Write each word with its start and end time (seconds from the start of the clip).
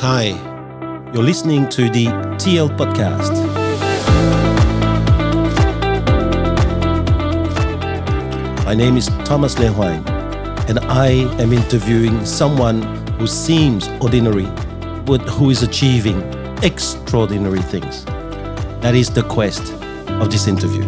Hi, 0.00 0.28
you're 1.12 1.24
listening 1.24 1.68
to 1.70 1.90
the 1.90 2.06
TL 2.38 2.70
Podcast. 2.78 3.34
My 8.64 8.76
name 8.76 8.96
is 8.96 9.08
Thomas 9.24 9.58
Le 9.58 9.72
Huang, 9.72 10.08
and 10.68 10.78
I 10.78 11.26
am 11.42 11.52
interviewing 11.52 12.24
someone 12.24 12.82
who 13.18 13.26
seems 13.26 13.88
ordinary, 14.00 14.46
but 15.04 15.18
who 15.22 15.50
is 15.50 15.64
achieving 15.64 16.22
extraordinary 16.62 17.62
things. 17.62 18.04
That 18.80 18.94
is 18.94 19.10
the 19.10 19.24
quest 19.24 19.72
of 20.22 20.30
this 20.30 20.46
interview. 20.46 20.84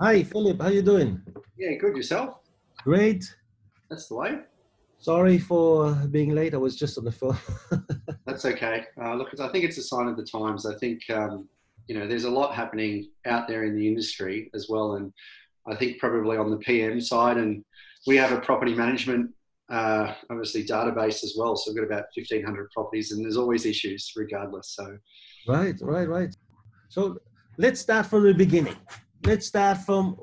Hi, 0.00 0.24
Philip. 0.24 0.60
How 0.60 0.68
you 0.68 0.82
doing? 0.82 1.22
Yeah, 1.56 1.74
good 1.78 1.94
yourself. 1.96 2.43
Great. 2.84 3.34
That's 3.90 4.08
the 4.08 4.14
way. 4.14 4.38
Sorry 4.98 5.38
for 5.38 5.92
being 6.10 6.34
late. 6.34 6.54
I 6.54 6.58
was 6.58 6.76
just 6.76 6.96
on 6.98 7.04
the 7.04 7.12
phone. 7.12 7.36
That's 8.26 8.44
okay. 8.44 8.84
Uh, 9.02 9.14
look, 9.14 9.28
I 9.40 9.48
think 9.48 9.64
it's 9.64 9.78
a 9.78 9.82
sign 9.82 10.06
of 10.06 10.16
the 10.16 10.24
times. 10.24 10.66
I 10.66 10.74
think 10.76 11.00
um, 11.10 11.48
you 11.88 11.98
know 11.98 12.06
there's 12.06 12.24
a 12.24 12.30
lot 12.30 12.54
happening 12.54 13.10
out 13.26 13.48
there 13.48 13.64
in 13.64 13.74
the 13.74 13.88
industry 13.88 14.50
as 14.54 14.68
well, 14.68 14.94
and 14.94 15.12
I 15.66 15.74
think 15.74 15.98
probably 15.98 16.36
on 16.36 16.50
the 16.50 16.58
PM 16.58 17.00
side, 17.00 17.38
and 17.38 17.64
we 18.06 18.16
have 18.16 18.32
a 18.32 18.40
property 18.40 18.74
management 18.74 19.30
uh, 19.70 20.14
obviously 20.30 20.64
database 20.64 21.24
as 21.24 21.34
well. 21.36 21.56
So 21.56 21.72
we've 21.72 21.82
got 21.82 21.86
about 21.86 22.06
1,500 22.14 22.70
properties, 22.70 23.12
and 23.12 23.24
there's 23.24 23.36
always 23.36 23.66
issues 23.66 24.12
regardless. 24.16 24.74
So 24.74 24.96
right, 25.48 25.74
right, 25.80 26.08
right. 26.08 26.36
So 26.88 27.18
let's 27.56 27.80
start 27.80 28.06
from 28.06 28.24
the 28.24 28.34
beginning. 28.34 28.76
Let's 29.24 29.46
start 29.46 29.78
from 29.78 30.16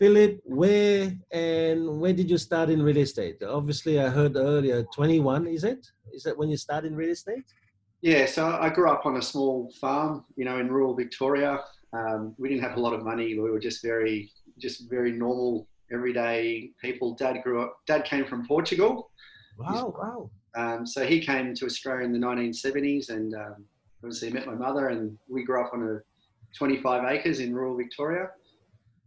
Philip, 0.00 0.40
where 0.44 1.12
and 1.30 2.00
where 2.00 2.14
did 2.14 2.30
you 2.30 2.38
start 2.38 2.70
in 2.70 2.82
real 2.82 2.96
estate? 2.96 3.42
Obviously, 3.42 4.00
I 4.00 4.08
heard 4.08 4.34
earlier 4.34 4.82
21, 4.94 5.46
is 5.46 5.62
it? 5.62 5.86
Is 6.14 6.22
that 6.22 6.36
when 6.38 6.48
you 6.48 6.56
start 6.56 6.86
in 6.86 6.96
real 6.96 7.10
estate? 7.10 7.44
Yeah, 8.00 8.24
so 8.24 8.46
I 8.46 8.70
grew 8.70 8.90
up 8.90 9.04
on 9.04 9.18
a 9.18 9.22
small 9.22 9.70
farm, 9.78 10.24
you 10.36 10.46
know, 10.46 10.58
in 10.58 10.72
rural 10.72 10.94
Victoria. 10.94 11.60
Um, 11.92 12.34
we 12.38 12.48
didn't 12.48 12.62
have 12.62 12.78
a 12.78 12.80
lot 12.80 12.94
of 12.94 13.04
money. 13.04 13.38
We 13.38 13.50
were 13.50 13.60
just 13.60 13.82
very, 13.82 14.32
just 14.58 14.88
very 14.88 15.12
normal, 15.12 15.68
everyday 15.92 16.70
people. 16.80 17.14
Dad 17.14 17.42
grew 17.44 17.60
up. 17.60 17.76
Dad 17.86 18.06
came 18.06 18.24
from 18.24 18.46
Portugal. 18.46 19.10
Wow, 19.58 19.94
wow. 19.98 20.30
Um, 20.56 20.86
so 20.86 21.04
he 21.04 21.20
came 21.20 21.52
to 21.52 21.66
Australia 21.66 22.06
in 22.06 22.12
the 22.12 22.26
1970s, 22.26 23.10
and 23.10 23.34
um, 23.34 23.66
obviously 24.02 24.30
met 24.30 24.46
my 24.46 24.54
mother, 24.54 24.88
and 24.88 25.18
we 25.28 25.44
grew 25.44 25.62
up 25.62 25.74
on 25.74 25.82
a 25.82 26.00
25 26.56 27.04
acres 27.04 27.40
in 27.40 27.54
rural 27.54 27.76
Victoria. 27.76 28.30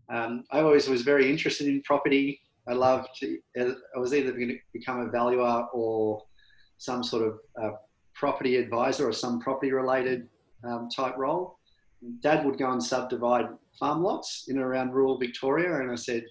Um, 0.09 0.43
I 0.51 0.61
always 0.61 0.87
was 0.87 1.01
very 1.01 1.29
interested 1.29 1.67
in 1.67 1.81
property. 1.83 2.41
I 2.67 2.73
loved. 2.73 3.09
To, 3.19 3.37
I 3.57 3.99
was 3.99 4.13
either 4.13 4.31
going 4.31 4.49
to 4.49 4.57
become 4.71 5.01
a 5.01 5.09
valuer 5.09 5.67
or 5.73 6.23
some 6.77 7.03
sort 7.03 7.27
of 7.27 7.39
uh, 7.61 7.75
property 8.13 8.57
advisor 8.57 9.07
or 9.07 9.13
some 9.13 9.39
property 9.39 9.71
related 9.71 10.27
um, 10.63 10.89
type 10.89 11.17
role. 11.17 11.57
Dad 12.21 12.45
would 12.45 12.57
go 12.57 12.71
and 12.71 12.83
subdivide 12.83 13.47
farm 13.79 14.03
lots 14.03 14.45
in 14.47 14.57
and 14.57 14.65
around 14.65 14.91
rural 14.91 15.17
Victoria, 15.17 15.79
and 15.79 15.91
I 15.91 15.95
said, 15.95 16.25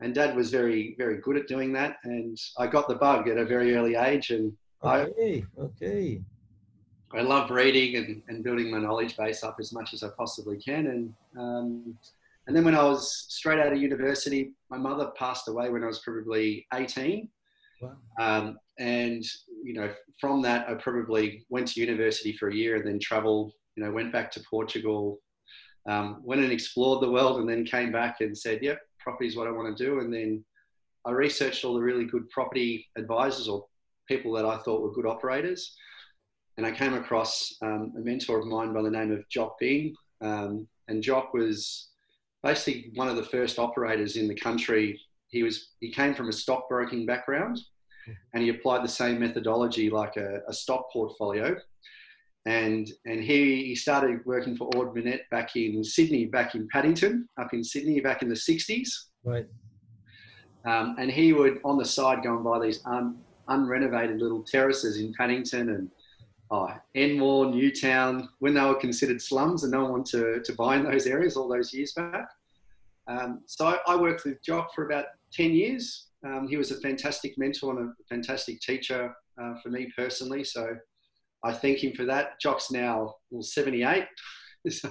and 0.00 0.14
Dad 0.14 0.34
was 0.34 0.50
very 0.50 0.94
very 0.98 1.18
good 1.18 1.36
at 1.36 1.46
doing 1.46 1.72
that, 1.74 1.96
and 2.04 2.38
I 2.58 2.66
got 2.66 2.88
the 2.88 2.94
bug 2.94 3.28
at 3.28 3.38
a 3.38 3.44
very 3.44 3.74
early 3.76 3.94
age, 3.94 4.30
and 4.30 4.52
okay, 4.82 5.44
I, 5.58 5.62
okay. 5.62 6.22
I 7.12 7.20
love 7.20 7.50
reading 7.50 7.96
and, 7.96 8.22
and 8.28 8.42
building 8.42 8.70
my 8.70 8.78
knowledge 8.78 9.16
base 9.16 9.44
up 9.44 9.56
as 9.60 9.72
much 9.72 9.94
as 9.94 10.02
I 10.02 10.08
possibly 10.16 10.56
can, 10.56 10.86
and 10.86 11.14
um, 11.38 11.98
and 12.46 12.54
then 12.54 12.64
when 12.64 12.74
I 12.74 12.82
was 12.82 13.26
straight 13.28 13.58
out 13.58 13.72
of 13.72 13.80
university, 13.80 14.52
my 14.70 14.76
mother 14.76 15.10
passed 15.16 15.48
away 15.48 15.70
when 15.70 15.82
I 15.82 15.86
was 15.86 16.00
probably 16.00 16.66
18. 16.74 17.28
Wow. 17.80 17.96
Um, 18.20 18.58
and, 18.78 19.24
you 19.62 19.74
know, 19.74 19.92
from 20.20 20.42
that, 20.42 20.68
I 20.68 20.74
probably 20.74 21.44
went 21.48 21.68
to 21.68 21.80
university 21.80 22.36
for 22.36 22.48
a 22.48 22.54
year 22.54 22.76
and 22.76 22.86
then 22.86 22.98
traveled, 22.98 23.52
you 23.76 23.84
know, 23.84 23.90
went 23.90 24.12
back 24.12 24.30
to 24.32 24.44
Portugal, 24.48 25.20
um, 25.88 26.20
went 26.22 26.42
and 26.42 26.52
explored 26.52 27.02
the 27.02 27.10
world 27.10 27.40
and 27.40 27.48
then 27.48 27.64
came 27.64 27.90
back 27.90 28.16
and 28.20 28.36
said, 28.36 28.62
yep, 28.62 28.78
property 29.00 29.28
is 29.28 29.36
what 29.36 29.46
I 29.46 29.52
want 29.52 29.76
to 29.76 29.84
do. 29.84 30.00
And 30.00 30.12
then 30.12 30.44
I 31.06 31.12
researched 31.12 31.64
all 31.64 31.74
the 31.74 31.80
really 31.80 32.04
good 32.04 32.28
property 32.30 32.86
advisors 32.96 33.48
or 33.48 33.66
people 34.06 34.32
that 34.34 34.44
I 34.44 34.58
thought 34.58 34.82
were 34.82 34.92
good 34.92 35.06
operators. 35.06 35.74
And 36.56 36.66
I 36.66 36.72
came 36.72 36.94
across 36.94 37.56
um, 37.62 37.92
a 37.96 38.00
mentor 38.00 38.38
of 38.38 38.46
mine 38.46 38.74
by 38.74 38.82
the 38.82 38.90
name 38.90 39.12
of 39.12 39.28
Jock 39.30 39.58
Bing. 39.58 39.94
Um, 40.20 40.68
and 40.88 41.02
Jock 41.02 41.34
was 41.34 41.88
basically 42.44 42.90
one 42.94 43.08
of 43.08 43.16
the 43.16 43.24
first 43.24 43.58
operators 43.58 44.16
in 44.16 44.28
the 44.28 44.34
country. 44.34 45.00
He 45.28 45.42
was 45.42 45.70
he 45.80 45.90
came 45.90 46.14
from 46.14 46.28
a 46.28 46.32
stockbroking 46.32 47.06
background, 47.06 47.58
and 48.32 48.42
he 48.42 48.50
applied 48.50 48.84
the 48.84 48.88
same 48.88 49.18
methodology 49.18 49.90
like 49.90 50.16
a, 50.16 50.40
a 50.46 50.52
stock 50.52 50.92
portfolio. 50.92 51.56
And 52.46 52.86
and 53.06 53.20
he, 53.20 53.64
he 53.64 53.74
started 53.74 54.20
working 54.26 54.54
for 54.56 54.70
Ord 54.76 54.94
Minnett 54.94 55.20
back 55.30 55.56
in 55.56 55.82
Sydney, 55.82 56.26
back 56.26 56.54
in 56.54 56.68
Paddington, 56.68 57.26
up 57.40 57.54
in 57.54 57.64
Sydney, 57.64 58.00
back 58.00 58.22
in 58.22 58.28
the 58.28 58.34
'60s. 58.34 58.88
Right. 59.24 59.46
Um, 60.66 60.96
and 60.98 61.10
he 61.10 61.32
would 61.32 61.60
on 61.64 61.78
the 61.78 61.84
side 61.84 62.22
go 62.22 62.34
and 62.34 62.44
buy 62.44 62.58
these 62.58 62.80
un, 62.86 63.18
unrenovated 63.48 64.20
little 64.20 64.42
terraces 64.42 64.98
in 64.98 65.12
Paddington 65.14 65.70
and 65.70 65.90
oh, 66.54 66.68
Enmore, 66.94 67.46
Newtown, 67.46 68.28
when 68.38 68.54
they 68.54 68.60
were 68.60 68.74
considered 68.74 69.20
slums 69.20 69.64
and 69.64 69.72
no 69.72 69.82
one 69.82 69.92
wanted 69.92 70.42
to, 70.44 70.52
to 70.52 70.56
buy 70.56 70.76
in 70.76 70.84
those 70.84 71.06
areas 71.06 71.36
all 71.36 71.48
those 71.48 71.72
years 71.72 71.92
back. 71.92 72.28
Um, 73.06 73.42
so 73.46 73.66
I, 73.66 73.78
I, 73.86 73.96
worked 73.96 74.24
with 74.24 74.42
Jock 74.42 74.74
for 74.74 74.86
about 74.86 75.06
10 75.32 75.52
years. 75.52 76.06
Um, 76.24 76.48
he 76.48 76.56
was 76.56 76.70
a 76.70 76.80
fantastic 76.80 77.36
mentor 77.36 77.78
and 77.78 77.90
a 77.90 77.92
fantastic 78.08 78.60
teacher 78.60 79.14
uh, 79.40 79.54
for 79.62 79.68
me 79.68 79.92
personally. 79.94 80.42
So 80.42 80.74
I 81.42 81.52
thank 81.52 81.84
him 81.84 81.92
for 81.94 82.06
that. 82.06 82.40
Jock's 82.40 82.70
now 82.70 83.16
well, 83.30 83.42
78. 83.42 84.06
so, 84.70 84.90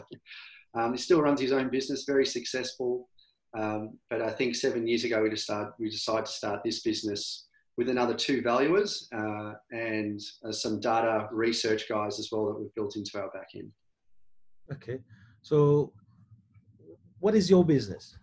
um, 0.75 0.91
he 0.91 0.97
still 0.97 1.21
runs 1.21 1.41
his 1.41 1.51
own 1.51 1.69
business, 1.69 2.03
very 2.05 2.25
successful. 2.25 3.09
Um, 3.57 3.97
but 4.09 4.21
I 4.21 4.31
think 4.31 4.55
seven 4.55 4.87
years 4.87 5.05
ago 5.05 5.23
we, 5.23 5.29
just 5.29 5.49
we 5.79 5.89
decided 5.89 6.25
to 6.25 6.31
start 6.31 6.61
this 6.63 6.81
business 6.81 7.47
with 7.77 7.89
another 7.89 8.13
two 8.13 8.41
valuers 8.41 9.07
uh, 9.15 9.53
and 9.71 10.21
uh, 10.47 10.51
some 10.51 10.79
data 10.79 11.27
research 11.31 11.89
guys 11.89 12.19
as 12.19 12.29
well 12.31 12.45
that 12.45 12.59
we've 12.59 12.73
built 12.75 12.95
into 12.95 13.19
our 13.19 13.29
back 13.31 13.49
end. 13.55 13.71
Okay. 14.71 14.99
So, 15.41 15.91
what 17.19 17.35
is 17.35 17.49
your 17.49 17.65
business? 17.65 18.17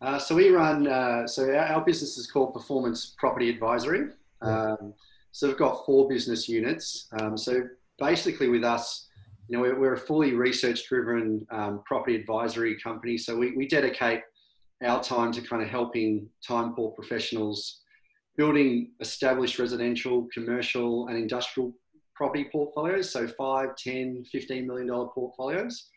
Uh, 0.00 0.18
so, 0.18 0.34
we 0.34 0.50
run, 0.50 0.86
uh, 0.86 1.26
so 1.26 1.50
our, 1.50 1.66
our, 1.66 1.84
business 1.84 2.16
is 2.18 2.26
called 2.26 2.54
Performance 2.54 3.14
Property 3.18 3.48
Advisory. 3.50 4.08
Um, 4.40 4.94
so, 5.32 5.48
we've 5.48 5.58
got 5.58 5.84
four 5.84 6.08
business 6.08 6.48
units. 6.48 7.08
Um, 7.20 7.36
so, 7.36 7.68
basically, 7.98 8.48
with 8.48 8.64
us, 8.64 9.08
you 9.48 9.56
know, 9.56 9.62
we're, 9.62 9.78
we're 9.78 9.94
a 9.94 9.98
fully 9.98 10.34
research 10.34 10.88
driven 10.88 11.46
um, 11.50 11.82
property 11.84 12.16
advisory 12.16 12.78
company. 12.80 13.18
So, 13.18 13.36
we, 13.36 13.52
we 13.56 13.66
dedicate 13.66 14.20
our 14.84 15.02
time 15.02 15.32
to 15.32 15.40
kind 15.40 15.62
of 15.62 15.68
helping 15.68 16.28
time 16.46 16.74
poor 16.74 16.90
professionals 16.92 17.82
building 18.36 18.92
established 19.00 19.58
residential, 19.58 20.28
commercial, 20.32 21.08
and 21.08 21.16
industrial 21.16 21.72
property 22.14 22.48
portfolios, 22.50 23.10
so 23.10 23.26
5, 23.26 23.76
10, 23.76 24.24
15 24.30 24.66
million 24.66 24.86
dollar 24.88 25.08
portfolios. 25.08 25.88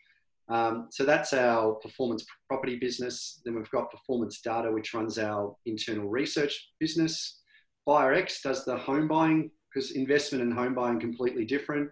Um, 0.48 0.88
so 0.90 1.04
that's 1.04 1.32
our 1.32 1.74
performance 1.74 2.24
property 2.48 2.76
business. 2.76 3.40
Then 3.44 3.54
we've 3.54 3.70
got 3.70 3.90
performance 3.90 4.40
data, 4.40 4.70
which 4.70 4.94
runs 4.94 5.18
our 5.18 5.56
internal 5.66 6.08
research 6.08 6.70
business. 6.78 7.40
BuyerX 7.88 8.42
does 8.42 8.64
the 8.64 8.76
home 8.76 9.08
buying 9.08 9.50
because 9.72 9.92
investment 9.92 10.42
and 10.42 10.52
home 10.52 10.74
buying 10.74 11.00
completely 11.00 11.44
different. 11.44 11.90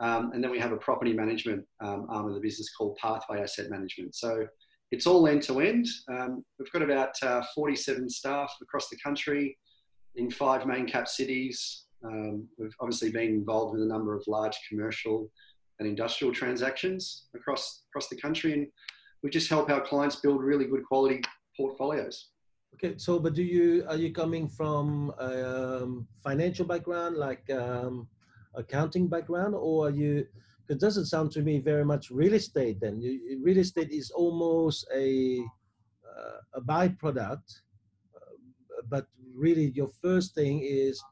Um, 0.00 0.32
and 0.32 0.42
then 0.42 0.50
we 0.50 0.58
have 0.58 0.72
a 0.72 0.76
property 0.76 1.12
management 1.12 1.64
um, 1.80 2.06
arm 2.08 2.26
of 2.26 2.34
the 2.34 2.40
business 2.40 2.74
called 2.74 2.96
Pathway 2.96 3.40
Asset 3.40 3.70
Management. 3.70 4.16
So 4.16 4.46
it's 4.90 5.06
all 5.06 5.26
end 5.28 5.42
to 5.44 5.60
end. 5.60 5.86
We've 6.58 6.72
got 6.72 6.82
about 6.82 7.14
uh, 7.22 7.42
47 7.54 8.10
staff 8.10 8.52
across 8.60 8.88
the 8.88 8.98
country 9.02 9.56
in 10.16 10.30
five 10.30 10.66
main 10.66 10.86
cap 10.86 11.08
cities. 11.08 11.84
Um, 12.04 12.48
we've 12.58 12.74
obviously 12.80 13.10
been 13.10 13.28
involved 13.28 13.72
with 13.74 13.82
a 13.82 13.86
number 13.86 14.14
of 14.14 14.24
large 14.26 14.58
commercial 14.68 15.30
and 15.78 15.88
industrial 15.88 16.32
transactions 16.32 17.26
across 17.34 17.84
across 17.90 18.08
the 18.08 18.16
country, 18.16 18.52
and 18.52 18.66
we 19.22 19.30
just 19.30 19.48
help 19.48 19.70
our 19.70 19.80
clients 19.80 20.16
build 20.16 20.42
really 20.42 20.66
good 20.66 20.84
quality 20.84 21.22
portfolios. 21.56 22.28
Okay, 22.74 22.94
so 22.96 23.18
but 23.18 23.34
do 23.34 23.42
you 23.42 23.84
are 23.88 23.96
you 23.96 24.12
coming 24.12 24.48
from 24.48 25.12
a 25.18 25.82
um, 25.82 26.06
financial 26.22 26.66
background, 26.66 27.16
like 27.16 27.48
um, 27.50 28.08
accounting 28.54 29.08
background, 29.08 29.54
or 29.54 29.86
are 29.86 29.90
you? 29.90 30.26
It 30.68 30.80
doesn't 30.80 31.06
sound 31.06 31.32
to 31.32 31.42
me 31.42 31.58
very 31.58 31.84
much 31.84 32.10
real 32.10 32.34
estate. 32.34 32.80
Then 32.80 33.00
you, 33.00 33.40
real 33.42 33.58
estate 33.58 33.90
is 33.90 34.10
almost 34.10 34.88
a 34.94 35.44
uh, 36.12 36.38
a 36.54 36.60
byproduct, 36.60 37.44
uh, 38.16 38.82
but 38.88 39.06
really 39.34 39.70
your 39.74 39.88
first 40.02 40.34
thing 40.34 40.60
is 40.62 41.02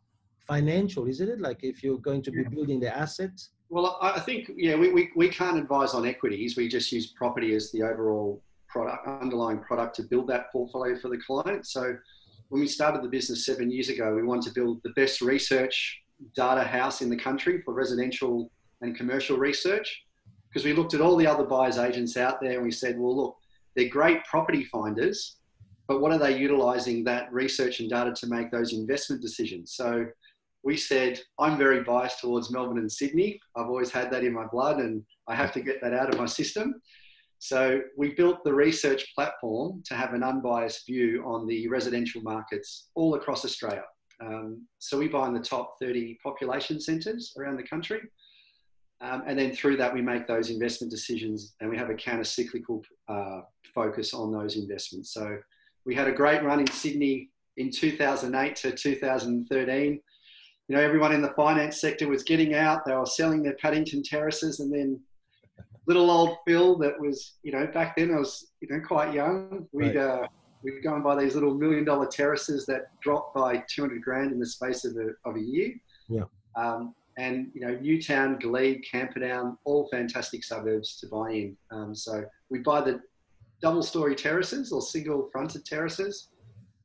financial, 0.47 1.07
isn't 1.07 1.29
it? 1.29 1.41
Like 1.41 1.63
if 1.63 1.83
you're 1.83 1.99
going 1.99 2.23
to 2.23 2.31
be 2.31 2.45
building 2.45 2.81
the 2.81 2.95
assets. 2.95 3.51
Well, 3.69 3.99
I 4.03 4.19
think 4.21 4.51
yeah, 4.57 4.75
we, 4.75 4.93
we, 4.93 5.11
we 5.15 5.29
can't 5.29 5.59
advise 5.59 5.95
on 5.95 6.07
equities. 6.07 6.57
We 6.57 6.69
just 6.69 6.91
use 6.91 7.09
property 7.09 7.55
as 7.55 7.71
the 7.71 7.83
overall 7.83 8.43
product, 8.69 9.07
underlying 9.07 9.61
product 9.61 9.97
to 9.97 10.03
build 10.03 10.29
that 10.29 10.51
portfolio 10.51 10.99
for 10.99 11.09
the 11.09 11.19
client. 11.19 11.67
So 11.67 11.97
when 12.49 12.61
we 12.61 12.67
started 12.67 13.03
the 13.03 13.09
business 13.09 13.47
seven 13.47 13.71
years 13.71 13.89
ago, 13.89 14.15
we 14.15 14.25
wanted 14.25 14.49
to 14.49 14.55
build 14.55 14.81
the 14.83 14.91
best 14.91 15.21
research 15.21 16.01
data 16.35 16.65
house 16.65 17.01
in 17.01 17.09
the 17.09 17.17
country 17.17 17.63
for 17.63 17.73
residential 17.73 18.51
and 18.83 18.97
commercial 18.97 19.37
research 19.37 20.03
because 20.49 20.65
we 20.65 20.73
looked 20.73 20.95
at 20.95 21.01
all 21.01 21.17
the 21.17 21.27
other 21.27 21.45
buyers 21.45 21.79
agents 21.79 22.17
out 22.17 22.41
there 22.41 22.55
and 22.55 22.65
we 22.65 22.73
said, 22.73 22.99
well, 22.99 23.17
look, 23.17 23.37
they're 23.77 23.89
great 23.89 24.25
property 24.25 24.65
finders, 24.65 25.37
but 25.91 26.01
what 26.01 26.13
are 26.13 26.19
they 26.19 26.39
utilizing 26.39 27.03
that 27.03 27.33
research 27.33 27.81
and 27.81 27.91
data 27.91 28.13
to 28.13 28.29
make 28.29 28.53
those 28.53 28.73
investment 28.73 29.21
decisions? 29.21 29.73
So 29.75 30.07
we 30.63 30.77
said, 30.77 31.19
I'm 31.37 31.59
very 31.59 31.83
biased 31.83 32.21
towards 32.21 32.49
Melbourne 32.49 32.79
and 32.79 32.93
Sydney. 32.93 33.41
I've 33.57 33.67
always 33.67 33.91
had 33.91 34.09
that 34.13 34.23
in 34.23 34.33
my 34.33 34.47
blood 34.47 34.79
and 34.79 35.03
I 35.27 35.35
have 35.35 35.51
to 35.55 35.61
get 35.61 35.83
that 35.83 35.93
out 35.93 36.09
of 36.09 36.17
my 36.17 36.27
system. 36.27 36.81
So 37.41 37.81
we 37.97 38.15
built 38.15 38.45
the 38.45 38.55
research 38.55 39.13
platform 39.17 39.83
to 39.87 39.95
have 39.95 40.15
an 40.15 40.23
unbiased 40.23 40.87
view 40.87 41.25
on 41.27 41.49
the 41.49 41.67
residential 41.67 42.23
markets 42.23 42.91
all 42.95 43.17
across 43.17 43.45
Australia. 43.45 43.83
Um, 44.25 44.69
so 44.79 44.97
we 44.97 45.09
buy 45.09 45.27
in 45.27 45.35
the 45.35 45.41
top 45.41 45.75
30 45.83 46.21
population 46.23 46.81
centres 46.81 47.35
around 47.37 47.57
the 47.57 47.65
country. 47.65 48.03
Um, 49.01 49.25
and 49.27 49.37
then 49.37 49.51
through 49.57 49.79
that, 49.79 49.93
we 49.93 50.03
make 50.03 50.29
those 50.29 50.51
investment 50.51 50.93
decisions 50.93 51.57
and 51.61 51.69
we 51.69 51.77
have 51.77 51.91
a 51.91 51.95
counter 51.95 52.23
cyclical 52.23 52.81
uh, 53.09 53.41
focus 53.75 54.15
on 54.15 54.31
those 54.31 54.55
investments. 54.55 55.13
So 55.13 55.37
we 55.85 55.95
had 55.95 56.09
a 56.09 56.13
great 56.13 56.43
run 56.43 56.61
in 56.61 56.71
Sydney 56.71 57.31
in 57.57 57.71
2008 57.71 58.57
to 58.57 58.73
2013. 58.73 60.01
You 60.69 60.77
know, 60.77 60.83
everyone 60.83 61.13
in 61.13 61.23
the 61.23 61.31
finance 61.31 61.81
sector 61.81 62.09
was 62.09 62.23
getting 62.23 62.55
out, 62.55 62.85
they 62.85 62.95
were 62.95 63.07
selling 63.07 63.43
their 63.43 63.57
Paddington 63.61 64.03
terraces, 64.03 64.61
and 64.61 64.73
then 64.73 65.01
little 65.87 66.11
old 66.11 66.37
Phil 66.47 66.79
that 66.79 66.99
was, 67.01 67.39
you 67.43 67.53
know, 67.53 67.67
back 67.67 67.97
then 67.97 68.15
I 68.15 68.19
was, 68.19 68.53
you 68.61 68.69
know, 68.69 68.81
quite 68.81 69.13
young. 69.13 69.67
We'd, 69.73 69.97
right. 69.97 69.97
uh, 69.97 70.29
we'd 70.63 70.83
go 70.83 70.95
and 70.95 71.03
buy 71.03 71.21
these 71.21 71.35
little 71.35 71.55
million 71.55 71.85
dollar 71.85 72.07
terraces 72.07 72.67
that 72.67 72.93
dropped 73.01 73.35
by 73.35 73.65
200 73.69 74.01
grand 74.01 74.31
in 74.33 74.39
the 74.39 74.47
space 74.47 74.85
of 74.85 74.97
a, 74.97 75.29
of 75.29 75.37
a 75.37 75.41
year. 75.41 75.73
Yeah. 76.09 76.25
Um, 76.55 76.95
and, 77.19 77.51
you 77.55 77.61
know, 77.61 77.77
Newtown, 77.81 78.39
Glebe, 78.39 78.83
Camperdown, 78.89 79.59
all 79.65 79.89
fantastic 79.91 80.45
suburbs 80.45 80.99
to 81.01 81.09
buy 81.09 81.31
in. 81.33 81.57
Um, 81.71 81.95
so 81.95 82.25
we'd 82.49 82.65
buy 82.65 82.81
the 82.81 83.01
double 83.63 83.83
story 83.83 84.15
terraces 84.15 84.73
or 84.73 84.83
single 84.83 85.29
fronted 85.33 85.65
terraces, 85.65 86.31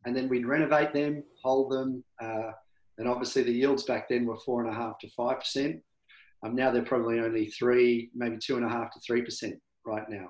and 0.05 0.15
then 0.15 0.29
we'd 0.29 0.45
renovate 0.45 0.93
them, 0.93 1.23
hold 1.43 1.71
them. 1.71 2.03
Uh, 2.21 2.51
and 2.97 3.07
obviously 3.07 3.43
the 3.43 3.51
yields 3.51 3.83
back 3.83 4.07
then 4.07 4.25
were 4.25 4.37
four 4.37 4.63
and 4.63 4.73
a 4.73 4.75
half 4.75 4.99
to 4.99 5.09
five 5.09 5.39
percent. 5.39 5.81
Um, 6.43 6.55
now 6.55 6.71
they're 6.71 6.83
probably 6.83 7.19
only 7.19 7.47
three, 7.47 8.09
maybe 8.13 8.37
two 8.37 8.55
and 8.57 8.65
a 8.65 8.69
half 8.69 8.91
to 8.91 8.99
three 9.05 9.21
percent 9.21 9.55
right 9.85 10.07
now. 10.09 10.29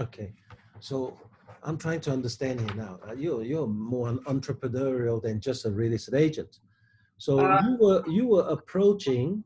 Okay, 0.00 0.32
so 0.80 1.16
I'm 1.62 1.78
trying 1.78 2.00
to 2.02 2.10
understand 2.10 2.60
here 2.60 2.74
now. 2.74 2.98
Uh, 3.08 3.14
you're 3.14 3.42
you're 3.42 3.66
more 3.66 4.08
an 4.08 4.18
entrepreneurial 4.20 5.22
than 5.22 5.40
just 5.40 5.64
a 5.64 5.70
real 5.70 5.92
estate 5.92 6.14
agent. 6.14 6.58
So 7.18 7.38
uh, 7.38 7.62
you 7.62 7.76
were 7.80 8.02
you 8.08 8.26
were 8.26 8.46
approaching 8.48 9.44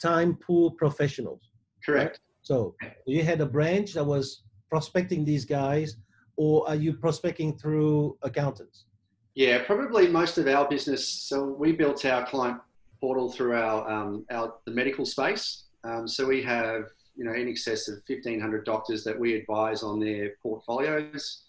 time 0.00 0.36
pool 0.36 0.72
professionals. 0.72 1.50
Correct. 1.84 2.10
Right? 2.10 2.18
So 2.42 2.74
you 3.06 3.22
had 3.22 3.40
a 3.40 3.46
branch 3.46 3.94
that 3.94 4.04
was 4.04 4.42
prospecting 4.72 5.22
these 5.22 5.44
guys, 5.44 5.98
or 6.38 6.66
are 6.66 6.74
you 6.74 6.94
prospecting 6.94 7.52
through 7.58 8.16
accountants? 8.22 8.86
Yeah, 9.34 9.62
probably 9.66 10.08
most 10.08 10.38
of 10.38 10.46
our 10.48 10.66
business. 10.66 11.06
So 11.06 11.44
we 11.44 11.72
built 11.72 12.06
our 12.06 12.24
client 12.24 12.58
portal 12.98 13.30
through 13.30 13.54
our, 13.54 13.78
um, 13.90 14.24
our 14.30 14.54
the 14.64 14.72
medical 14.72 15.04
space. 15.04 15.64
Um, 15.84 16.08
so 16.08 16.26
we 16.26 16.42
have 16.44 16.84
you 17.16 17.24
know 17.26 17.34
in 17.34 17.48
excess 17.48 17.86
of 17.88 17.96
1,500 18.06 18.64
doctors 18.64 19.04
that 19.04 19.18
we 19.18 19.34
advise 19.34 19.82
on 19.82 20.00
their 20.00 20.30
portfolios. 20.42 21.42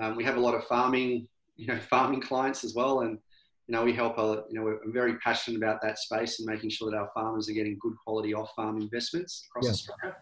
Um, 0.00 0.14
we 0.14 0.22
have 0.22 0.36
a 0.36 0.40
lot 0.40 0.54
of 0.54 0.62
farming, 0.66 1.26
you 1.56 1.66
know, 1.66 1.80
farming 1.90 2.20
clients 2.20 2.62
as 2.62 2.76
well, 2.76 3.00
and 3.00 3.18
you 3.66 3.72
know 3.74 3.82
we 3.82 3.92
help. 3.92 4.18
A, 4.18 4.44
you 4.48 4.54
know, 4.56 4.62
we're 4.62 4.78
very 4.86 5.16
passionate 5.18 5.56
about 5.56 5.82
that 5.82 5.98
space 5.98 6.38
and 6.38 6.46
making 6.46 6.70
sure 6.70 6.92
that 6.92 6.96
our 6.96 7.10
farmers 7.12 7.48
are 7.48 7.54
getting 7.54 7.76
good 7.80 7.96
quality 8.04 8.34
off-farm 8.34 8.80
investments 8.80 9.48
across 9.48 9.64
yeah. 9.64 9.70
Australia. 9.72 10.16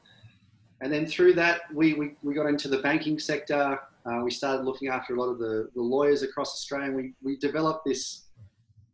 And 0.83 0.93
then 0.93 1.07
through 1.07 1.35
that, 1.35 1.63
we, 1.73 1.95
we, 1.95 2.15
we 2.23 2.35
got 2.35 2.47
into 2.47 2.69
the 2.69 2.79
banking 2.79 3.19
sector. 3.19 3.81
Uh, 4.05 4.21
we 4.23 4.31
started 4.31 4.65
looking 4.65 4.89
after 4.89 5.15
a 5.15 5.21
lot 5.21 5.29
of 5.29 5.39
the, 5.39 5.69
the 5.75 5.83
lawyers 5.83 6.23
across 6.23 6.53
Australia. 6.53 6.89
And 6.89 6.97
we, 6.97 7.15
we 7.23 7.37
developed 7.37 7.85
this 7.85 8.25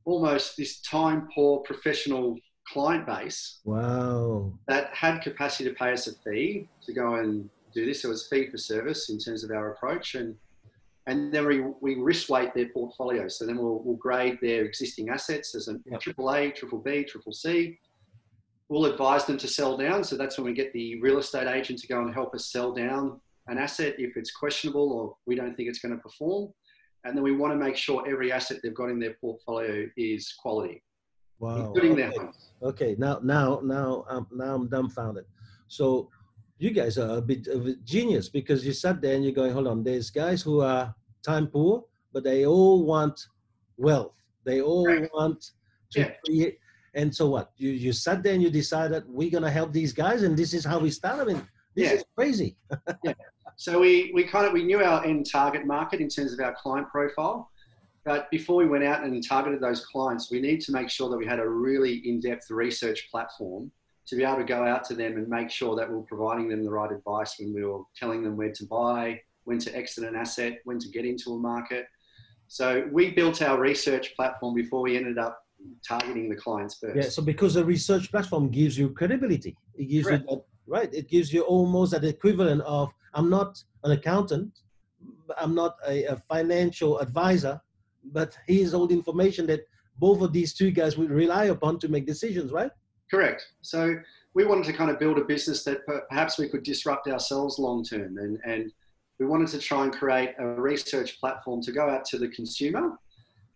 almost 0.04 0.56
this 0.56 0.80
time 0.80 1.28
poor 1.34 1.60
professional 1.60 2.38
client 2.66 3.06
base. 3.06 3.60
Wow. 3.64 4.52
That 4.68 4.94
had 4.94 5.20
capacity 5.20 5.68
to 5.68 5.74
pay 5.74 5.92
us 5.92 6.06
a 6.06 6.12
fee 6.24 6.68
to 6.86 6.92
go 6.92 7.16
and 7.16 7.48
do 7.74 7.84
this. 7.84 8.02
So 8.02 8.08
it 8.08 8.12
was 8.12 8.28
fee 8.28 8.48
for 8.48 8.58
service 8.58 9.10
in 9.10 9.18
terms 9.18 9.42
of 9.44 9.50
our 9.50 9.72
approach. 9.72 10.14
And 10.14 10.36
and 11.08 11.34
then 11.34 11.46
we, 11.46 11.60
we 11.80 11.96
risk 11.96 12.28
weight 12.28 12.54
their 12.54 12.68
portfolio. 12.68 13.26
So 13.26 13.44
then 13.44 13.58
we'll, 13.58 13.80
we'll 13.82 13.96
grade 13.96 14.38
their 14.40 14.64
existing 14.64 15.08
assets 15.08 15.54
as 15.56 15.66
a 15.66 15.80
yep. 15.84 16.00
triple 16.00 16.32
A, 16.32 16.52
triple 16.52 16.78
B, 16.78 17.02
triple 17.02 17.32
C. 17.32 17.78
We'll 18.72 18.86
advise 18.86 19.26
them 19.26 19.36
to 19.38 19.48
sell 19.48 19.76
down. 19.76 20.02
So 20.02 20.16
that's 20.16 20.38
when 20.38 20.46
we 20.46 20.54
get 20.54 20.72
the 20.72 21.00
real 21.00 21.18
estate 21.18 21.46
agent 21.46 21.78
to 21.80 21.86
go 21.86 22.00
and 22.00 22.12
help 22.12 22.34
us 22.34 22.50
sell 22.50 22.72
down 22.72 23.20
an 23.48 23.58
asset 23.58 23.94
if 23.98 24.16
it's 24.16 24.30
questionable 24.30 24.92
or 24.92 25.16
we 25.26 25.34
don't 25.34 25.54
think 25.56 25.68
it's 25.68 25.80
going 25.80 25.94
to 25.94 26.00
perform 26.00 26.52
and 27.04 27.16
then 27.16 27.22
we 27.22 27.32
want 27.32 27.52
to 27.52 27.56
make 27.56 27.76
sure 27.76 28.04
every 28.08 28.32
asset 28.32 28.58
they've 28.62 28.74
got 28.74 28.88
in 28.88 28.98
their 28.98 29.14
portfolio 29.20 29.88
is 29.96 30.32
quality, 30.38 30.82
wow. 31.38 31.66
including 31.66 31.92
okay. 31.92 32.02
their 32.02 32.10
homes. 32.10 32.50
Okay, 32.62 32.96
now 32.98 33.18
now 33.22 33.60
now 33.62 34.04
I'm 34.08 34.26
now 34.32 34.54
I'm 34.54 34.68
dumbfounded. 34.68 35.24
So 35.68 36.08
you 36.58 36.70
guys 36.70 36.98
are 36.98 37.18
a 37.18 37.22
bit 37.22 37.48
of 37.48 37.66
a 37.66 37.74
genius 37.84 38.28
because 38.28 38.64
you 38.64 38.72
sat 38.72 39.00
there 39.00 39.14
and 39.14 39.24
you're 39.24 39.32
going, 39.32 39.52
hold 39.52 39.66
on, 39.66 39.82
there's 39.82 40.10
guys 40.10 40.42
who 40.42 40.60
are 40.60 40.94
time 41.24 41.48
poor, 41.48 41.84
but 42.12 42.22
they 42.22 42.46
all 42.46 42.84
want 42.84 43.26
wealth. 43.76 44.14
They 44.44 44.60
all 44.60 44.86
right. 44.86 45.10
want 45.12 45.50
to 45.92 46.00
yeah. 46.00 46.10
create. 46.24 46.58
And 46.94 47.14
so 47.14 47.28
what? 47.28 47.52
You 47.56 47.70
you 47.70 47.92
sat 47.92 48.22
there 48.22 48.34
and 48.34 48.42
you 48.42 48.50
decided 48.50 49.04
we're 49.08 49.30
gonna 49.30 49.50
help 49.50 49.72
these 49.72 49.92
guys, 49.92 50.22
and 50.22 50.36
this 50.36 50.52
is 50.52 50.64
how 50.64 50.78
we 50.78 50.90
started. 50.90 51.22
I 51.22 51.32
mean, 51.32 51.48
this 51.74 51.90
yeah. 51.90 51.92
is 51.94 52.04
crazy. 52.14 52.56
yeah. 53.04 53.14
So 53.56 53.78
we, 53.80 54.10
we 54.14 54.24
kind 54.24 54.46
of 54.46 54.52
we 54.52 54.64
knew 54.64 54.82
our 54.82 55.04
end 55.04 55.26
target 55.30 55.66
market 55.66 56.00
in 56.00 56.08
terms 56.08 56.32
of 56.32 56.40
our 56.40 56.54
client 56.54 56.88
profile. 56.88 57.50
But 58.04 58.30
before 58.30 58.56
we 58.56 58.66
went 58.66 58.82
out 58.82 59.04
and 59.04 59.26
targeted 59.26 59.60
those 59.60 59.86
clients, 59.86 60.30
we 60.30 60.40
need 60.40 60.60
to 60.62 60.72
make 60.72 60.90
sure 60.90 61.08
that 61.08 61.16
we 61.16 61.26
had 61.26 61.38
a 61.38 61.48
really 61.48 62.02
in-depth 62.08 62.50
research 62.50 63.08
platform 63.10 63.70
to 64.06 64.16
be 64.16 64.24
able 64.24 64.38
to 64.38 64.44
go 64.44 64.66
out 64.66 64.84
to 64.86 64.94
them 64.94 65.12
and 65.12 65.28
make 65.28 65.50
sure 65.50 65.76
that 65.76 65.88
we 65.88 65.96
we're 65.96 66.02
providing 66.02 66.48
them 66.48 66.64
the 66.64 66.70
right 66.70 66.90
advice 66.90 67.36
when 67.38 67.54
we 67.54 67.64
were 67.64 67.82
telling 67.96 68.24
them 68.24 68.36
where 68.36 68.50
to 68.50 68.66
buy, 68.66 69.20
when 69.44 69.58
to 69.60 69.76
exit 69.76 70.02
an 70.04 70.16
asset, 70.16 70.58
when 70.64 70.80
to 70.80 70.88
get 70.88 71.04
into 71.04 71.30
a 71.30 71.38
market. 71.38 71.86
So 72.48 72.88
we 72.90 73.12
built 73.12 73.40
our 73.40 73.60
research 73.60 74.14
platform 74.16 74.54
before 74.54 74.82
we 74.82 74.96
ended 74.96 75.18
up 75.18 75.38
targeting 75.86 76.28
the 76.28 76.36
clients 76.36 76.76
first. 76.76 76.96
Yeah, 76.96 77.08
so 77.08 77.22
because 77.22 77.54
the 77.54 77.64
research 77.64 78.10
platform 78.10 78.50
gives 78.50 78.78
you 78.78 78.90
credibility, 78.90 79.56
it 79.74 79.86
gives 79.86 80.06
Correct. 80.06 80.24
you 80.28 80.36
that, 80.36 80.44
right. 80.66 80.94
It 80.94 81.08
gives 81.08 81.32
you 81.32 81.42
almost 81.42 81.92
an 81.92 82.04
equivalent 82.04 82.62
of 82.62 82.90
I'm 83.14 83.28
not 83.28 83.62
an 83.84 83.92
accountant, 83.92 84.60
I'm 85.38 85.54
not 85.54 85.76
a, 85.86 86.04
a 86.04 86.16
financial 86.16 86.98
advisor, 86.98 87.60
but 88.12 88.36
here's 88.46 88.74
all 88.74 88.86
the 88.86 88.94
information 88.94 89.46
that 89.46 89.66
both 89.98 90.22
of 90.22 90.32
these 90.32 90.54
two 90.54 90.70
guys 90.70 90.96
would 90.96 91.10
rely 91.10 91.46
upon 91.46 91.78
to 91.80 91.88
make 91.88 92.06
decisions, 92.06 92.52
right? 92.52 92.70
Correct. 93.10 93.46
So 93.60 93.94
we 94.34 94.44
wanted 94.44 94.64
to 94.64 94.72
kind 94.72 94.90
of 94.90 94.98
build 94.98 95.18
a 95.18 95.24
business 95.24 95.64
that 95.64 95.80
perhaps 96.08 96.38
we 96.38 96.48
could 96.48 96.62
disrupt 96.62 97.06
ourselves 97.08 97.58
long 97.58 97.84
term, 97.84 98.16
and 98.18 98.38
and 98.44 98.72
we 99.18 99.26
wanted 99.26 99.48
to 99.48 99.58
try 99.58 99.84
and 99.84 99.92
create 99.92 100.30
a 100.38 100.46
research 100.46 101.20
platform 101.20 101.62
to 101.62 101.72
go 101.72 101.88
out 101.88 102.04
to 102.06 102.18
the 102.18 102.28
consumer, 102.28 102.98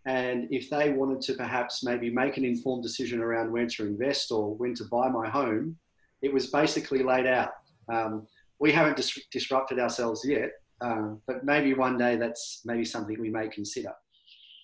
and 0.07 0.47
if 0.51 0.71
they 0.71 0.93
wanted 0.93 1.21
to 1.23 1.35
perhaps 1.35 1.83
maybe 1.83 2.11
make 2.11 2.37
an 2.37 2.45
informed 2.45 2.85
decision 2.85 3.21
around 3.21 3.53
when 3.53 3.67
to 3.69 3.87
invest 3.87 4.31
or 4.31 4.55
when 4.55 4.73
to 4.75 4.85
buy 4.85 5.09
my 5.09 5.29
home, 5.29 5.77
it 6.23 6.33
was 6.33 6.47
basically 6.47 7.03
laid 7.03 7.27
out. 7.27 7.51
Um, 7.93 8.27
we 8.61 8.71
haven't 8.71 8.97
dis- 8.97 9.27
disrupted 9.33 9.81
ourselves 9.81 10.25
yet, 10.25 10.51
um, 10.81 11.21
but 11.27 11.45
maybe 11.45 11.75
one 11.75 11.99
day 11.99 12.17
that's 12.17 12.63
maybe 12.65 12.85
something 12.85 13.21
we 13.21 13.31
may 13.31 13.49
consider. 13.49 13.93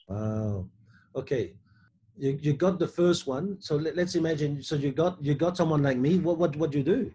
Wow. 0.08 0.68
Okay. 1.16 1.54
You, 2.16 2.38
you 2.40 2.52
got 2.52 2.78
the 2.78 2.86
first 2.86 3.26
one. 3.26 3.56
So 3.60 3.76
let, 3.76 3.98
us 3.98 4.14
imagine. 4.14 4.62
So 4.62 4.76
you 4.76 4.92
got 4.92 5.22
you 5.22 5.34
got 5.34 5.56
someone 5.56 5.82
like 5.82 5.96
me. 5.96 6.18
What 6.18 6.38
what 6.38 6.54
what 6.56 6.70
do 6.70 6.78
you 6.78 6.84
do? 6.84 7.10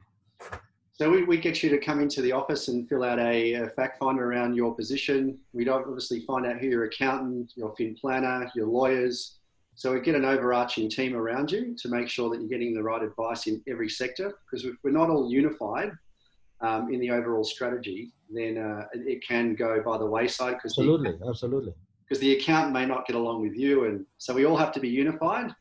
So 0.98 1.12
we, 1.12 1.24
we 1.24 1.38
get 1.38 1.62
you 1.62 1.70
to 1.70 1.78
come 1.78 2.00
into 2.00 2.24
the 2.24 2.32
office 2.32 2.70
and 2.70 2.90
fill 2.90 3.04
out 3.04 3.20
a, 3.20 3.54
a 3.54 3.70
fact 3.70 4.00
finder 4.00 4.32
around 4.32 4.56
your 4.56 4.74
position. 4.74 5.38
We'd 5.54 5.70
obviously 5.70 6.22
find 6.22 6.48
out 6.48 6.58
who 6.58 6.66
your 6.66 6.86
accountant, 6.86 7.54
your 7.56 7.76
fin 7.76 7.96
planner, 8.02 8.50
your 8.56 8.66
lawyers. 8.66 9.38
So 9.76 9.94
we 9.94 10.02
get 10.02 10.16
an 10.16 10.26
overarching 10.26 10.90
team 10.90 11.16
around 11.16 11.52
you 11.52 11.76
to 11.84 11.88
make 11.88 12.10
sure 12.10 12.32
that 12.32 12.40
you're 12.40 12.50
getting 12.50 12.74
the 12.74 12.82
right 12.82 13.04
advice 13.04 13.46
in 13.46 13.62
every 13.68 13.90
sector 13.90 14.34
because 14.50 14.66
if 14.66 14.74
we're 14.84 14.90
not 14.90 15.12
all 15.12 15.30
unified 15.30 15.92
um, 16.62 16.92
in 16.92 17.00
the 17.00 17.12
overall 17.12 17.44
strategy, 17.44 18.12
then 18.32 18.58
uh, 18.58 18.88
it 18.94 19.24
can 19.24 19.54
go 19.54 19.80
by 19.86 20.00
the 20.00 20.06
wayside. 20.06 20.56
Because 20.56 20.72
absolutely, 20.72 21.12
the, 21.12 21.30
absolutely. 21.30 21.74
Because 22.10 22.20
the 22.20 22.36
accountant 22.40 22.74
may 22.74 22.88
not 22.88 23.06
get 23.06 23.16
along 23.16 23.44
with 23.44 23.56
you, 23.56 23.86
and 23.86 24.04
so 24.18 24.34
we 24.34 24.46
all 24.46 24.58
have 24.58 24.72
to 24.72 24.80
be 24.80 24.90
unified. 24.90 25.54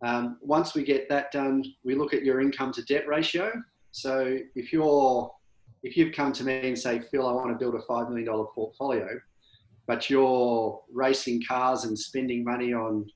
Um, 0.00 0.38
once 0.40 0.74
we 0.74 0.84
get 0.84 1.06
that 1.10 1.32
done, 1.32 1.62
we 1.84 1.94
look 1.94 2.14
at 2.14 2.24
your 2.24 2.40
income 2.40 2.72
to 2.72 2.82
debt 2.84 3.06
ratio. 3.06 3.52
So 3.94 4.36
if 4.56 4.72
you're 4.72 5.32
if 5.84 5.96
you've 5.96 6.12
come 6.12 6.32
to 6.32 6.42
me 6.42 6.66
and 6.66 6.76
say, 6.76 6.98
Phil, 6.98 7.26
I 7.28 7.32
want 7.32 7.50
to 7.50 7.54
build 7.54 7.76
a 7.76 7.82
five 7.82 8.08
million 8.08 8.26
dollar 8.26 8.46
portfolio, 8.46 9.08
but 9.86 10.10
you're 10.10 10.80
racing 10.92 11.42
cars 11.46 11.84
and 11.84 11.96
spending 11.96 12.42
money 12.42 12.72
on, 12.72 13.06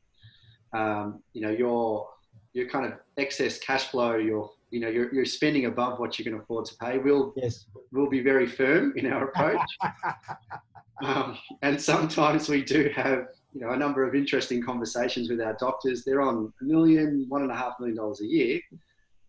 um, 0.73 1.21
you 1.33 1.43
know, 1.43 1.51
your 1.51 2.09
your 2.53 2.69
kind 2.69 2.87
of 2.87 2.93
excess 3.17 3.59
cash 3.59 3.89
flow. 3.89 4.17
You're 4.17 4.49
you 4.71 4.79
know 4.79 4.89
you're, 4.89 5.13
you're 5.13 5.25
spending 5.25 5.65
above 5.65 5.99
what 5.99 6.17
you 6.17 6.25
can 6.25 6.35
afford 6.35 6.67
to 6.67 6.77
pay. 6.77 6.99
We'll 6.99 7.33
Yes. 7.35 7.67
we'll 7.91 8.09
be 8.09 8.21
very 8.21 8.47
firm 8.47 8.93
in 8.97 9.13
our 9.13 9.31
approach. 9.31 9.69
um, 11.03 11.37
and 11.63 11.81
sometimes 11.81 12.49
we 12.49 12.63
do 12.63 12.89
have 12.95 13.27
you 13.53 13.63
know 13.63 13.71
a 13.71 13.77
number 13.77 14.07
of 14.07 14.15
interesting 14.15 14.63
conversations 14.63 15.29
with 15.29 15.41
our 15.41 15.57
doctors. 15.59 16.05
They're 16.05 16.23
on 16.23 16.53
a 16.61 16.65
million, 16.65 17.27
one 17.29 17.43
and 17.43 17.51
a 17.51 17.57
half 17.57 17.81
million 17.81 17.97
dollars 17.97 18.21
a 18.21 18.27
year, 18.27 18.61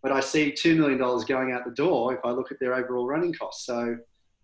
but 0.02 0.12
I 0.12 0.20
see 0.20 0.52
two 0.52 0.76
million 0.76 0.98
dollars 0.98 1.24
going 1.24 1.52
out 1.52 1.64
the 1.64 1.72
door 1.72 2.14
if 2.14 2.20
I 2.24 2.30
look 2.30 2.50
at 2.50 2.58
their 2.60 2.74
overall 2.74 3.06
running 3.06 3.32
costs. 3.32 3.66
So 3.66 3.96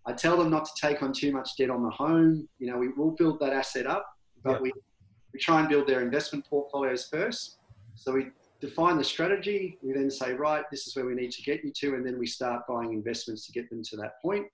I 0.05 0.13
tell 0.13 0.37
them 0.37 0.49
not 0.49 0.65
to 0.65 0.71
take 0.79 1.01
on 1.01 1.11
too 1.13 1.31
much 1.31 1.57
debt 1.57 1.69
on 1.69 1.83
the 1.83 1.89
home. 1.89 2.47
You 2.59 2.71
know, 2.71 2.77
we 2.77 2.89
will 2.89 3.11
build 3.11 3.39
that 3.39 3.53
asset 3.53 3.87
up, 3.87 4.05
but 4.43 4.53
Yeah. 4.53 4.59
we 4.61 4.73
we 5.33 5.39
try 5.39 5.59
and 5.59 5.67
build 5.67 5.87
their 5.87 6.01
investment 6.01 6.45
portfolios 6.49 7.09
first. 7.09 7.57
So 7.95 8.13
we 8.13 8.27
define 8.61 8.97
the 8.97 9.03
strategy. 9.03 9.77
We 9.83 9.91
then 9.93 10.09
say, 10.09 10.33
right, 10.33 10.63
this 10.71 10.87
is 10.87 10.95
where 10.95 11.05
we 11.05 11.13
need 11.13 11.31
to 11.31 11.41
get 11.43 11.63
you 11.65 11.71
to, 11.81 11.95
and 11.95 12.05
then 12.05 12.17
we 12.17 12.25
start 12.25 12.65
buying 12.67 12.93
investments 12.93 13.45
to 13.47 13.51
get 13.51 13.69
them 13.69 13.83
to 13.83 13.97
that 13.97 14.21
point. 14.21 14.47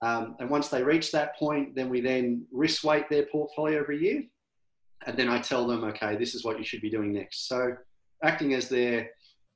Um, 0.00 0.36
and 0.40 0.50
once 0.50 0.68
they 0.68 0.82
reach 0.82 1.12
that 1.12 1.36
point, 1.36 1.74
then 1.76 1.88
we 1.90 2.00
then 2.00 2.44
risk 2.50 2.82
weight 2.82 3.08
their 3.08 3.26
portfolio 3.26 3.78
every 3.78 4.02
year. 4.02 4.24
And 5.06 5.16
then 5.16 5.28
I 5.28 5.38
tell 5.38 5.66
them, 5.66 5.84
okay, 5.84 6.16
this 6.16 6.34
is 6.34 6.44
what 6.44 6.58
you 6.58 6.64
should 6.64 6.80
be 6.80 6.90
doing 6.90 7.12
next. 7.12 7.46
So 7.46 7.76
acting 8.24 8.54
as 8.54 8.68
their 8.68 9.10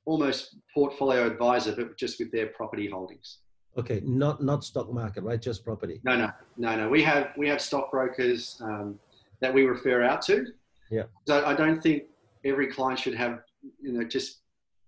almost 0.07 0.55
portfolio 0.73 1.27
advisor, 1.27 1.75
but 1.75 1.97
just 1.97 2.17
with 2.17 2.31
their 2.31 2.47
property 2.47 2.89
holdings. 2.89 3.39
Okay, 3.77 4.01
not 4.03 4.41
not 4.41 4.63
stock 4.63 4.91
market, 4.91 5.23
right? 5.23 5.39
Just 5.39 5.63
property. 5.63 5.99
No, 6.03 6.15
no, 6.17 6.31
no, 6.57 6.75
no. 6.75 6.89
We 6.89 7.03
have 7.03 7.33
we 7.37 7.47
have 7.49 7.61
stockbrokers 7.61 8.59
um, 8.63 8.97
that 9.41 9.53
we 9.53 9.63
refer 9.63 10.01
out 10.01 10.23
to. 10.23 10.47
Yeah. 10.89 11.03
So 11.27 11.45
I 11.45 11.53
don't 11.53 11.83
think 11.83 12.03
every 12.43 12.67
client 12.67 12.97
should 12.97 13.13
have 13.13 13.41
you 13.79 13.91
know 13.91 14.03
just 14.03 14.39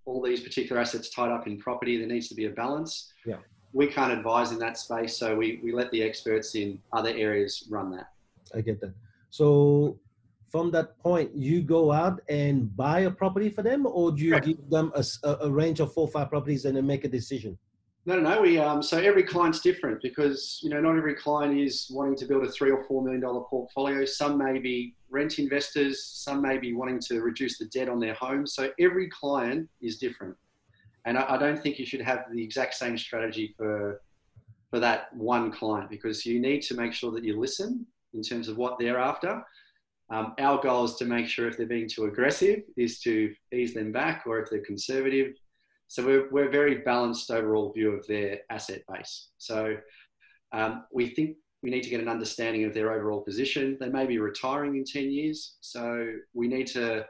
all 0.06 0.24
these 0.24 0.40
particular 0.40 0.82
assets 0.82 1.10
tied 1.12 1.32
up 1.32 1.46
in 1.46 1.60
property. 1.60 1.98
There 2.00 2.08
needs 2.08 2.30
to 2.30 2.36
be 2.36 2.46
a 2.46 2.50
balance. 2.50 3.14
Yeah. 3.28 3.38
We 3.74 3.86
can't 3.86 4.12
advise 4.12 4.52
in 4.52 4.58
that 4.60 4.80
space, 4.80 5.16
so 5.16 5.36
we, 5.36 5.60
we 5.64 5.72
let 5.72 5.92
the 5.92 6.02
experts 6.02 6.56
in 6.56 6.80
other 6.92 7.12
areas 7.12 7.68
run 7.70 7.92
that. 7.92 8.08
I 8.56 8.62
get 8.62 8.82
that. 8.82 8.96
So 9.30 10.00
from 10.50 10.72
that 10.72 10.98
point, 11.00 11.36
you 11.36 11.62
go 11.62 11.92
out 11.92 12.22
and 12.30 12.76
buy 12.76 13.02
a 13.02 13.12
property 13.12 13.50
for 13.50 13.62
them, 13.62 13.86
or 13.86 14.12
do 14.12 14.24
you 14.24 14.32
Correct. 14.32 14.48
give 14.48 14.70
them 14.70 14.92
a 15.24 15.50
range 15.50 15.80
of 15.80 15.94
four 15.94 16.08
or 16.08 16.12
five 16.12 16.30
properties 16.30 16.66
and 16.66 16.76
then 16.76 16.86
make 16.86 17.06
a 17.06 17.08
decision? 17.08 17.58
No, 18.06 18.16
no, 18.20 18.36
no. 18.36 18.42
We 18.42 18.58
um, 18.58 18.82
so 18.82 18.98
every 18.98 19.24
client's 19.24 19.60
different 19.60 20.02
because 20.02 20.60
you 20.64 20.70
know 20.70 20.80
not 20.80 20.98
every 20.98 21.14
client 21.14 21.60
is 21.60 21.88
wanting 21.92 22.16
to 22.18 22.26
build 22.26 22.44
a 22.44 22.52
three 22.52 22.72
or 22.72 22.84
four 22.86 23.04
million 23.04 23.22
dollar 23.22 23.42
portfolio. 23.42 24.06
Some 24.06 24.38
may 24.38 24.58
be 24.58 24.96
rent 25.10 25.38
investors. 25.38 26.04
Some 26.06 26.42
may 26.42 26.58
be 26.58 26.74
wanting 26.74 27.00
to 27.02 27.22
reduce 27.22 27.60
the 27.60 27.66
debt 27.66 27.90
on 27.90 28.00
their 28.00 28.16
home. 28.16 28.48
So 28.48 28.72
every 28.80 29.10
client 29.10 29.70
is 29.82 29.98
different, 29.98 30.36
and 31.06 31.18
I, 31.18 31.36
I 31.36 31.38
don't 31.38 31.62
think 31.62 31.78
you 31.78 31.86
should 31.86 32.02
have 32.02 32.26
the 32.32 32.44
exact 32.44 32.76
same 32.76 32.98
strategy 32.98 33.54
for 33.58 34.02
for 34.72 34.80
that 34.80 35.14
one 35.16 35.52
client 35.52 35.90
because 35.90 36.26
you 36.26 36.40
need 36.40 36.62
to 36.62 36.76
make 36.76 36.94
sure 36.94 37.12
that 37.12 37.24
you 37.24 37.40
listen 37.40 37.86
in 38.14 38.22
terms 38.22 38.48
of 38.48 38.58
what 38.58 38.80
they're 38.80 39.00
after. 39.00 39.44
Um, 40.12 40.34
our 40.40 40.60
goal 40.62 40.86
is 40.86 40.96
to 40.96 41.06
make 41.06 41.28
sure 41.28 41.48
if 41.48 41.58
they're 41.58 41.68
being 41.68 41.88
too 41.88 42.06
aggressive, 42.06 42.62
is 42.78 43.00
to 43.02 43.34
ease 43.54 43.74
them 43.74 43.92
back, 43.92 44.24
or 44.26 44.40
if 44.40 44.50
they're 44.50 44.62
conservative, 44.62 45.34
so 45.90 46.06
we're, 46.06 46.30
we're 46.30 46.52
very 46.52 46.76
balanced 46.78 47.32
overall 47.32 47.74
view 47.74 47.92
of 47.92 48.06
their 48.06 48.42
asset 48.52 48.84
base. 48.88 49.30
So 49.40 49.76
um, 50.52 50.86
we 50.94 51.08
think 51.08 51.38
we 51.64 51.72
need 51.72 51.82
to 51.82 51.90
get 51.90 52.00
an 52.00 52.08
understanding 52.08 52.64
of 52.64 52.76
their 52.76 52.94
overall 52.94 53.22
position. 53.22 53.76
They 53.80 53.90
may 53.90 54.06
be 54.06 54.20
retiring 54.20 54.76
in 54.76 54.86
10 54.86 55.12
years. 55.12 55.58
So 55.62 56.14
we 56.34 56.48
need 56.48 56.68
to 56.68 57.06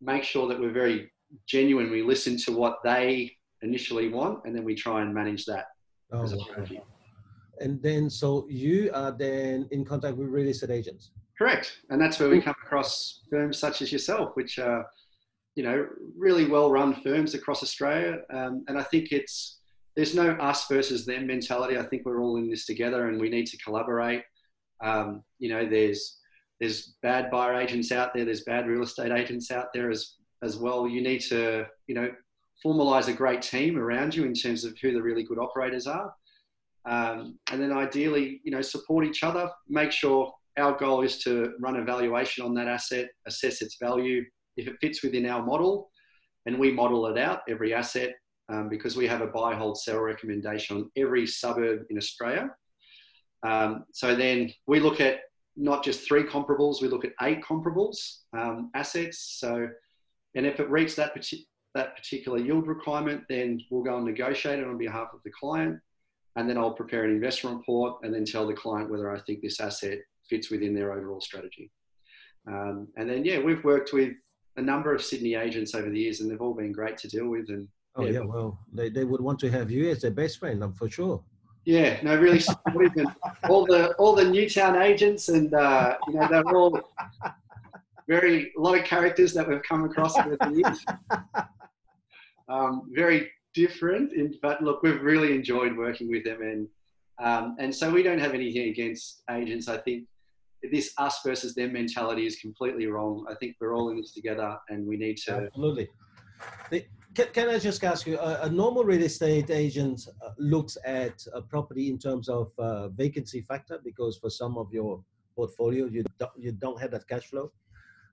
make 0.00 0.24
sure 0.24 0.48
that 0.48 0.58
we're 0.58 0.72
very 0.72 1.12
genuine. 1.46 1.92
We 1.92 2.02
listen 2.02 2.36
to 2.38 2.52
what 2.52 2.78
they 2.82 3.36
initially 3.62 4.08
want 4.08 4.40
and 4.44 4.54
then 4.54 4.64
we 4.64 4.74
try 4.74 5.00
and 5.02 5.14
manage 5.14 5.44
that 5.46 5.66
Oh, 6.10 6.22
as 6.22 6.32
a 6.32 6.38
wow. 6.38 6.44
And 7.60 7.82
then, 7.82 8.08
so 8.08 8.46
you 8.48 8.90
are 8.94 9.12
then 9.12 9.68
in 9.70 9.84
contact 9.84 10.16
with 10.16 10.28
real 10.28 10.48
estate 10.48 10.70
agents. 10.70 11.10
Correct. 11.38 11.78
And 11.88 12.00
that's 12.00 12.18
where 12.18 12.28
we 12.28 12.42
come 12.42 12.56
across 12.64 13.20
firms 13.30 13.58
such 13.58 13.80
as 13.80 13.92
yourself, 13.92 14.32
which 14.34 14.58
are, 14.58 14.84
you 15.54 15.62
know, 15.62 15.86
really 16.16 16.46
well 16.46 16.70
run 16.70 17.00
firms 17.02 17.34
across 17.34 17.62
Australia. 17.62 18.18
Um, 18.32 18.64
and 18.66 18.76
I 18.76 18.82
think 18.82 19.12
it's, 19.12 19.60
there's 19.94 20.16
no 20.16 20.32
us 20.32 20.66
versus 20.66 21.06
them 21.06 21.28
mentality. 21.28 21.78
I 21.78 21.84
think 21.84 22.04
we're 22.04 22.20
all 22.20 22.36
in 22.36 22.50
this 22.50 22.66
together 22.66 23.08
and 23.08 23.20
we 23.20 23.30
need 23.30 23.46
to 23.46 23.58
collaborate. 23.58 24.22
Um, 24.82 25.22
you 25.38 25.48
know, 25.48 25.68
there's, 25.68 26.18
there's 26.58 26.94
bad 27.02 27.30
buyer 27.30 27.54
agents 27.54 27.92
out 27.92 28.14
there. 28.14 28.24
There's 28.24 28.42
bad 28.42 28.66
real 28.66 28.82
estate 28.82 29.12
agents 29.12 29.52
out 29.52 29.66
there 29.72 29.90
as, 29.90 30.14
as 30.42 30.56
well. 30.56 30.88
You 30.88 31.02
need 31.02 31.20
to, 31.28 31.66
you 31.86 31.94
know, 31.94 32.10
formalize 32.64 33.06
a 33.06 33.12
great 33.12 33.42
team 33.42 33.78
around 33.78 34.14
you 34.14 34.24
in 34.24 34.34
terms 34.34 34.64
of 34.64 34.76
who 34.82 34.92
the 34.92 35.02
really 35.02 35.22
good 35.22 35.38
operators 35.38 35.86
are. 35.86 36.12
Um, 36.84 37.38
and 37.52 37.60
then 37.60 37.72
ideally, 37.72 38.40
you 38.42 38.50
know, 38.50 38.62
support 38.62 39.04
each 39.04 39.22
other, 39.22 39.50
make 39.68 39.92
sure 39.92 40.32
our 40.58 40.76
goal 40.76 41.02
is 41.02 41.18
to 41.18 41.52
run 41.60 41.76
a 41.76 41.84
valuation 41.84 42.44
on 42.44 42.54
that 42.54 42.68
asset, 42.68 43.08
assess 43.26 43.62
its 43.62 43.76
value. 43.80 44.24
If 44.56 44.66
it 44.66 44.76
fits 44.80 45.02
within 45.02 45.26
our 45.26 45.44
model, 45.44 45.90
and 46.46 46.58
we 46.58 46.72
model 46.72 47.06
it 47.06 47.18
out 47.18 47.42
every 47.48 47.74
asset 47.74 48.14
um, 48.48 48.68
because 48.68 48.96
we 48.96 49.06
have 49.06 49.20
a 49.20 49.26
buy, 49.26 49.54
hold, 49.54 49.78
sell 49.78 49.98
recommendation 49.98 50.76
on 50.76 50.90
every 50.96 51.26
suburb 51.26 51.82
in 51.90 51.98
Australia. 51.98 52.50
Um, 53.42 53.84
so 53.92 54.14
then 54.14 54.50
we 54.66 54.80
look 54.80 55.00
at 55.00 55.20
not 55.56 55.84
just 55.84 56.06
three 56.06 56.24
comparables, 56.24 56.80
we 56.80 56.88
look 56.88 57.04
at 57.04 57.12
eight 57.22 57.42
comparables 57.42 58.20
um, 58.32 58.70
assets. 58.74 59.36
So, 59.38 59.68
and 60.34 60.46
if 60.46 60.60
it 60.60 60.70
reaches 60.70 60.96
that, 60.96 61.12
that 61.74 61.96
particular 61.96 62.38
yield 62.38 62.66
requirement, 62.66 63.24
then 63.28 63.60
we'll 63.70 63.82
go 63.82 63.96
and 63.96 64.06
negotiate 64.06 64.60
it 64.60 64.66
on 64.66 64.78
behalf 64.78 65.08
of 65.12 65.20
the 65.24 65.30
client. 65.38 65.78
And 66.36 66.48
then 66.48 66.56
I'll 66.56 66.72
prepare 66.72 67.04
an 67.04 67.10
investment 67.10 67.58
report 67.58 67.98
and 68.04 68.14
then 68.14 68.24
tell 68.24 68.46
the 68.46 68.54
client 68.54 68.90
whether 68.90 69.14
I 69.14 69.20
think 69.20 69.42
this 69.42 69.60
asset 69.60 69.98
fits 70.28 70.50
within 70.50 70.74
their 70.74 70.92
overall 70.92 71.20
strategy. 71.20 71.70
Um, 72.46 72.88
and 72.96 73.08
then, 73.08 73.24
yeah, 73.24 73.38
we've 73.40 73.62
worked 73.64 73.92
with 73.92 74.14
a 74.56 74.62
number 74.62 74.94
of 74.94 75.02
Sydney 75.02 75.34
agents 75.34 75.74
over 75.74 75.88
the 75.90 75.98
years 75.98 76.20
and 76.20 76.30
they've 76.30 76.40
all 76.40 76.54
been 76.54 76.72
great 76.72 76.96
to 76.98 77.08
deal 77.08 77.28
with. 77.28 77.48
And 77.48 77.68
Oh 77.96 78.04
Yeah. 78.04 78.10
yeah, 78.12 78.20
well, 78.20 78.58
they, 78.72 78.88
they 78.90 79.04
would 79.04 79.20
want 79.20 79.38
to 79.40 79.50
have 79.50 79.70
you 79.70 79.90
as 79.90 80.00
their 80.02 80.10
best 80.12 80.38
friend, 80.38 80.62
um, 80.62 80.72
for 80.72 80.88
sure. 80.88 81.22
yeah, 81.64 81.98
no, 82.02 82.16
really 82.16 82.38
supportive. 82.40 82.96
and 82.96 83.08
all 83.50 83.66
the, 83.66 83.92
all 83.94 84.14
the 84.14 84.24
Newtown 84.24 84.80
agents 84.80 85.28
and, 85.28 85.52
uh, 85.54 85.96
you 86.06 86.14
know, 86.14 86.28
they're 86.28 86.56
all 86.56 86.80
very, 88.08 88.52
a 88.56 88.60
lot 88.60 88.78
of 88.78 88.84
characters 88.84 89.34
that 89.34 89.46
we've 89.48 89.62
come 89.62 89.84
across 89.84 90.16
over 90.18 90.36
the 90.36 90.62
years. 90.62 90.84
Um, 92.48 92.88
very 92.94 93.30
different, 93.52 94.14
in, 94.14 94.34
but 94.40 94.62
look, 94.62 94.82
we've 94.82 95.02
really 95.02 95.34
enjoyed 95.34 95.76
working 95.76 96.08
with 96.08 96.24
them. 96.24 96.40
And, 96.40 96.66
um, 97.22 97.56
and 97.58 97.74
so 97.74 97.90
we 97.90 98.02
don't 98.02 98.18
have 98.18 98.32
anything 98.32 98.70
against 98.70 99.22
agents. 99.30 99.68
I 99.68 99.76
think 99.76 100.06
this 100.62 100.92
us 100.98 101.20
versus 101.24 101.54
them 101.54 101.72
mentality 101.72 102.26
is 102.26 102.36
completely 102.36 102.86
wrong. 102.86 103.26
I 103.30 103.34
think 103.34 103.56
we're 103.60 103.74
all 103.74 103.90
in 103.90 103.96
this 103.96 104.12
together 104.12 104.56
and 104.68 104.86
we 104.86 104.96
need 104.96 105.16
to, 105.18 105.32
Absolutely. 105.32 105.88
The, 106.70 106.84
can, 107.14 107.26
can 107.32 107.48
I 107.48 107.58
just 107.58 107.82
ask 107.84 108.06
you, 108.06 108.18
a, 108.18 108.42
a 108.42 108.50
normal 108.50 108.84
real 108.84 109.02
estate 109.02 109.50
agent 109.50 110.02
uh, 110.24 110.30
looks 110.38 110.76
at 110.84 111.24
a 111.32 111.42
property 111.42 111.90
in 111.90 111.98
terms 111.98 112.28
of 112.28 112.52
uh, 112.58 112.88
vacancy 112.88 113.40
factor 113.40 113.78
because 113.84 114.18
for 114.18 114.30
some 114.30 114.58
of 114.58 114.72
your 114.72 115.02
portfolio, 115.34 115.86
you 115.86 116.04
don't, 116.18 116.32
you 116.36 116.52
don't 116.52 116.80
have 116.80 116.90
that 116.90 117.06
cash 117.08 117.26
flow. 117.26 117.50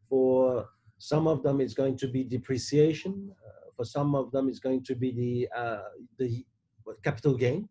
For 0.09 0.67
some 0.97 1.27
of 1.27 1.43
them, 1.43 1.61
it's 1.61 1.73
going 1.73 1.97
to 1.97 2.07
be 2.07 2.23
depreciation. 2.23 3.31
Uh, 3.45 3.69
for 3.75 3.85
some 3.85 4.15
of 4.15 4.31
them, 4.31 4.47
it's 4.49 4.59
going 4.59 4.83
to 4.83 4.95
be 4.95 5.11
the, 5.11 5.59
uh, 5.59 5.89
the 6.17 6.45
capital 7.03 7.35
gain. 7.35 7.67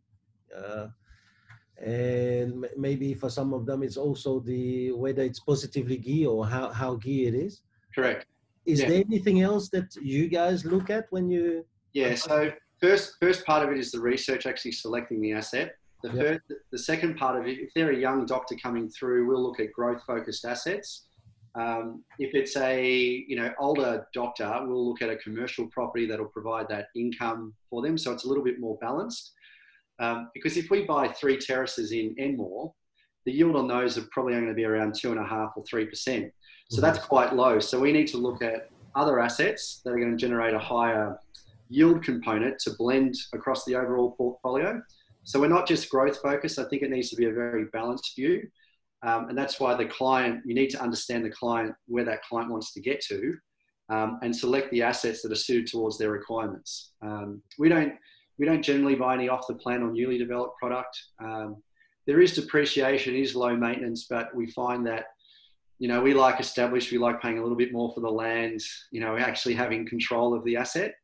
And 1.82 2.66
maybe 2.76 3.14
for 3.14 3.28
some 3.28 3.52
of 3.52 3.66
them, 3.66 3.82
it's 3.82 3.96
also 3.96 4.40
the 4.40 4.92
whether 4.92 5.22
it's 5.22 5.40
positively 5.40 5.96
gear 5.96 6.28
or 6.28 6.46
how, 6.46 6.70
how 6.70 6.94
gear 6.96 7.28
it 7.28 7.34
is. 7.34 7.62
correct. 7.94 8.26
Is 8.66 8.80
Yeah. 8.80 8.88
there 8.88 9.04
anything 9.06 9.42
else 9.42 9.68
that 9.68 9.94
you 10.02 10.26
guys 10.26 10.64
look 10.64 10.90
at 10.90 11.06
when 11.10 11.28
you? 11.30 11.64
Yeah. 11.92 12.14
So 12.16 12.50
first, 12.80 13.16
first 13.20 13.44
part 13.46 13.62
of 13.64 13.70
it 13.72 13.78
is 13.78 13.92
the 13.92 14.00
research, 14.00 14.46
actually 14.46 14.72
selecting 14.72 15.20
the 15.20 15.32
asset. 15.32 15.76
The 16.02 16.08
Yeah. 16.08 16.22
first, 16.22 16.40
the 16.72 16.78
second 16.78 17.16
part 17.16 17.38
of 17.40 17.46
it, 17.46 17.58
if 17.60 17.72
they're 17.74 17.92
a 17.92 17.96
young 17.96 18.26
doctor 18.26 18.56
coming 18.56 18.88
through, 18.88 19.28
we'll 19.28 19.42
look 19.42 19.60
at 19.60 19.72
growth-focused 19.72 20.44
assets. 20.44 21.06
Um, 21.54 22.02
if 22.18 22.34
it's 22.34 22.56
a 22.56 23.24
you 23.28 23.36
know 23.36 23.52
older 23.60 24.04
doctor, 24.12 24.50
we'll 24.66 24.88
look 24.88 25.02
at 25.02 25.10
a 25.10 25.16
commercial 25.16 25.68
property 25.68 26.04
that'll 26.06 26.26
provide 26.26 26.66
that 26.70 26.88
income 26.96 27.54
for 27.70 27.80
them, 27.80 27.96
so 27.96 28.12
it's 28.12 28.24
a 28.24 28.28
little 28.28 28.42
bit 28.42 28.58
more 28.58 28.76
balanced. 28.80 29.34
Um, 30.00 30.30
because 30.34 30.56
if 30.56 30.70
we 30.70 30.84
buy 30.84 31.08
three 31.08 31.36
terraces 31.36 31.92
in 31.92 32.14
Enmore, 32.18 32.72
the 33.26 33.32
yield 33.32 33.56
on 33.56 33.68
those 33.68 33.96
are 33.96 34.06
probably 34.12 34.34
only 34.34 34.46
going 34.46 34.54
to 34.54 34.60
be 34.60 34.64
around 34.64 34.94
two 34.94 35.10
and 35.10 35.20
a 35.20 35.24
half 35.24 35.52
or 35.56 35.64
three 35.64 35.86
percent. 35.86 36.32
So 36.70 36.80
that's 36.80 36.98
quite 36.98 37.34
low. 37.34 37.58
So 37.60 37.78
we 37.78 37.92
need 37.92 38.08
to 38.08 38.16
look 38.16 38.42
at 38.42 38.68
other 38.94 39.20
assets 39.20 39.80
that 39.84 39.90
are 39.92 39.98
going 39.98 40.10
to 40.10 40.16
generate 40.16 40.54
a 40.54 40.58
higher 40.58 41.18
yield 41.68 42.02
component 42.02 42.58
to 42.60 42.70
blend 42.78 43.14
across 43.32 43.64
the 43.64 43.76
overall 43.76 44.12
portfolio. 44.12 44.82
So 45.24 45.40
we're 45.40 45.48
not 45.48 45.66
just 45.66 45.90
growth 45.90 46.20
focused. 46.20 46.58
I 46.58 46.64
think 46.64 46.82
it 46.82 46.90
needs 46.90 47.10
to 47.10 47.16
be 47.16 47.26
a 47.26 47.32
very 47.32 47.66
balanced 47.66 48.14
view. 48.16 48.48
Um, 49.02 49.28
and 49.28 49.36
that's 49.36 49.60
why 49.60 49.74
the 49.74 49.86
client, 49.86 50.40
you 50.44 50.54
need 50.54 50.70
to 50.70 50.82
understand 50.82 51.24
the 51.24 51.30
client, 51.30 51.74
where 51.86 52.04
that 52.04 52.22
client 52.22 52.50
wants 52.50 52.72
to 52.72 52.80
get 52.80 53.00
to, 53.02 53.36
um, 53.90 54.18
and 54.22 54.34
select 54.34 54.70
the 54.70 54.82
assets 54.82 55.22
that 55.22 55.32
are 55.32 55.36
suited 55.36 55.66
towards 55.66 55.98
their 55.98 56.10
requirements. 56.10 56.92
Um, 57.02 57.42
we 57.58 57.68
don't 57.68 57.94
we 58.38 58.46
don't 58.46 58.62
generally 58.62 58.94
buy 58.94 59.14
any 59.14 59.28
off 59.28 59.46
the 59.46 59.54
plan 59.54 59.82
or 59.82 59.92
newly 59.92 60.18
developed 60.18 60.58
product. 60.58 60.98
Um, 61.22 61.62
there 62.06 62.20
is 62.20 62.34
depreciation, 62.34 63.14
is 63.14 63.34
low 63.34 63.56
maintenance, 63.56 64.06
but 64.08 64.34
we 64.34 64.46
find 64.50 64.86
that 64.86 65.06
you 65.78 65.88
know 65.88 66.00
we 66.02 66.14
like 66.14 66.40
established, 66.40 66.92
we 66.92 66.98
like 66.98 67.20
paying 67.20 67.38
a 67.38 67.42
little 67.42 67.56
bit 67.56 67.72
more 67.72 67.92
for 67.94 68.00
the 68.00 68.10
land. 68.10 68.60
You 68.90 69.00
know, 69.00 69.16
actually 69.16 69.54
having 69.54 69.86
control 69.86 70.34
of 70.34 70.44
the 70.44 70.56
asset. 70.56 70.94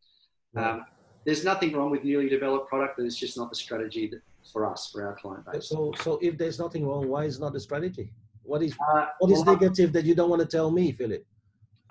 Um, 0.57 0.85
there's 1.25 1.45
nothing 1.45 1.73
wrong 1.73 1.91
with 1.91 2.03
newly 2.03 2.29
developed 2.29 2.69
product, 2.69 2.97
but 2.97 3.07
it's 3.07 3.17
just 3.17 3.37
not 3.37 3.51
the 3.51 3.57
strategy 3.57 4.09
that, 4.09 4.21
for 4.53 4.67
us, 4.67 4.91
for 4.91 5.07
our 5.07 5.15
client 5.15 5.45
base. 5.47 5.69
So, 5.69 5.93
so 6.01 6.19
if 6.23 6.37
there's 6.37 6.59
nothing 6.59 6.87
wrong, 6.89 7.09
why 7.09 7.25
is 7.25 7.39
not 7.39 7.53
the 7.53 7.61
strategy? 7.61 8.11
What 8.43 8.63
is 8.63 8.73
Uh, 8.73 9.07
what 9.21 9.31
is 9.31 9.45
well, 9.45 9.55
negative 9.55 9.93
that 9.93 10.05
you 10.05 10.15
don't 10.15 10.31
want 10.31 10.41
to 10.41 10.49
tell 10.49 10.71
me, 10.71 10.93
Philip? 10.93 11.25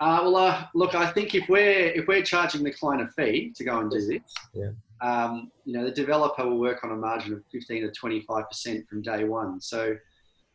Uh, 0.00 0.20
well, 0.24 0.36
uh, 0.36 0.64
look, 0.74 0.94
I 0.94 1.10
think 1.10 1.34
if 1.34 1.48
we're 1.48 1.88
if 1.98 2.06
we're 2.06 2.22
charging 2.22 2.62
the 2.64 2.72
client 2.72 3.02
a 3.02 3.08
fee 3.12 3.52
to 3.56 3.64
go 3.64 3.78
and 3.80 3.90
do 3.90 4.00
this, 4.06 4.22
Yeah. 4.52 4.70
Um, 5.02 5.50
you 5.64 5.72
know, 5.72 5.84
the 5.84 5.90
developer 5.90 6.46
will 6.46 6.58
work 6.58 6.84
on 6.84 6.92
a 6.92 6.96
margin 6.96 7.32
of 7.32 7.42
15 7.52 7.82
to 7.82 7.90
25 7.90 8.48
percent 8.48 8.88
from 8.88 9.02
day 9.02 9.24
one. 9.24 9.60
So 9.60 9.96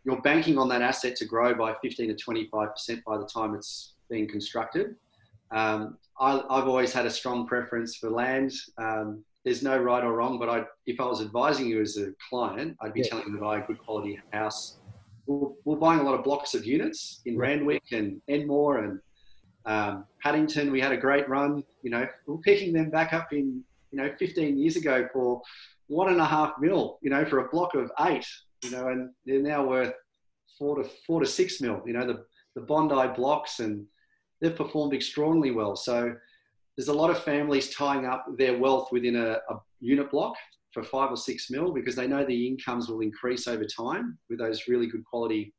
you're 0.03 0.21
banking 0.21 0.57
on 0.57 0.69
that 0.69 0.81
asset 0.81 1.15
to 1.17 1.25
grow 1.25 1.53
by 1.55 1.75
15 1.81 2.09
to 2.09 2.15
25 2.15 2.71
percent 2.71 3.03
by 3.05 3.17
the 3.17 3.25
time 3.25 3.55
it's 3.55 3.93
being 4.09 4.27
constructed. 4.27 4.95
Um, 5.51 5.97
I, 6.19 6.41
I've 6.49 6.67
always 6.67 6.93
had 6.93 7.05
a 7.05 7.09
strong 7.09 7.47
preference 7.47 7.95
for 7.97 8.09
land. 8.09 8.53
Um, 8.77 9.23
there's 9.43 9.61
no 9.61 9.77
right 9.77 10.03
or 10.03 10.13
wrong, 10.13 10.39
but 10.39 10.49
I, 10.49 10.63
if 10.87 10.99
I 10.99 11.05
was 11.05 11.21
advising 11.21 11.67
you 11.67 11.81
as 11.81 11.97
a 11.97 12.11
client, 12.29 12.75
I'd 12.81 12.93
be 12.93 13.01
Yeah. 13.01 13.09
telling 13.09 13.25
you 13.27 13.33
to 13.35 13.39
buy 13.41 13.59
a 13.59 13.65
good 13.65 13.77
quality 13.79 14.19
house. 14.31 14.77
We're, 15.27 15.49
we're 15.65 15.75
buying 15.77 15.99
a 15.99 16.03
lot 16.03 16.15
of 16.15 16.23
blocks 16.23 16.55
of 16.55 16.65
units 16.65 17.21
in 17.25 17.37
Right. 17.37 17.49
Randwick 17.49 17.83
and 17.91 18.21
Enmore 18.27 18.79
and 18.79 18.99
um, 19.65 20.05
Paddington. 20.23 20.71
We 20.71 20.81
had 20.81 20.91
a 20.91 20.97
great 20.97 21.27
run. 21.29 21.63
You 21.83 21.91
know, 21.91 22.07
we're 22.27 22.37
picking 22.37 22.73
them 22.73 22.89
back 22.89 23.13
up 23.13 23.33
in 23.33 23.63
you 23.95 24.01
know 24.01 24.11
15 24.19 24.57
years 24.57 24.75
ago 24.75 25.07
for 25.13 25.41
one 25.87 26.09
and 26.09 26.19
a 26.19 26.25
half 26.25 26.53
mil. 26.59 26.99
You 27.01 27.09
know, 27.09 27.25
for 27.25 27.39
a 27.39 27.49
block 27.49 27.75
of 27.75 27.91
eight. 28.01 28.27
You 28.63 28.71
know, 28.71 28.87
and 28.87 29.11
they're 29.25 29.41
now 29.41 29.65
worth 29.65 29.93
four 30.57 30.81
to 30.81 30.89
four 31.05 31.19
to 31.21 31.25
six 31.25 31.61
mil. 31.61 31.81
You 31.85 31.93
know, 31.93 32.05
the 32.05 32.25
the 32.55 32.61
Bondi 32.61 33.13
blocks 33.15 33.59
and 33.59 33.85
they've 34.41 34.55
performed 34.55 34.93
extraordinarily 34.93 35.51
well. 35.51 35.75
So 35.75 36.13
there's 36.77 36.87
a 36.87 36.93
lot 36.93 37.09
of 37.09 37.21
families 37.23 37.73
tying 37.73 38.05
up 38.05 38.25
their 38.37 38.57
wealth 38.57 38.89
within 38.91 39.15
a, 39.15 39.39
a 39.49 39.59
unit 39.81 40.09
block 40.09 40.35
for 40.71 40.83
five 40.83 41.11
or 41.11 41.17
six 41.17 41.49
mil 41.49 41.73
because 41.73 41.95
they 41.95 42.07
know 42.07 42.25
the 42.25 42.47
incomes 42.47 42.89
will 42.89 43.01
increase 43.01 43.47
over 43.47 43.65
time 43.65 44.17
with 44.29 44.39
those 44.39 44.67
really 44.67 44.87
good 44.87 45.03
quality 45.05 45.53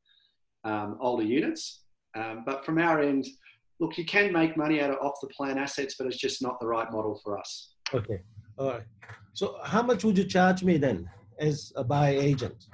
um, 0.63 0.97
older 0.99 1.23
units. 1.23 1.81
Um, 2.15 2.43
but 2.45 2.65
from 2.65 2.79
our 2.79 2.99
end, 2.99 3.27
look, 3.79 3.97
you 3.97 4.05
can 4.05 4.33
make 4.33 4.57
money 4.57 4.81
out 4.81 4.91
of 4.91 4.97
off 4.97 5.19
the 5.21 5.27
plan 5.27 5.57
assets, 5.57 5.95
but 5.97 6.07
it's 6.07 6.17
just 6.17 6.41
not 6.41 6.59
the 6.59 6.67
right 6.67 6.91
model 6.91 7.19
for 7.23 7.37
us. 7.37 7.73
Okay, 7.93 8.21
all 8.57 8.71
right. 8.71 8.83
So, 9.33 9.59
how 9.63 9.81
much 9.81 10.03
would 10.03 10.17
you 10.17 10.25
charge 10.25 10.63
me 10.63 10.77
then 10.77 11.09
as 11.39 11.71
a 11.75 11.83
buy 11.83 12.09
agent? 12.09 12.65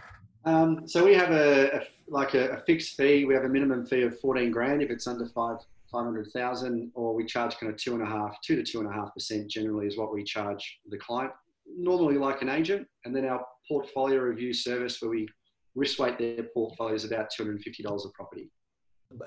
Um, 0.45 0.87
so 0.87 1.05
we 1.05 1.13
have 1.13 1.31
a, 1.31 1.77
a 1.77 1.81
like 2.07 2.33
a, 2.33 2.49
a 2.51 2.57
fixed 2.57 2.97
fee. 2.97 3.25
We 3.25 3.33
have 3.33 3.43
a 3.43 3.49
minimum 3.49 3.85
fee 3.85 4.01
of 4.01 4.19
14 4.19 4.51
grand 4.51 4.81
if 4.81 4.89
it's 4.89 5.07
under 5.07 5.27
five 5.27 5.57
500,000, 5.93 6.91
or 6.95 7.13
we 7.13 7.23
charge 7.23 7.55
kind 7.57 7.71
of 7.71 7.77
two 7.77 7.93
and 7.93 8.01
a 8.01 8.05
half, 8.05 8.35
two 8.41 8.55
to 8.55 8.63
two 8.63 8.79
and 8.79 8.89
a 8.89 8.91
half 8.91 9.13
percent 9.13 9.49
generally 9.49 9.87
is 9.87 9.97
what 9.97 10.11
we 10.11 10.23
charge 10.23 10.79
the 10.89 10.97
client. 10.97 11.31
Normally 11.67 12.17
like 12.17 12.41
an 12.41 12.49
agent, 12.49 12.87
and 13.05 13.15
then 13.15 13.25
our 13.25 13.45
portfolio 13.67 14.19
review 14.19 14.53
service 14.53 15.01
where 15.01 15.11
we 15.11 15.27
risk 15.75 15.99
weight 15.99 16.17
their 16.17 16.43
portfolio 16.53 16.95
is 16.95 17.05
about 17.05 17.27
$250 17.39 17.59
a 18.05 18.09
property. 18.09 18.49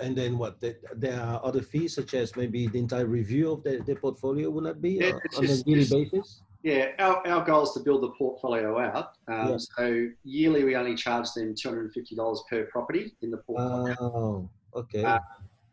And 0.01 0.17
then 0.17 0.39
what? 0.39 0.61
There, 0.61 0.77
there 0.95 1.21
are 1.21 1.41
other 1.45 1.63
fees 1.63 1.95
such 1.95 2.15
as 2.15 2.35
maybe 2.37 2.67
the 2.67 2.79
entire 2.79 3.07
review 3.07 3.53
of 3.53 3.63
the, 3.63 3.83
the 3.87 3.95
portfolio. 3.95 4.51
Would 4.51 4.65
that 4.65 4.81
be 4.83 4.93
Yeah, 4.93 5.09
uh, 5.11 5.39
on 5.39 5.47
just- 5.47 5.67
a 5.67 5.71
yearly 5.71 5.85
basis? 6.11 6.43
Yeah, 6.63 6.89
our, 6.99 7.25
our 7.29 7.45
goal 7.45 7.63
is 7.63 7.71
to 7.73 7.81
build 7.81 8.03
the 8.03 8.11
portfolio 8.19 8.79
out. 8.81 9.13
Um, 9.29 9.51
Yeah. 9.51 9.57
So 9.59 10.09
yearly 10.25 10.65
we 10.65 10.75
only 10.75 10.97
charge 10.97 11.33
them 11.33 11.55
$250 11.55 12.41
per 12.51 12.65
property 12.65 13.15
in 13.23 13.31
the 13.31 13.37
portfolio. 13.39 13.95
Oh, 14.01 14.51
okay. 14.75 15.05
Uh, 15.05 15.21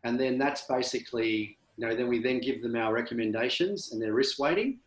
and 0.04 0.20
then 0.20 0.38
that's 0.38 0.62
basically 0.66 1.58
you 1.76 1.86
know 1.88 1.96
then 1.96 2.08
we 2.08 2.22
then 2.22 2.38
give 2.40 2.62
them 2.62 2.76
our 2.76 2.92
recommendations 2.92 3.92
and 3.92 4.00
their 4.00 4.12
risk 4.12 4.38
weighting 4.38 4.78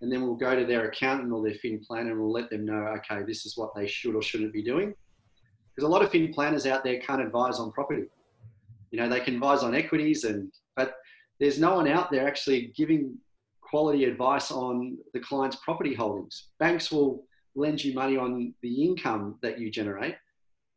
and 0.00 0.10
then 0.10 0.22
we'll 0.22 0.34
go 0.34 0.58
to 0.58 0.66
their 0.66 0.88
accountant 0.88 1.32
or 1.32 1.42
their 1.42 1.54
fin 1.54 1.80
planner 1.86 2.10
and 2.10 2.20
we'll 2.20 2.32
let 2.32 2.50
them 2.50 2.64
know 2.64 2.94
okay 2.96 3.22
this 3.22 3.46
is 3.46 3.56
what 3.56 3.72
they 3.76 3.86
should 3.86 4.14
or 4.16 4.22
shouldn't 4.22 4.52
be 4.52 4.62
doing 4.62 4.92
because 5.74 5.86
a 5.86 5.92
lot 5.92 6.02
of 6.02 6.10
fin 6.10 6.32
planners 6.32 6.66
out 6.66 6.82
there 6.82 6.98
can't 7.00 7.22
advise 7.22 7.58
on 7.60 7.70
property 7.70 8.04
you 8.94 9.00
know 9.00 9.08
they 9.08 9.20
can 9.20 9.34
advise 9.34 9.64
on 9.64 9.74
equities 9.74 10.22
and 10.22 10.52
but 10.76 10.94
there's 11.40 11.58
no 11.58 11.74
one 11.74 11.88
out 11.88 12.12
there 12.12 12.28
actually 12.28 12.72
giving 12.76 13.16
quality 13.60 14.04
advice 14.04 14.52
on 14.52 14.96
the 15.14 15.20
client's 15.20 15.56
property 15.64 15.94
holdings 15.94 16.50
banks 16.60 16.92
will 16.92 17.24
lend 17.56 17.82
you 17.82 17.92
money 17.92 18.16
on 18.16 18.54
the 18.62 18.84
income 18.84 19.36
that 19.42 19.58
you 19.58 19.68
generate 19.70 20.14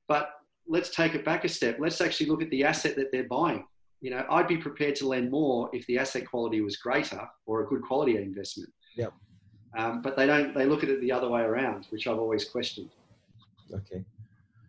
but 0.08 0.32
let's 0.68 0.96
take 0.96 1.14
it 1.14 1.24
back 1.24 1.46
a 1.46 1.50
step 1.50 1.78
let's 1.80 2.02
actually 2.02 2.26
look 2.26 2.42
at 2.42 2.50
the 2.50 2.64
asset 2.64 2.96
that 2.96 3.12
they're 3.12 3.28
buying 3.28 3.64
you 4.02 4.12
know, 4.12 4.24
I'd 4.30 4.48
be 4.48 4.58
prepared 4.58 4.96
to 4.98 5.08
lend 5.08 5.32
more 5.32 5.70
if 5.74 5.86
the 5.88 5.98
asset 5.98 6.30
quality 6.30 6.62
was 6.62 6.78
greater 6.78 7.28
or 7.46 7.64
a 7.64 7.66
good 7.66 7.82
quality 7.82 8.18
investment. 8.18 8.72
Yep. 8.96 9.14
Um, 9.78 10.02
but 10.02 10.16
they 10.16 10.26
don't. 10.26 10.54
They 10.54 10.66
look 10.66 10.84
at 10.84 10.90
it 10.90 11.02
the 11.02 11.12
other 11.12 11.30
way 11.30 11.42
around, 11.42 11.88
which 11.90 12.08
I've 12.08 12.20
always 12.20 12.46
questioned. 12.46 12.90
Okay. 13.74 14.04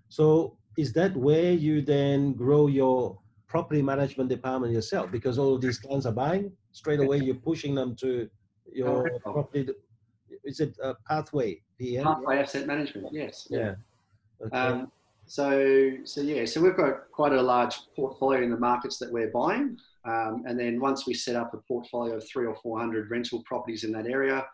So 0.09 0.57
is 0.77 0.93
that 0.95 1.17
where 1.17 1.53
you 1.53 1.83
then 1.83 2.33
grow 2.33 2.67
your 2.67 3.19
property 3.49 3.83
management 3.83 4.29
department 4.29 4.73
yourself? 4.73 5.11
Because 5.11 5.39
all 5.39 5.55
of 5.55 5.61
these 5.61 5.79
clients 5.79 6.07
are 6.07 6.13
buying, 6.13 6.53
straight 6.73 7.01
away 7.01 7.19
you're 7.19 7.35
pushing 7.35 7.75
them 7.75 7.97
to 7.97 8.29
your 8.73 9.11
property. 9.23 9.69
Is 10.45 10.61
it 10.61 10.77
a 10.83 10.95
pathway? 11.07 11.61
PM? 11.79 12.05
Pathway 12.05 12.39
asset 12.39 12.67
management, 12.67 13.09
yes. 13.13 13.49
Yeah. 13.51 13.75
Okay. 14.45 14.57
Um, 14.57 14.93
so, 15.27 15.93
so 16.05 16.21
yeah, 16.23 16.45
so 16.47 16.61
we've 16.61 16.77
got 16.77 17.11
quite 17.13 17.33
a 17.33 17.43
large 17.43 17.77
portfolio 17.95 18.43
in 18.43 18.51
the 18.51 18.59
markets 18.59 18.99
that 18.99 19.13
we're 19.13 19.31
buying, 19.31 19.77
um, 20.07 20.45
and 20.47 20.59
then 20.59 20.81
once 20.81 21.07
we 21.07 21.13
set 21.13 21.37
up 21.37 21.53
a 21.53 21.59
portfolio 21.69 22.17
of 22.17 22.27
three 22.27 22.47
or 22.47 22.57
four 22.63 22.79
hundred 22.79 23.11
rental 23.11 23.43
properties 23.45 23.85
in 23.85 23.93
that 23.93 24.07
area, 24.07 24.47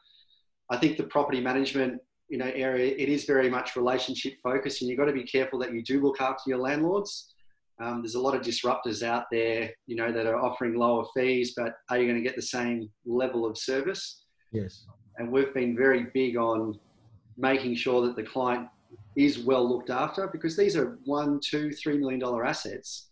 I 0.71 0.77
think 0.77 0.97
the 0.97 1.05
property 1.05 1.41
management 1.41 2.01
you 2.29 2.39
know 2.39 2.51
area 2.55 2.93
it 2.97 3.09
is 3.09 3.25
very 3.25 3.49
much 3.49 3.77
relationship 3.77 4.35
focused, 4.43 4.81
and 4.81 4.91
you've 4.91 4.99
got 4.99 5.05
to 5.05 5.13
be 5.13 5.23
careful 5.23 5.61
that 5.61 5.73
you 5.73 5.81
do 5.83 6.03
look 6.03 6.21
after 6.21 6.43
your 6.49 6.59
landlords. 6.59 7.34
Um, 7.81 8.03
there's 8.03 8.15
a 8.15 8.21
lot 8.21 8.37
of 8.37 8.43
disruptors 8.43 9.03
out 9.03 9.25
there, 9.33 9.71
you 9.87 9.97
know, 9.97 10.13
that 10.13 10.27
are 10.27 10.41
offering 10.41 10.75
lower 10.75 11.05
fees, 11.15 11.55
but 11.57 11.75
are 11.91 11.99
you 11.99 12.07
going 12.07 12.17
to 12.17 12.23
get 12.23 12.37
the 12.37 12.43
same 12.43 12.89
level 13.05 13.45
of 13.45 13.59
service? 13.59 14.23
yes. 14.55 14.87
and 15.19 15.31
we've 15.31 15.53
been 15.53 15.77
very 15.77 16.07
big 16.15 16.37
on 16.37 16.79
making 17.37 17.75
sure 17.75 18.07
that 18.07 18.17
the 18.17 18.23
client 18.23 18.69
is 19.17 19.41
well 19.41 19.69
looked 19.69 19.91
after 19.91 20.29
because 20.29 20.57
these 20.57 20.77
are 20.77 20.99
one, 21.05 21.41
two, 21.45 21.73
three 21.73 21.99
million 21.99 22.21
dollar 22.21 22.45
assets. 22.45 23.09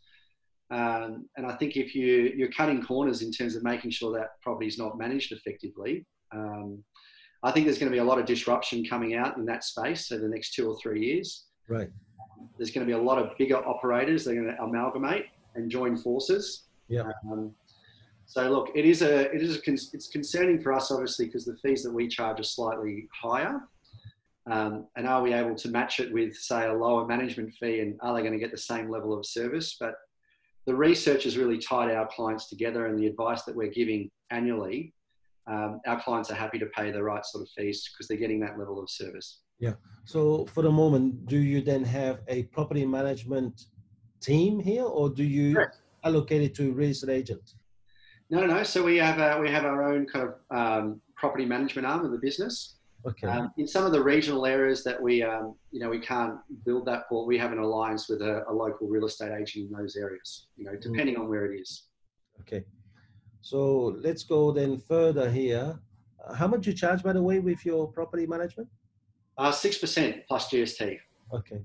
Um, 0.70 1.28
and 1.36 1.46
I 1.46 1.54
think 1.56 1.76
if 1.76 1.94
you 1.94 2.32
you're 2.34 2.50
cutting 2.50 2.82
corners 2.82 3.22
in 3.22 3.30
terms 3.30 3.56
of 3.56 3.62
making 3.62 3.90
sure 3.90 4.12
that 4.18 4.40
property 4.40 4.68
is 4.68 4.78
not 4.78 4.96
managed 4.96 5.32
effectively, 5.32 6.06
um, 6.32 6.82
I 7.42 7.50
think 7.50 7.66
there's 7.66 7.78
going 7.78 7.90
to 7.90 7.94
be 7.94 8.00
a 8.00 8.04
lot 8.04 8.18
of 8.18 8.24
disruption 8.24 8.84
coming 8.84 9.14
out 9.14 9.36
in 9.36 9.44
that 9.46 9.64
space 9.64 10.10
over 10.10 10.22
the 10.22 10.28
next 10.28 10.54
two 10.54 10.68
or 10.68 10.78
three 10.80 11.04
years. 11.04 11.44
Right. 11.68 11.90
There's 12.56 12.70
going 12.70 12.86
to 12.86 12.90
be 12.92 12.98
a 12.98 13.02
lot 13.02 13.18
of 13.18 13.36
bigger 13.38 13.56
operators. 13.56 14.24
They're 14.24 14.34
going 14.34 14.54
to 14.54 14.62
amalgamate 14.62 15.26
and 15.54 15.70
join 15.70 15.96
forces. 15.96 16.64
Yeah. 16.88 17.10
Um, 17.30 17.54
so 18.26 18.48
look, 18.50 18.70
it 18.74 18.84
is 18.84 19.02
a 19.02 19.30
it 19.34 19.42
is 19.42 19.56
a 19.56 19.60
con- 19.60 19.74
it's 19.74 20.08
concerning 20.08 20.60
for 20.60 20.72
us 20.72 20.90
obviously 20.90 21.26
because 21.26 21.44
the 21.44 21.56
fees 21.56 21.82
that 21.82 21.92
we 21.92 22.08
charge 22.08 22.40
are 22.40 22.44
slightly 22.44 23.08
higher. 23.12 23.60
Um, 24.50 24.86
and 24.96 25.06
are 25.06 25.22
we 25.22 25.32
able 25.32 25.54
to 25.54 25.68
match 25.68 26.00
it 26.00 26.12
with 26.12 26.34
say 26.34 26.66
a 26.66 26.72
lower 26.72 27.06
management 27.06 27.52
fee 27.60 27.80
and 27.80 27.96
are 28.00 28.14
they 28.14 28.22
going 28.22 28.32
to 28.32 28.38
get 28.38 28.50
the 28.50 28.58
same 28.58 28.88
level 28.90 29.16
of 29.16 29.24
service? 29.24 29.76
But 29.78 29.94
the 30.66 30.74
research 30.74 31.24
has 31.24 31.36
really 31.36 31.58
tied 31.58 31.94
our 31.94 32.06
clients 32.08 32.48
together 32.48 32.86
and 32.86 32.98
the 32.98 33.06
advice 33.06 33.42
that 33.42 33.54
we're 33.54 33.70
giving 33.70 34.10
annually, 34.30 34.94
um, 35.46 35.80
our 35.86 36.00
clients 36.00 36.30
are 36.30 36.34
happy 36.34 36.58
to 36.58 36.66
pay 36.66 36.90
the 36.90 37.02
right 37.02 37.24
sort 37.24 37.42
of 37.42 37.50
fees 37.50 37.88
because 37.92 38.08
they're 38.08 38.16
getting 38.16 38.40
that 38.40 38.58
level 38.58 38.80
of 38.80 38.88
service. 38.88 39.40
So 40.04 40.46
for 40.46 40.62
the 40.62 40.70
moment, 40.70 41.26
do 41.26 41.38
you 41.38 41.60
then 41.60 41.84
have 41.84 42.20
a 42.28 42.44
property 42.44 42.84
management 42.84 43.66
team 44.20 44.60
here, 44.60 44.84
or 44.84 45.08
do 45.10 45.24
you 45.24 45.54
Correct. 45.54 45.78
allocate 46.04 46.42
it 46.42 46.54
to 46.56 46.70
a 46.70 46.72
real 46.72 46.90
estate 46.90 47.10
agent? 47.10 47.54
No, 48.30 48.40
no, 48.40 48.46
no. 48.46 48.62
So 48.62 48.82
we 48.82 48.96
have 48.96 49.18
uh, 49.18 49.38
we 49.40 49.48
have 49.50 49.64
our 49.64 49.82
own 49.92 50.06
kind 50.06 50.28
of 50.28 50.34
um, 50.50 51.00
property 51.16 51.44
management 51.44 51.86
arm 51.86 52.04
of 52.04 52.10
the 52.10 52.18
business. 52.18 52.76
Okay. 53.06 53.26
Um, 53.26 53.52
in 53.58 53.66
some 53.66 53.84
of 53.84 53.92
the 53.92 54.02
regional 54.02 54.46
areas 54.46 54.84
that 54.84 55.00
we, 55.00 55.24
um, 55.24 55.56
you 55.72 55.80
know, 55.80 55.90
we 55.90 55.98
can't 55.98 56.36
build 56.64 56.86
that 56.86 57.08
for, 57.08 57.26
we 57.26 57.36
have 57.36 57.50
an 57.50 57.58
alliance 57.58 58.08
with 58.08 58.22
a, 58.22 58.44
a 58.48 58.52
local 58.52 58.86
real 58.88 59.06
estate 59.06 59.32
agent 59.32 59.70
in 59.70 59.76
those 59.76 59.96
areas. 59.96 60.46
You 60.56 60.66
know, 60.66 60.76
depending 60.80 61.16
on 61.16 61.28
where 61.28 61.46
it 61.52 61.58
is. 61.58 61.84
Okay. 62.40 62.64
So 63.40 63.96
let's 64.00 64.22
go 64.22 64.52
then 64.52 64.78
further 64.78 65.30
here. 65.30 65.78
Uh, 66.24 66.34
How 66.34 66.46
much 66.46 66.66
you 66.66 66.72
charge, 66.72 67.02
by 67.02 67.12
the 67.12 67.22
way, 67.22 67.40
with 67.40 67.66
your 67.66 67.88
property 67.88 68.26
management? 68.26 68.68
Uh, 69.38 69.52
Six 69.52 69.78
percent 69.78 70.16
plus 70.28 70.48
GST. 70.50 70.98
Okay. 71.32 71.60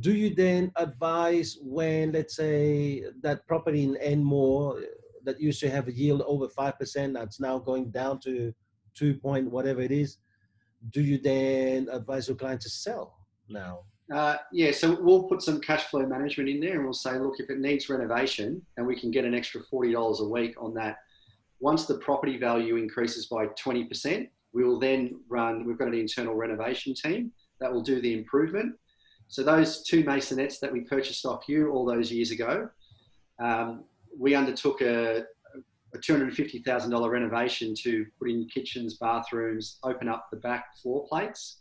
do 0.00 0.14
you 0.14 0.34
then 0.34 0.70
advise 0.76 1.58
when, 1.62 2.12
let's 2.12 2.36
say, 2.36 3.04
that 3.22 3.46
property 3.48 3.82
in 3.82 3.96
Enmore 3.96 4.80
that 5.24 5.40
used 5.40 5.58
to 5.60 5.70
have 5.70 5.88
a 5.88 5.92
yield 5.92 6.22
over 6.26 6.46
5%, 6.46 7.12
that's 7.12 7.40
now 7.40 7.58
going 7.58 7.90
down 7.90 8.20
to 8.20 8.54
2 8.94 9.14
point 9.14 9.50
whatever 9.50 9.80
it 9.80 9.90
is, 9.90 10.18
do 10.90 11.02
you 11.02 11.18
then 11.18 11.88
advise 11.90 12.28
your 12.28 12.36
client 12.36 12.60
to 12.60 12.70
sell 12.70 13.18
now? 13.48 13.80
Uh, 14.12 14.36
yeah, 14.52 14.70
so 14.70 14.96
we'll 15.00 15.24
put 15.24 15.42
some 15.42 15.60
cash 15.60 15.84
flow 15.84 16.06
management 16.06 16.48
in 16.48 16.60
there 16.60 16.74
and 16.74 16.84
we'll 16.84 16.92
say, 16.92 17.18
look, 17.18 17.40
if 17.40 17.50
it 17.50 17.58
needs 17.58 17.88
renovation 17.88 18.62
and 18.76 18.86
we 18.86 18.98
can 18.98 19.10
get 19.10 19.24
an 19.24 19.34
extra 19.34 19.60
$40 19.72 20.20
a 20.20 20.28
week 20.28 20.54
on 20.62 20.72
that, 20.74 20.98
once 21.58 21.86
the 21.86 21.98
property 21.98 22.36
value 22.38 22.76
increases 22.76 23.26
by 23.26 23.46
20%, 23.46 24.28
we 24.56 24.64
will 24.64 24.78
then 24.78 25.20
run, 25.28 25.66
we've 25.66 25.76
got 25.76 25.88
an 25.88 25.94
internal 25.94 26.34
renovation 26.34 26.94
team 26.94 27.30
that 27.60 27.70
will 27.70 27.82
do 27.82 28.00
the 28.00 28.14
improvement. 28.14 28.74
So 29.28 29.42
those 29.42 29.82
two 29.82 30.02
masonettes 30.02 30.58
that 30.60 30.72
we 30.72 30.80
purchased 30.80 31.26
off 31.26 31.44
you 31.46 31.70
all 31.70 31.84
those 31.84 32.10
years 32.10 32.30
ago, 32.30 32.70
um, 33.38 33.84
we 34.18 34.34
undertook 34.34 34.80
a, 34.80 35.24
a 35.94 35.98
$250,000 35.98 37.10
renovation 37.10 37.74
to 37.82 38.06
put 38.18 38.30
in 38.30 38.48
kitchens, 38.48 38.96
bathrooms, 38.96 39.78
open 39.82 40.08
up 40.08 40.28
the 40.30 40.38
back 40.38 40.74
floor 40.80 41.06
plates. 41.06 41.58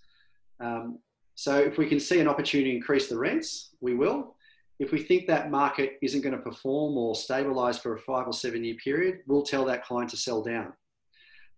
Um, 0.62 0.99
so 1.34 1.58
if 1.58 1.77
we 1.77 1.88
can 1.88 1.99
see 1.99 2.21
an 2.21 2.29
opportunity 2.29 2.71
to 2.71 2.77
increase 2.77 3.10
the 3.10 3.17
rents, 3.17 3.75
we 3.81 3.93
will. 3.93 4.38
If 4.79 4.93
we 4.93 5.03
think 5.03 5.27
that 5.27 5.51
market 5.51 5.97
isn't 6.01 6.21
going 6.21 6.36
to 6.36 6.41
perform 6.41 6.97
or 6.97 7.13
stabilize 7.13 7.77
for 7.77 7.95
a 7.95 7.99
five 7.99 8.25
or 8.25 8.34
seven 8.34 8.63
year 8.63 8.75
period, 8.81 9.19
we'll 9.27 9.43
tell 9.43 9.65
that 9.65 9.84
client 9.84 10.12
to 10.12 10.17
sell 10.17 10.41
down. 10.41 10.71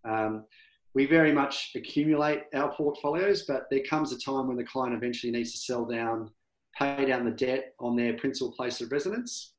Um, 0.04 0.46
we 0.94 1.06
very 1.06 1.32
much 1.32 1.72
accumulate 1.76 2.44
our 2.54 2.74
portfolios, 2.74 3.44
but 3.44 3.68
there 3.70 3.84
comes 3.90 4.12
a 4.12 4.20
time 4.20 4.48
when 4.48 4.58
the 4.58 4.64
client 4.64 4.96
eventually 4.96 5.32
needs 5.32 5.52
to 5.52 5.58
sell 5.58 5.86
down, 5.86 6.32
pay 6.78 7.06
down 7.06 7.26
the 7.26 7.32
debt 7.32 7.74
on 7.80 7.96
their 7.96 8.14
principal 8.14 8.52
place 8.52 8.82
of 8.82 8.92
residence, 8.92 9.54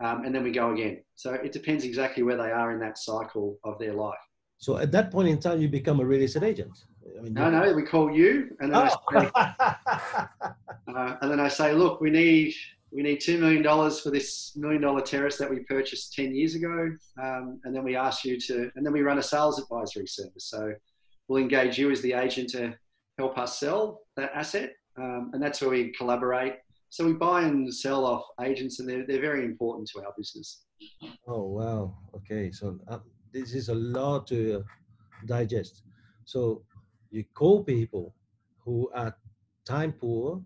um, 0.00 0.24
and 0.24 0.34
then 0.34 0.42
we 0.42 0.50
go 0.50 0.72
again. 0.72 1.02
So 1.14 1.34
it 1.34 1.52
depends 1.52 1.84
exactly 1.84 2.22
where 2.22 2.36
they 2.36 2.50
are 2.50 2.72
in 2.72 2.80
that 2.80 2.98
cycle 2.98 3.58
of 3.64 3.78
their 3.78 3.94
life. 3.94 4.18
So 4.58 4.76
at 4.78 4.90
that 4.92 5.10
point 5.10 5.28
in 5.28 5.38
time, 5.38 5.60
you 5.60 5.68
become 5.68 6.00
a 6.00 6.04
real 6.04 6.22
estate 6.22 6.42
agent. 6.42 6.76
I 7.16 7.22
mean, 7.22 7.34
no, 7.34 7.50
no, 7.50 7.72
we 7.72 7.84
call 7.84 8.10
you, 8.10 8.50
and 8.60 8.72
then, 8.72 8.88
oh. 8.90 9.16
I 9.16 9.24
say, 9.24 9.30
uh, 10.94 11.16
and 11.22 11.30
then 11.30 11.40
I 11.40 11.48
say, 11.48 11.72
look, 11.72 12.00
we 12.00 12.10
need 12.10 12.54
we 12.98 13.04
need 13.04 13.20
two 13.20 13.38
million 13.38 13.62
dollars 13.62 14.00
for 14.00 14.10
this 14.10 14.56
million 14.56 14.82
dollar 14.82 15.00
terrace 15.00 15.36
that 15.36 15.48
we 15.48 15.60
purchased 15.60 16.14
ten 16.14 16.34
years 16.34 16.56
ago, 16.56 16.90
um, 17.22 17.60
and 17.62 17.72
then 17.72 17.84
we 17.84 17.94
ask 17.94 18.24
you 18.24 18.40
to, 18.40 18.72
and 18.74 18.84
then 18.84 18.92
we 18.92 19.02
run 19.02 19.18
a 19.18 19.22
sales 19.22 19.62
advisory 19.62 20.08
service. 20.08 20.46
So 20.46 20.72
we'll 21.28 21.40
engage 21.40 21.78
you 21.78 21.92
as 21.92 22.02
the 22.02 22.14
agent 22.14 22.48
to 22.50 22.74
help 23.16 23.38
us 23.38 23.60
sell 23.60 24.00
that 24.16 24.32
asset, 24.34 24.72
um, 24.96 25.30
and 25.32 25.40
that's 25.40 25.60
where 25.60 25.70
we 25.70 25.92
collaborate. 25.92 26.54
So 26.88 27.06
we 27.06 27.12
buy 27.12 27.42
and 27.42 27.72
sell 27.72 28.04
off 28.04 28.24
agents, 28.42 28.80
and 28.80 28.88
they're 28.88 29.06
they're 29.06 29.20
very 29.20 29.44
important 29.44 29.88
to 29.94 30.00
our 30.04 30.12
business. 30.18 30.64
Oh 31.28 31.44
wow! 31.44 31.94
Okay, 32.16 32.50
so 32.50 32.80
uh, 32.88 32.98
this 33.32 33.54
is 33.54 33.68
a 33.68 33.76
lot 33.76 34.26
to 34.26 34.64
digest. 35.24 35.84
So 36.24 36.64
you 37.12 37.22
call 37.32 37.62
people 37.62 38.16
who 38.58 38.90
are 38.92 39.16
time 39.64 39.92
poor 39.92 40.42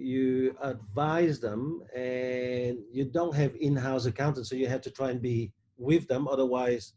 you 0.00 0.56
advise 0.62 1.40
them 1.40 1.82
and 1.94 2.78
you 2.90 3.04
don't 3.04 3.34
have 3.34 3.54
in-house 3.60 4.06
accountants 4.06 4.48
so 4.50 4.56
you 4.56 4.66
have 4.66 4.80
to 4.80 4.90
try 4.90 5.10
and 5.10 5.20
be 5.20 5.52
with 5.76 6.08
them. 6.08 6.26
Otherwise 6.28 6.94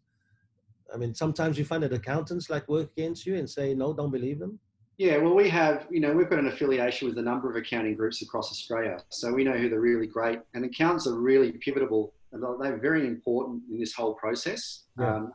i 0.93 0.97
mean 0.97 1.13
sometimes 1.13 1.57
you 1.57 1.65
find 1.65 1.83
that 1.83 1.93
accountants 1.93 2.49
like 2.49 2.67
work 2.67 2.89
against 2.97 3.25
you 3.25 3.35
and 3.35 3.49
say 3.49 3.73
no 3.73 3.93
don't 3.93 4.11
believe 4.11 4.39
them. 4.39 4.59
Yeah 4.97 5.17
well 5.17 5.33
we 5.33 5.49
have 5.49 5.87
you 5.89 5.99
know 5.99 6.13
we've 6.13 6.29
got 6.29 6.39
an 6.39 6.47
affiliation 6.47 7.07
with 7.07 7.17
a 7.17 7.21
number 7.21 7.49
of 7.49 7.55
accounting 7.55 7.95
groups 7.95 8.21
across 8.21 8.51
australia 8.51 8.97
so 9.09 9.33
we 9.33 9.43
know 9.43 9.53
who 9.53 9.69
they're 9.69 9.79
really 9.79 10.07
great 10.07 10.39
and 10.53 10.63
accountants 10.65 11.07
are 11.07 11.15
really 11.15 11.51
pivotal 11.53 12.13
they're 12.59 12.77
very 12.77 13.05
important 13.05 13.61
in 13.69 13.77
this 13.79 13.93
whole 13.93 14.15
process. 14.15 14.85
Yeah. 14.99 15.15
um, 15.15 15.33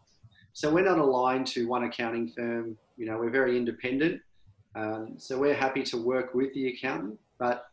so 0.52 0.68
we're 0.72 0.84
not 0.84 0.98
aligned 0.98 1.46
to 1.48 1.68
one 1.68 1.84
accounting 1.84 2.28
firm 2.36 2.76
you 2.96 3.06
know 3.06 3.18
we're 3.18 3.30
very 3.30 3.56
independent 3.56 4.20
um, 4.74 5.14
so 5.16 5.38
we're 5.38 5.54
happy 5.54 5.82
to 5.82 5.96
work 5.96 6.34
with 6.34 6.52
the 6.54 6.68
accountant 6.68 7.18
but 7.38 7.64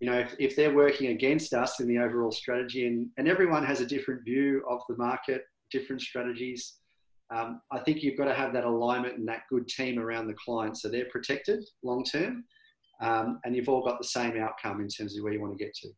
you 0.00 0.10
know, 0.10 0.18
if, 0.18 0.34
if 0.40 0.56
they're 0.56 0.74
working 0.74 1.08
against 1.08 1.54
us 1.54 1.78
in 1.78 1.86
the 1.86 1.98
overall 1.98 2.32
strategy, 2.32 2.88
and, 2.88 3.08
and 3.18 3.28
everyone 3.28 3.64
has 3.64 3.80
a 3.80 3.86
different 3.86 4.24
view 4.24 4.64
of 4.68 4.80
the 4.88 4.96
market, 4.96 5.42
different 5.70 6.02
strategies, 6.02 6.78
um, 7.32 7.60
I 7.70 7.78
think 7.78 8.02
you've 8.02 8.18
got 8.18 8.24
to 8.24 8.34
have 8.34 8.52
that 8.52 8.64
alignment 8.64 9.16
and 9.16 9.28
that 9.28 9.42
good 9.48 9.68
team 9.68 10.00
around 10.00 10.26
the 10.26 10.34
client 10.34 10.76
so 10.76 10.88
they're 10.88 11.06
protected 11.06 11.64
long 11.84 12.04
term, 12.04 12.44
um, 13.00 13.38
and 13.44 13.54
you've 13.54 13.68
all 13.68 13.84
got 13.84 13.98
the 13.98 14.08
same 14.08 14.36
outcome 14.36 14.80
in 14.80 14.88
terms 14.88 15.16
of 15.16 15.22
where 15.22 15.32
you 15.32 15.40
want 15.40 15.56
to 15.56 15.64
get 15.64 15.72
to. 15.74 15.88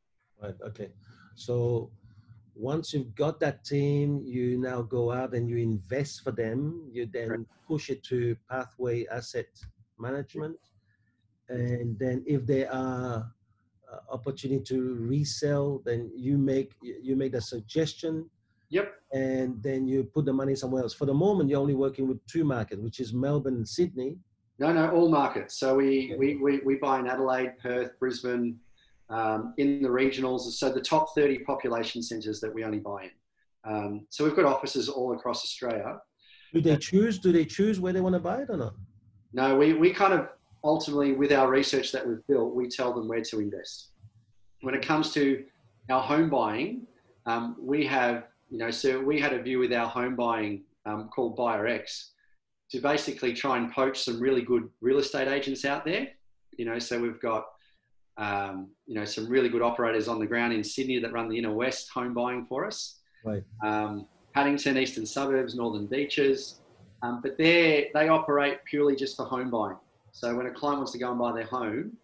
Right. 0.42 0.54
Okay. 0.66 0.90
So 1.34 1.90
once 2.54 2.92
you've 2.92 3.14
got 3.14 3.40
that 3.40 3.64
team, 3.64 4.22
you 4.22 4.58
now 4.58 4.82
go 4.82 5.12
out 5.12 5.34
and 5.34 5.48
you 5.48 5.56
invest 5.56 6.22
for 6.22 6.30
them. 6.30 6.88
You 6.92 7.08
then 7.10 7.30
right. 7.30 7.40
push 7.66 7.88
it 7.88 8.04
to 8.04 8.36
pathway 8.50 9.06
asset 9.06 9.46
management 9.98 10.58
and 11.48 11.98
then 11.98 12.22
if 12.26 12.46
there 12.46 12.72
are 12.72 13.30
uh, 13.92 13.98
opportunity 14.10 14.62
to 14.62 14.94
resell 15.00 15.82
then 15.84 16.10
you 16.14 16.38
make 16.38 16.74
you 16.80 17.16
make 17.16 17.32
the 17.32 17.40
suggestion. 17.40 18.28
Yep. 18.70 18.94
And 19.12 19.62
then 19.62 19.86
you 19.86 20.04
put 20.04 20.24
the 20.24 20.32
money 20.32 20.56
somewhere 20.56 20.82
else. 20.82 20.94
For 20.94 21.04
the 21.04 21.14
moment 21.14 21.50
you're 21.50 21.60
only 21.60 21.74
working 21.74 22.08
with 22.08 22.24
two 22.26 22.44
markets 22.44 22.80
which 22.80 22.98
is 23.00 23.12
melbourne 23.12 23.54
and 23.54 23.68
sydney. 23.68 24.16
No 24.58 24.72
no 24.72 24.90
all 24.90 25.08
markets. 25.08 25.58
So 25.58 25.76
we 25.76 26.12
okay. 26.12 26.16
we, 26.16 26.36
we, 26.36 26.58
we 26.60 26.74
buy 26.76 26.98
in 27.00 27.06
adelaide 27.06 27.58
perth 27.58 27.98
brisbane 27.98 28.58
um, 29.10 29.54
in 29.58 29.82
the 29.82 29.88
regionals. 29.88 30.40
So 30.40 30.72
the 30.72 30.80
top 30.80 31.14
30 31.14 31.40
population 31.40 32.02
centres 32.02 32.40
that 32.40 32.52
we 32.52 32.64
only 32.64 32.78
buy 32.78 33.04
in. 33.04 33.10
Um, 33.64 34.06
so 34.10 34.24
we've 34.24 34.36
got 34.36 34.44
offices 34.44 34.88
all 34.88 35.14
across 35.14 35.44
australia. 35.44 35.98
Do 36.52 36.60
they 36.60 36.76
choose 36.76 37.18
do 37.18 37.32
they 37.32 37.44
choose 37.44 37.80
where 37.80 37.92
they 37.92 38.00
want 38.00 38.14
to 38.14 38.20
buy 38.20 38.42
it 38.42 38.50
or 38.50 38.56
not? 38.56 38.74
No 39.32 39.56
we, 39.56 39.74
we 39.74 39.90
kind 39.90 40.14
of 40.14 40.28
ultimately, 40.64 41.12
with 41.12 41.30
our 41.30 41.48
research 41.48 41.92
that 41.92 42.06
we've 42.06 42.26
built, 42.26 42.54
we 42.54 42.68
tell 42.68 42.92
them 42.92 43.06
where 43.06 43.22
to 43.22 43.40
invest. 43.40 43.90
When 44.62 44.74
it 44.74 44.84
comes 44.84 45.12
to 45.12 45.44
our 45.90 46.00
home 46.00 46.30
buying, 46.30 46.86
um, 47.26 47.56
we 47.60 47.86
have, 47.86 48.24
you 48.50 48.58
know, 48.58 48.70
so 48.70 49.00
we 49.00 49.20
had 49.20 49.32
a 49.32 49.42
view 49.42 49.58
with 49.58 49.72
our 49.72 49.86
home 49.86 50.16
buying 50.16 50.62
um, 50.86 51.08
called 51.14 51.36
BuyerX 51.36 52.08
to 52.70 52.80
basically 52.80 53.34
try 53.34 53.58
and 53.58 53.72
poach 53.72 54.02
some 54.02 54.18
really 54.18 54.42
good 54.42 54.68
real 54.80 54.98
estate 54.98 55.28
agents 55.28 55.64
out 55.64 55.84
there. 55.84 56.08
You 56.56 56.64
know, 56.64 56.78
so 56.78 56.98
we've 57.00 57.20
got, 57.20 57.44
um, 58.16 58.70
you 58.86 58.94
know, 58.94 59.04
some 59.04 59.28
really 59.28 59.48
good 59.48 59.62
operators 59.62 60.08
on 60.08 60.18
the 60.18 60.26
ground 60.26 60.52
in 60.54 60.64
Sydney 60.64 60.98
that 61.00 61.12
run 61.12 61.28
the 61.28 61.38
inner 61.38 61.52
west 61.52 61.90
home 61.90 62.14
buying 62.14 62.46
for 62.46 62.66
us. 62.66 63.00
Right. 63.24 63.42
Um, 63.62 64.06
Paddington, 64.34 64.78
eastern 64.78 65.06
suburbs, 65.06 65.54
northern 65.54 65.86
beaches, 65.86 66.60
um, 67.02 67.20
but 67.22 67.36
they 67.36 67.90
they 67.94 68.08
operate 68.08 68.58
purely 68.64 68.96
just 68.96 69.16
for 69.16 69.24
home 69.24 69.50
buying. 69.50 69.76
So 70.14 70.32
when 70.36 70.46
a 70.46 70.52
client 70.52 70.78
wants 70.78 70.92
to 70.92 70.98
go 70.98 71.10
and 71.10 71.18
buy 71.18 71.32
their 71.32 71.44
home, 71.44 71.96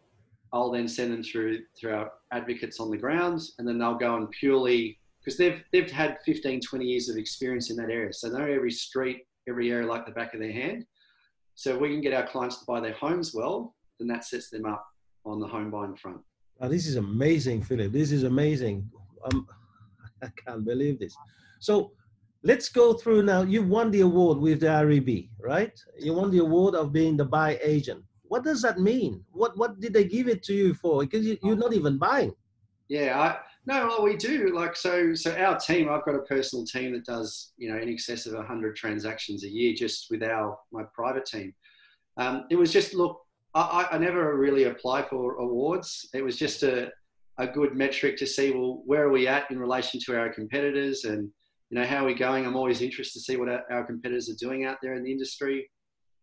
I'll 0.53 0.73
then 0.73 0.89
send 0.89 1.13
them 1.13 1.23
through 1.23 1.61
through 1.79 1.95
our 1.95 2.11
advocates 2.33 2.81
on 2.81 2.91
the 2.91 2.97
grounds, 2.97 3.55
and 3.59 3.67
then 3.67 3.79
they'll 3.79 3.95
go 3.95 4.17
and 4.17 4.29
purely 4.33 4.99
because 5.21 5.39
they've 5.39 5.63
they've 5.73 5.91
had 5.91 6.19
15, 6.27 6.61
20 6.61 6.85
years 6.85 7.09
of 7.09 7.17
experience 7.17 7.71
in 7.71 7.77
that 7.77 7.89
area, 7.89 8.13
so 8.13 8.29
they 8.29 8.37
know 8.37 8.45
every 8.45 8.73
street, 8.73 9.23
every 9.49 9.71
area 9.71 9.87
like 9.87 10.07
the 10.07 10.13
back 10.13 10.35
of 10.35 10.41
their 10.41 10.53
hand. 10.53 10.85
So 11.55 11.75
if 11.75 11.81
we 11.81 11.91
can 11.91 12.01
get 12.01 12.13
our 12.13 12.27
clients 12.27 12.59
to 12.59 12.65
buy 12.67 12.81
their 12.81 12.95
homes 12.95 13.33
well, 13.33 13.77
then 14.01 14.09
that 14.09 14.25
sets 14.25 14.51
them 14.51 14.67
up 14.67 14.85
on 15.25 15.39
the 15.39 15.47
home 15.47 15.71
buying 15.71 15.95
front. 15.95 16.19
Oh, 16.61 16.69
this 16.69 16.89
is 16.89 16.97
amazing, 16.97 17.63
Philip. 17.63 17.93
This 17.93 18.11
is 18.11 18.25
amazing. 18.25 18.91
Um, 19.25 19.47
I 20.23 20.29
can't 20.45 20.65
believe 20.65 20.99
this. 20.99 21.15
So 21.61 21.93
let's 22.43 22.69
go 22.69 22.93
through 22.95 23.23
now. 23.23 23.43
You 23.43 23.63
won 23.63 23.91
the 23.91 24.01
award 24.01 24.39
with 24.39 24.61
the 24.61 24.69
REB, 24.69 25.29
right? 25.41 25.79
You 25.99 26.15
won 26.15 26.31
the 26.31 26.39
award 26.39 26.75
of 26.75 26.93
being 26.93 27.17
the 27.17 27.25
buy 27.25 27.59
agent. 27.63 28.05
What 28.23 28.45
does 28.45 28.63
that 28.63 28.79
mean? 28.79 29.25
What 29.33 29.57
what 29.59 29.81
did 29.81 29.93
they 29.93 30.05
give 30.05 30.29
it 30.29 30.43
to 30.45 30.55
you 30.55 30.75
for? 30.75 31.01
Because 31.01 31.27
you, 31.27 31.37
you're 31.43 31.57
not 31.57 31.73
even 31.73 31.99
buying. 31.99 32.33
Yeah, 32.89 33.21
I, 33.21 33.39
no, 33.67 33.87
well, 33.87 34.03
we 34.03 34.17
do. 34.17 34.55
Like 34.55 34.77
so, 34.77 35.15
so 35.15 35.37
our 35.37 35.59
team. 35.59 35.89
I've 35.89 36.05
got 36.05 36.15
a 36.15 36.23
personal 36.23 36.65
team 36.65 36.93
that 36.93 37.05
does 37.05 37.53
you 37.57 37.71
know 37.71 37.79
in 37.79 37.89
excess 37.89 38.27
of 38.27 38.45
hundred 38.47 38.77
transactions 38.77 39.45
a 39.45 39.49
year 39.49 39.75
just 39.75 40.07
with 40.11 40.23
our 40.23 40.59
my 40.73 40.85
private 40.95 41.27
team. 41.27 41.55
Um, 42.17 42.45
it 42.51 42.57
was 42.57 42.73
just 42.73 42.95
look. 42.95 43.21
I, 43.53 43.89
I 43.91 43.99
never 43.99 44.37
really 44.37 44.65
apply 44.65 45.03
for 45.03 45.35
awards. 45.39 46.09
It 46.15 46.23
was 46.23 46.37
just 46.37 46.63
a 46.63 46.93
a 47.39 47.47
good 47.49 47.75
metric 47.75 48.17
to 48.19 48.27
see 48.27 48.51
well 48.51 48.83
where 48.85 49.05
are 49.05 49.11
we 49.11 49.27
at 49.27 49.51
in 49.51 49.59
relation 49.59 49.99
to 49.99 50.17
our 50.17 50.29
competitors 50.29 51.05
and 51.05 51.31
you 51.71 51.79
know, 51.79 51.87
how 51.87 52.03
are 52.03 52.07
we 52.07 52.15
going? 52.15 52.45
I'm 52.45 52.57
always 52.57 52.83
interested 52.83 53.21
to 53.21 53.25
see 53.25 53.37
what 53.37 53.49
our, 53.49 53.63
our 53.71 53.85
competitors 53.85 54.29
are 54.29 54.35
doing 54.35 54.65
out 54.65 54.79
there 54.83 54.95
in 54.95 55.05
the 55.05 55.13
industry. 55.13 55.71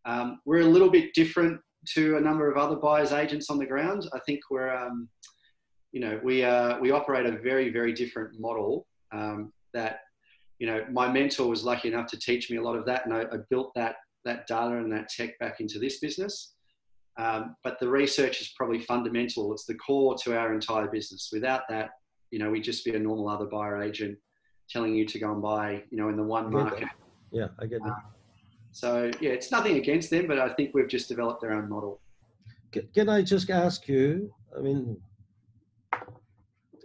Um, 0.06 0.40
we're 0.46 0.62
a 0.62 0.66
little 0.66 0.90
bit 0.90 1.14
different 1.14 1.60
to 1.94 2.18
a 2.18 2.22
number 2.22 2.52
of 2.52 2.58
other 2.58 2.76
buyers 2.76 3.14
agents 3.14 3.50
on 3.50 3.58
the 3.58 3.66
ground. 3.66 4.08
I 4.14 4.20
think 4.26 4.42
we're, 4.52 4.76
um, 4.76 5.08
you 5.94 6.02
know, 6.02 6.20
we 6.22 6.44
uh, 6.44 6.78
we 6.80 6.92
operate 6.92 7.26
a 7.26 7.38
very 7.38 7.70
very 7.70 7.94
different 7.94 8.40
model. 8.40 8.86
Um, 9.14 9.54
that, 9.74 10.00
you 10.60 10.68
know, 10.68 10.86
my 10.92 11.10
mentor 11.10 11.48
was 11.48 11.64
lucky 11.64 11.88
enough 11.88 12.08
to 12.08 12.20
teach 12.20 12.52
me 12.52 12.58
a 12.58 12.62
lot 12.62 12.76
of 12.76 12.86
that, 12.86 13.06
and 13.06 13.14
I, 13.14 13.22
I 13.22 13.38
built 13.50 13.72
that 13.76 13.96
that 14.26 14.48
data 14.48 14.78
and 14.78 14.92
that 14.92 15.08
tech 15.08 15.40
back 15.40 15.62
into 15.62 15.80
this 15.80 16.00
business. 16.00 16.56
Um, 17.18 17.56
but 17.64 17.80
the 17.80 17.88
research 17.90 18.42
is 18.42 18.54
probably 18.56 18.80
fundamental. 18.80 19.54
It's 19.54 19.66
the 19.66 19.76
core 19.76 20.16
to 20.24 20.38
our 20.38 20.54
entire 20.54 20.88
business. 20.88 21.30
Without 21.32 21.62
that, 21.70 21.92
you 22.32 22.38
know, 22.38 22.50
we'd 22.52 22.64
just 22.64 22.86
be 22.86 22.96
a 22.96 23.00
normal 23.00 23.30
other 23.30 23.46
buyer 23.46 23.82
agent 23.82 24.18
telling 24.70 24.96
you 24.96 25.06
to 25.06 25.20
go 25.20 25.32
and 25.32 25.42
buy, 25.42 25.84
you 25.90 25.98
know, 25.98 26.10
in 26.10 26.18
the 26.18 26.24
one 26.24 26.52
market. 26.52 26.88
Yeah, 27.32 27.48
I 27.60 27.66
get 27.66 27.84
that. 27.84 27.90
Um, 27.90 28.04
so 28.72 29.12
yeah, 29.20 29.32
it's 29.32 29.52
nothing 29.52 29.78
against 29.78 30.10
them, 30.10 30.28
but 30.28 30.40
I 30.40 30.50
think 30.50 30.74
we've 30.74 30.88
just 30.88 31.08
developed 31.08 31.44
our 31.44 31.52
own 31.54 31.70
model. 31.70 32.00
Can 32.94 33.10
I 33.10 33.22
just 33.22 33.50
ask 33.50 33.88
you? 33.88 34.32
I 34.56 34.62
mean, 34.62 34.98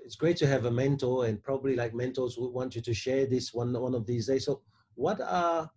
it's 0.04 0.16
great 0.16 0.36
to 0.38 0.46
have 0.46 0.64
a 0.64 0.70
mentor, 0.70 1.26
and 1.26 1.42
probably 1.42 1.76
like 1.76 1.94
mentors 1.94 2.38
would 2.38 2.52
want 2.52 2.74
you 2.76 2.82
to 2.82 2.94
share 2.94 3.26
this 3.26 3.52
one 3.52 3.72
one 3.78 3.94
of 3.94 4.06
these 4.06 4.26
days. 4.26 4.46
So, 4.46 4.62
what 4.94 5.20
are 5.20 5.70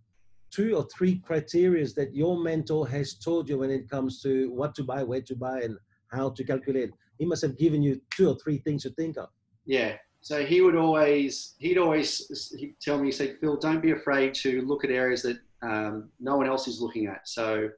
two 0.51 0.75
or 0.75 0.87
three 0.95 1.21
criterias 1.27 1.95
that 1.95 2.15
your 2.15 2.37
mentor 2.37 2.87
has 2.87 3.15
told 3.15 3.49
you 3.49 3.57
when 3.57 3.71
it 3.71 3.89
comes 3.89 4.21
to 4.21 4.49
what 4.51 4.75
to 4.75 4.83
buy, 4.83 5.03
where 5.03 5.21
to 5.21 5.35
buy, 5.35 5.61
and 5.61 5.77
how 6.11 6.29
to 6.29 6.43
calculate? 6.43 6.91
He 7.17 7.25
must 7.25 7.41
have 7.41 7.57
given 7.57 7.81
you 7.81 7.99
two 8.11 8.29
or 8.29 8.35
three 8.35 8.59
things 8.59 8.83
to 8.83 8.89
think 8.91 9.17
of. 9.17 9.29
Yeah. 9.65 9.97
So 10.25 10.43
he 10.43 10.61
would 10.61 10.75
always, 10.75 11.53
he'd 11.59 11.77
always 11.77 12.51
he'd 12.57 12.73
tell 12.81 12.97
me, 12.97 13.09
he 13.09 13.11
said, 13.11 13.37
Phil, 13.39 13.57
don't 13.57 13.79
be 13.79 13.91
afraid 13.91 14.33
to 14.33 14.63
look 14.63 14.83
at 14.83 14.89
areas 14.89 15.21
that 15.21 15.37
um, 15.61 16.09
no 16.19 16.35
one 16.35 16.47
else 16.47 16.67
is 16.67 16.81
looking 16.81 17.05
at. 17.05 17.29
So, 17.29 17.69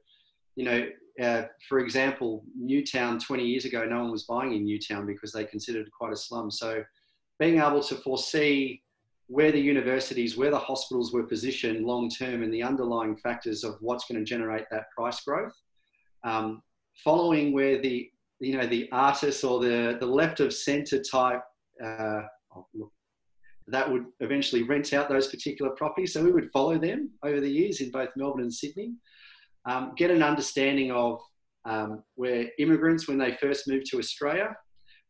you 0.56 0.64
know, 0.64 0.88
uh, 1.22 1.42
for 1.68 1.78
example, 1.80 2.42
Newtown 2.58 3.18
20 3.18 3.44
years 3.44 3.66
ago, 3.66 3.84
no 3.84 4.00
one 4.00 4.10
was 4.10 4.22
buying 4.22 4.54
in 4.54 4.64
Newtown 4.64 5.04
because 5.04 5.30
they 5.30 5.44
considered 5.44 5.88
it 5.88 5.92
quite 5.92 6.14
a 6.14 6.16
slum. 6.16 6.50
So, 6.50 6.82
being 7.38 7.58
able 7.58 7.82
to 7.82 7.96
foresee 7.96 8.82
where 9.26 9.52
the 9.52 9.60
universities, 9.60 10.38
where 10.38 10.50
the 10.50 10.58
hospitals 10.58 11.12
were 11.12 11.24
positioned 11.24 11.84
long 11.84 12.08
term, 12.08 12.42
and 12.42 12.50
the 12.50 12.62
underlying 12.62 13.18
factors 13.18 13.62
of 13.62 13.76
what's 13.82 14.06
going 14.06 14.20
to 14.20 14.24
generate 14.24 14.64
that 14.70 14.90
price 14.96 15.20
growth, 15.20 15.52
um, 16.24 16.62
following 17.04 17.52
where 17.52 17.76
the 17.76 18.10
you 18.40 18.56
know 18.56 18.66
the 18.66 18.88
artists 18.90 19.44
or 19.44 19.60
the 19.60 19.98
the 20.00 20.06
left 20.06 20.40
of 20.40 20.54
centre 20.54 21.02
type 21.02 21.42
uh, 21.84 22.22
look, 22.74 22.92
that 23.66 23.90
would 23.90 24.06
eventually 24.20 24.62
rent 24.62 24.92
out 24.92 25.08
those 25.08 25.28
particular 25.28 25.72
properties. 25.72 26.12
So 26.12 26.24
we 26.24 26.32
would 26.32 26.50
follow 26.52 26.78
them 26.78 27.10
over 27.22 27.40
the 27.40 27.50
years 27.50 27.80
in 27.80 27.90
both 27.90 28.08
Melbourne 28.16 28.42
and 28.42 28.52
Sydney 28.52 28.94
um, 29.68 29.92
get 29.96 30.10
an 30.10 30.22
understanding 30.22 30.90
of 30.90 31.20
um, 31.64 32.02
where 32.14 32.48
immigrants, 32.58 33.06
when 33.06 33.18
they 33.18 33.32
first 33.32 33.68
moved 33.68 33.86
to 33.86 33.98
Australia, 33.98 34.56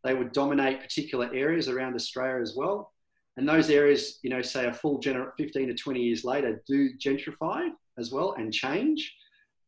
they 0.05 0.15
would 0.15 0.33
dominate 0.33 0.81
particular 0.81 1.33
areas 1.33 1.69
around 1.69 1.95
Australia 1.95 2.43
as 2.43 2.55
well. 2.57 2.93
And 3.37 3.49
those 3.49 3.71
areas, 3.71 4.19
you 4.23 4.31
know, 4.31 4.43
say 4.43 4.67
a 4.67 4.73
full 4.73 5.01
gener- 5.01 5.31
15 5.39 5.69
to 5.69 5.75
20 5.75 6.01
years 6.01 6.25
later, 6.25 6.61
do 6.67 6.91
gentrify 6.99 7.69
as 7.99 8.11
well 8.11 8.35
and 8.37 8.53
change. 8.53 9.15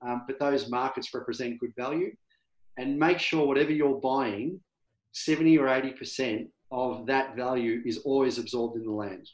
Um, 0.03 0.25
but 0.27 0.41
those 0.41 0.69
markets 0.69 1.15
represent 1.15 1.61
good 1.61 1.73
value. 1.77 2.13
And 2.79 2.99
make 2.99 3.19
sure 3.19 3.47
whatever 3.47 3.71
you're 3.71 4.01
buying, 4.01 4.61
70 5.13 5.59
or 5.59 5.67
80% 5.67 6.49
of 6.71 7.07
that 7.07 7.37
value 7.37 7.83
is 7.85 7.99
always 7.99 8.39
absorbed 8.39 8.77
in 8.77 8.85
the 8.85 8.91
land. 8.93 9.29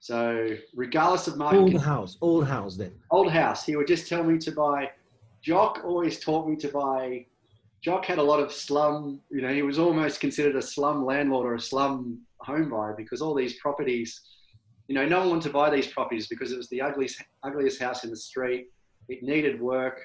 So 0.00 0.56
regardless 0.74 1.26
of 1.26 1.36
market, 1.36 1.58
old 1.58 1.82
house, 1.82 2.16
old 2.20 2.46
house 2.46 2.76
then. 2.76 2.92
Old 3.10 3.30
house. 3.30 3.64
He 3.64 3.76
would 3.76 3.88
just 3.88 4.08
tell 4.08 4.22
me 4.22 4.38
to 4.38 4.52
buy. 4.52 4.90
Jock 5.42 5.80
always 5.84 6.20
taught 6.20 6.48
me 6.48 6.56
to 6.56 6.68
buy. 6.68 7.26
Jock 7.82 8.04
had 8.04 8.18
a 8.18 8.22
lot 8.22 8.40
of 8.40 8.52
slum. 8.52 9.20
You 9.30 9.42
know, 9.42 9.52
he 9.52 9.62
was 9.62 9.78
almost 9.78 10.20
considered 10.20 10.56
a 10.56 10.62
slum 10.62 11.04
landlord 11.04 11.46
or 11.46 11.54
a 11.54 11.60
slum 11.60 12.20
home 12.40 12.70
buyer 12.70 12.94
because 12.96 13.20
all 13.20 13.34
these 13.34 13.58
properties. 13.58 14.20
You 14.88 14.94
know, 14.94 15.06
no 15.06 15.18
one 15.20 15.30
wanted 15.30 15.44
to 15.44 15.50
buy 15.50 15.70
these 15.70 15.88
properties 15.88 16.28
because 16.28 16.52
it 16.52 16.56
was 16.56 16.68
the 16.68 16.80
ugliest, 16.80 17.20
ugliest 17.42 17.80
house 17.80 18.04
in 18.04 18.10
the 18.10 18.16
street. 18.16 18.68
It 19.08 19.24
needed 19.24 19.60
work. 19.60 20.00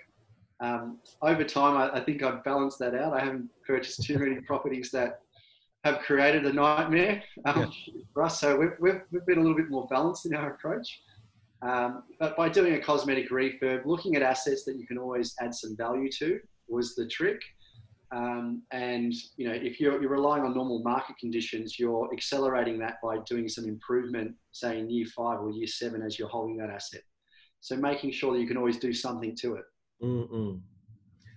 Um, 0.61 0.97
over 1.21 1.43
time, 1.43 1.77
I, 1.77 1.99
I 1.99 2.03
think 2.03 2.23
I've 2.23 2.43
balanced 2.43 2.79
that 2.79 2.95
out. 2.95 3.13
I 3.13 3.19
haven't 3.19 3.49
purchased 3.65 4.03
too 4.03 4.17
many 4.17 4.41
properties 4.41 4.89
that 4.91 5.20
have 5.83 5.99
created 5.99 6.45
a 6.45 6.53
nightmare 6.53 7.23
um, 7.45 7.61
yeah. 7.61 8.01
for 8.13 8.23
us. 8.23 8.39
So 8.39 8.57
we've, 8.57 8.71
we've, 8.79 9.01
we've, 9.11 9.25
been 9.25 9.39
a 9.39 9.41
little 9.41 9.57
bit 9.57 9.69
more 9.69 9.87
balanced 9.89 10.25
in 10.25 10.35
our 10.35 10.53
approach. 10.53 11.01
Um, 11.61 12.03
but 12.19 12.35
by 12.37 12.49
doing 12.49 12.73
a 12.73 12.79
cosmetic 12.79 13.29
refurb, 13.29 13.85
looking 13.85 14.15
at 14.15 14.21
assets 14.21 14.63
that 14.65 14.77
you 14.77 14.85
can 14.87 14.97
always 14.97 15.33
add 15.39 15.53
some 15.53 15.75
value 15.75 16.09
to 16.19 16.39
was 16.67 16.95
the 16.95 17.07
trick. 17.07 17.39
Um, 18.13 18.63
and 18.71 19.13
you 19.37 19.47
know, 19.47 19.53
if 19.53 19.79
you're, 19.79 20.01
you're 20.01 20.11
relying 20.11 20.43
on 20.43 20.53
normal 20.53 20.83
market 20.83 21.17
conditions, 21.19 21.79
you're 21.79 22.09
accelerating 22.11 22.77
that 22.79 22.95
by 23.01 23.17
doing 23.25 23.47
some 23.47 23.65
improvement, 23.65 24.35
say 24.51 24.79
in 24.79 24.89
year 24.89 25.05
five 25.15 25.39
or 25.39 25.51
year 25.51 25.67
seven, 25.67 26.01
as 26.01 26.19
you're 26.19 26.27
holding 26.27 26.57
that 26.57 26.69
asset. 26.69 27.01
So 27.61 27.75
making 27.75 28.11
sure 28.11 28.33
that 28.33 28.39
you 28.39 28.47
can 28.47 28.57
always 28.57 28.77
do 28.77 28.91
something 28.91 29.35
to 29.37 29.55
it. 29.55 29.63
Mm-mm 30.03 30.61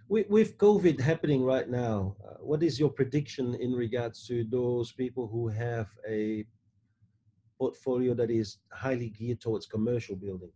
with, 0.09 0.29
with 0.29 0.59
COVID 0.59 1.01
happening 1.01 1.43
right 1.45 1.69
now, 1.69 2.17
uh, 2.27 2.35
what 2.41 2.63
is 2.63 2.79
your 2.79 2.91
prediction 2.91 3.55
in 3.55 3.73
regards 3.73 4.27
to 4.29 4.45
those 4.45 4.93
people 4.93 5.27
who 5.27 5.49
have 5.49 5.89
a 6.09 6.45
portfolio 7.59 8.15
that 8.15 8.31
is 8.31 8.59
highly 8.73 9.11
geared 9.11 9.41
towards 9.41 9.67
commercial 9.67 10.17
building? 10.17 10.51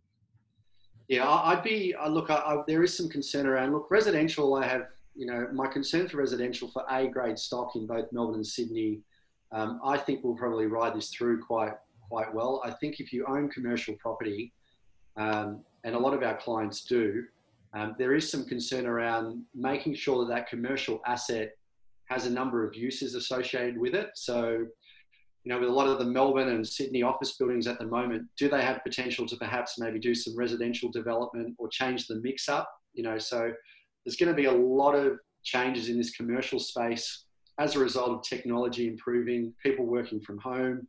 Yeah, 1.07 1.27
I'd 1.27 1.63
be, 1.63 1.95
uh, 1.95 2.07
look, 2.07 2.29
I, 2.29 2.35
I, 2.35 2.61
there 2.67 2.83
is 2.83 2.95
some 2.95 3.09
concern 3.09 3.47
around, 3.47 3.73
look, 3.73 3.89
residential, 3.89 4.53
I 4.55 4.67
have, 4.67 4.83
you 5.15 5.25
know, 5.25 5.47
my 5.51 5.67
concern 5.67 6.07
for 6.07 6.17
residential 6.17 6.69
for 6.69 6.83
A 6.91 7.07
grade 7.07 7.39
stock 7.39 7.75
in 7.75 7.87
both 7.87 8.11
Melbourne 8.11 8.35
and 8.35 8.45
Sydney, 8.45 8.99
um, 9.51 9.81
I 9.83 9.97
think 9.97 10.23
we'll 10.23 10.35
probably 10.35 10.67
ride 10.67 10.95
this 10.95 11.09
through 11.09 11.43
quite, 11.43 11.73
quite 12.07 12.31
well. 12.31 12.61
I 12.63 12.69
think 12.71 12.99
if 12.99 13.11
you 13.11 13.25
own 13.27 13.49
commercial 13.49 13.95
property, 13.95 14.53
um, 15.17 15.63
and 15.83 15.95
a 15.95 15.99
lot 15.99 16.13
of 16.13 16.21
our 16.21 16.37
clients 16.37 16.83
do, 16.83 17.23
um, 17.73 17.95
there 17.97 18.15
is 18.15 18.29
some 18.29 18.45
concern 18.45 18.85
around 18.85 19.43
making 19.53 19.95
sure 19.95 20.25
that 20.25 20.33
that 20.33 20.49
commercial 20.49 21.01
asset 21.05 21.51
has 22.09 22.25
a 22.25 22.29
number 22.29 22.65
of 22.65 22.75
uses 22.75 23.13
associated 23.13 23.77
with 23.77 23.93
it. 23.93 24.09
So, 24.15 24.65
you 25.43 25.53
know, 25.53 25.59
with 25.59 25.69
a 25.69 25.73
lot 25.73 25.87
of 25.87 25.99
the 25.99 26.05
Melbourne 26.05 26.49
and 26.49 26.67
Sydney 26.67 27.03
office 27.03 27.37
buildings 27.37 27.67
at 27.67 27.77
the 27.77 27.85
moment, 27.85 28.27
do 28.37 28.49
they 28.49 28.63
have 28.63 28.83
potential 28.83 29.27
to 29.27 29.35
perhaps 29.37 29.77
maybe 29.77 29.99
do 29.99 30.15
some 30.15 30.35
residential 30.35 30.89
development 30.89 31.55
or 31.59 31.69
change 31.69 32.07
the 32.07 32.19
mix 32.21 32.49
up? 32.49 32.69
You 32.93 33.03
know, 33.03 33.19
so 33.19 33.51
there's 34.03 34.17
going 34.17 34.29
to 34.29 34.35
be 34.35 34.45
a 34.45 34.51
lot 34.51 34.95
of 34.95 35.19
changes 35.43 35.89
in 35.89 35.97
this 35.97 36.11
commercial 36.11 36.59
space 36.59 37.25
as 37.59 37.75
a 37.75 37.79
result 37.79 38.09
of 38.09 38.23
technology 38.23 38.87
improving, 38.87 39.53
people 39.63 39.85
working 39.85 40.19
from 40.21 40.39
home. 40.39 40.87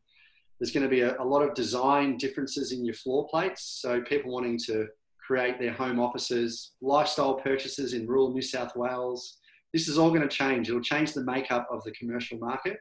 There's 0.58 0.72
going 0.72 0.84
to 0.84 0.88
be 0.88 1.00
a, 1.00 1.20
a 1.20 1.24
lot 1.24 1.42
of 1.42 1.54
design 1.54 2.16
differences 2.16 2.72
in 2.72 2.84
your 2.84 2.94
floor 2.94 3.26
plates. 3.28 3.78
So 3.82 4.00
people 4.02 4.32
wanting 4.32 4.58
to 4.66 4.86
create 5.30 5.60
their 5.60 5.72
home 5.72 6.00
offices, 6.00 6.72
lifestyle 6.80 7.34
purchases 7.34 7.92
in 7.92 8.04
rural 8.04 8.32
New 8.32 8.42
South 8.42 8.74
Wales. 8.74 9.38
This 9.72 9.86
is 9.86 9.96
all 9.96 10.08
going 10.08 10.28
to 10.28 10.36
change. 10.42 10.68
It'll 10.68 10.80
change 10.80 11.12
the 11.12 11.22
makeup 11.22 11.68
of 11.70 11.84
the 11.84 11.92
commercial 11.92 12.36
market. 12.36 12.78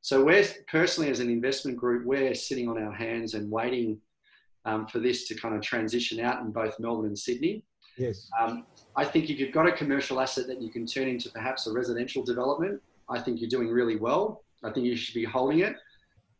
So 0.00 0.24
we're 0.24 0.46
personally, 0.66 1.10
as 1.10 1.20
an 1.20 1.28
investment 1.28 1.76
group, 1.76 2.06
we're 2.06 2.34
sitting 2.34 2.70
on 2.70 2.82
our 2.82 2.90
hands 2.90 3.34
and 3.34 3.50
waiting 3.50 4.00
um, 4.64 4.86
for 4.86 4.98
this 4.98 5.28
to 5.28 5.34
kind 5.34 5.54
of 5.54 5.60
transition 5.60 6.20
out 6.20 6.40
in 6.40 6.52
both 6.52 6.80
Melbourne 6.80 7.04
and 7.04 7.18
Sydney. 7.18 7.62
Yes. 7.98 8.30
Um, 8.40 8.64
I 8.96 9.04
think 9.04 9.28
if 9.28 9.38
you've 9.38 9.52
got 9.52 9.68
a 9.68 9.72
commercial 9.72 10.22
asset 10.22 10.46
that 10.46 10.62
you 10.62 10.70
can 10.70 10.86
turn 10.86 11.06
into 11.06 11.28
perhaps 11.28 11.66
a 11.66 11.72
residential 11.74 12.24
development, 12.24 12.80
I 13.10 13.20
think 13.20 13.42
you're 13.42 13.50
doing 13.50 13.68
really 13.68 13.96
well. 13.96 14.42
I 14.64 14.70
think 14.70 14.86
you 14.86 14.96
should 14.96 15.14
be 15.14 15.24
holding 15.24 15.58
it. 15.58 15.76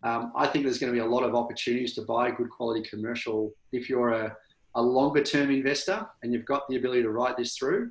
Um, 0.05 0.33
I 0.35 0.47
think 0.47 0.65
there's 0.65 0.79
going 0.79 0.91
to 0.91 0.99
be 0.99 1.05
a 1.05 1.13
lot 1.17 1.23
of 1.23 1.35
opportunities 1.35 1.95
to 1.97 2.03
buy 2.03 2.31
good 2.31 2.49
quality 2.49 2.83
commercial 2.89 3.53
if 3.73 3.91
you're 3.91 4.13
a 4.13 4.35
a 4.77 4.83
longer 4.83 5.23
term 5.23 5.51
investor 5.51 6.07
and 6.23 6.33
you've 6.33 6.45
got 6.45 6.69
the 6.69 6.77
ability 6.77 7.03
to 7.03 7.11
ride 7.11 7.37
this 7.37 7.57
through, 7.57 7.91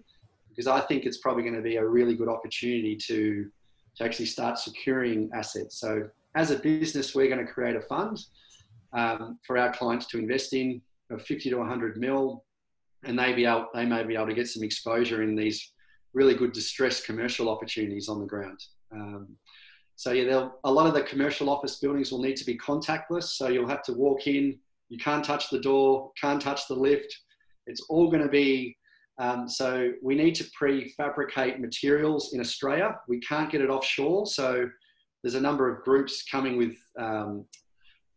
because 0.49 0.67
I 0.67 0.81
think 0.81 1.05
it's 1.05 1.17
probably 1.17 1.43
going 1.43 1.55
to 1.55 1.61
be 1.61 1.77
a 1.77 1.85
really 1.85 2.15
good 2.15 2.29
opportunity 2.29 2.95
to, 3.07 3.49
to 3.97 4.03
actually 4.03 4.25
start 4.25 4.59
securing 4.59 5.29
assets. 5.33 5.79
So, 5.79 6.09
as 6.35 6.49
a 6.49 6.57
business, 6.57 7.13
we're 7.13 7.27
going 7.27 7.45
to 7.45 7.51
create 7.51 7.75
a 7.75 7.81
fund 7.81 8.19
um, 8.93 9.37
for 9.45 9.57
our 9.57 9.71
clients 9.71 10.07
to 10.07 10.17
invest 10.17 10.53
in 10.53 10.81
of 11.11 11.21
50 11.21 11.51
to 11.51 11.57
100 11.57 11.97
mil, 11.97 12.43
and 13.03 13.17
they 13.17 13.33
be 13.33 13.45
able, 13.45 13.67
they 13.73 13.85
may 13.85 14.03
be 14.03 14.15
able 14.15 14.27
to 14.27 14.33
get 14.33 14.47
some 14.47 14.63
exposure 14.63 15.21
in 15.21 15.35
these 15.35 15.73
really 16.13 16.33
good 16.35 16.53
distressed 16.53 17.05
commercial 17.05 17.49
opportunities 17.49 18.09
on 18.09 18.19
the 18.19 18.25
ground. 18.25 18.59
Um, 18.91 19.27
so 19.95 20.11
yeah, 20.11 20.49
a 20.63 20.71
lot 20.71 20.87
of 20.87 20.93
the 20.93 21.03
commercial 21.03 21.49
office 21.49 21.77
buildings 21.79 22.11
will 22.11 22.21
need 22.21 22.35
to 22.37 22.45
be 22.45 22.57
contactless. 22.57 23.23
So 23.23 23.47
you'll 23.47 23.67
have 23.67 23.83
to 23.83 23.93
walk 23.93 24.27
in, 24.27 24.57
you 24.89 24.97
can't 24.97 25.23
touch 25.23 25.49
the 25.49 25.59
door, 25.59 26.11
can't 26.19 26.41
touch 26.41 26.67
the 26.67 26.75
lift. 26.75 27.13
It's 27.65 27.85
all 27.89 28.09
going 28.09 28.23
to 28.23 28.29
be 28.29 28.75
um, 29.19 29.47
so 29.47 29.91
we 30.01 30.15
need 30.15 30.35
to 30.35 30.45
prefabricate 30.59 31.59
materials 31.59 32.33
in 32.33 32.39
Australia. 32.39 32.95
We 33.07 33.19
can't 33.19 33.51
get 33.51 33.61
it 33.61 33.69
offshore. 33.69 34.25
So 34.25 34.67
there's 35.23 35.35
a 35.35 35.41
number 35.41 35.71
of 35.71 35.83
groups 35.83 36.23
coming 36.29 36.57
with 36.57 36.75
um, 36.99 37.45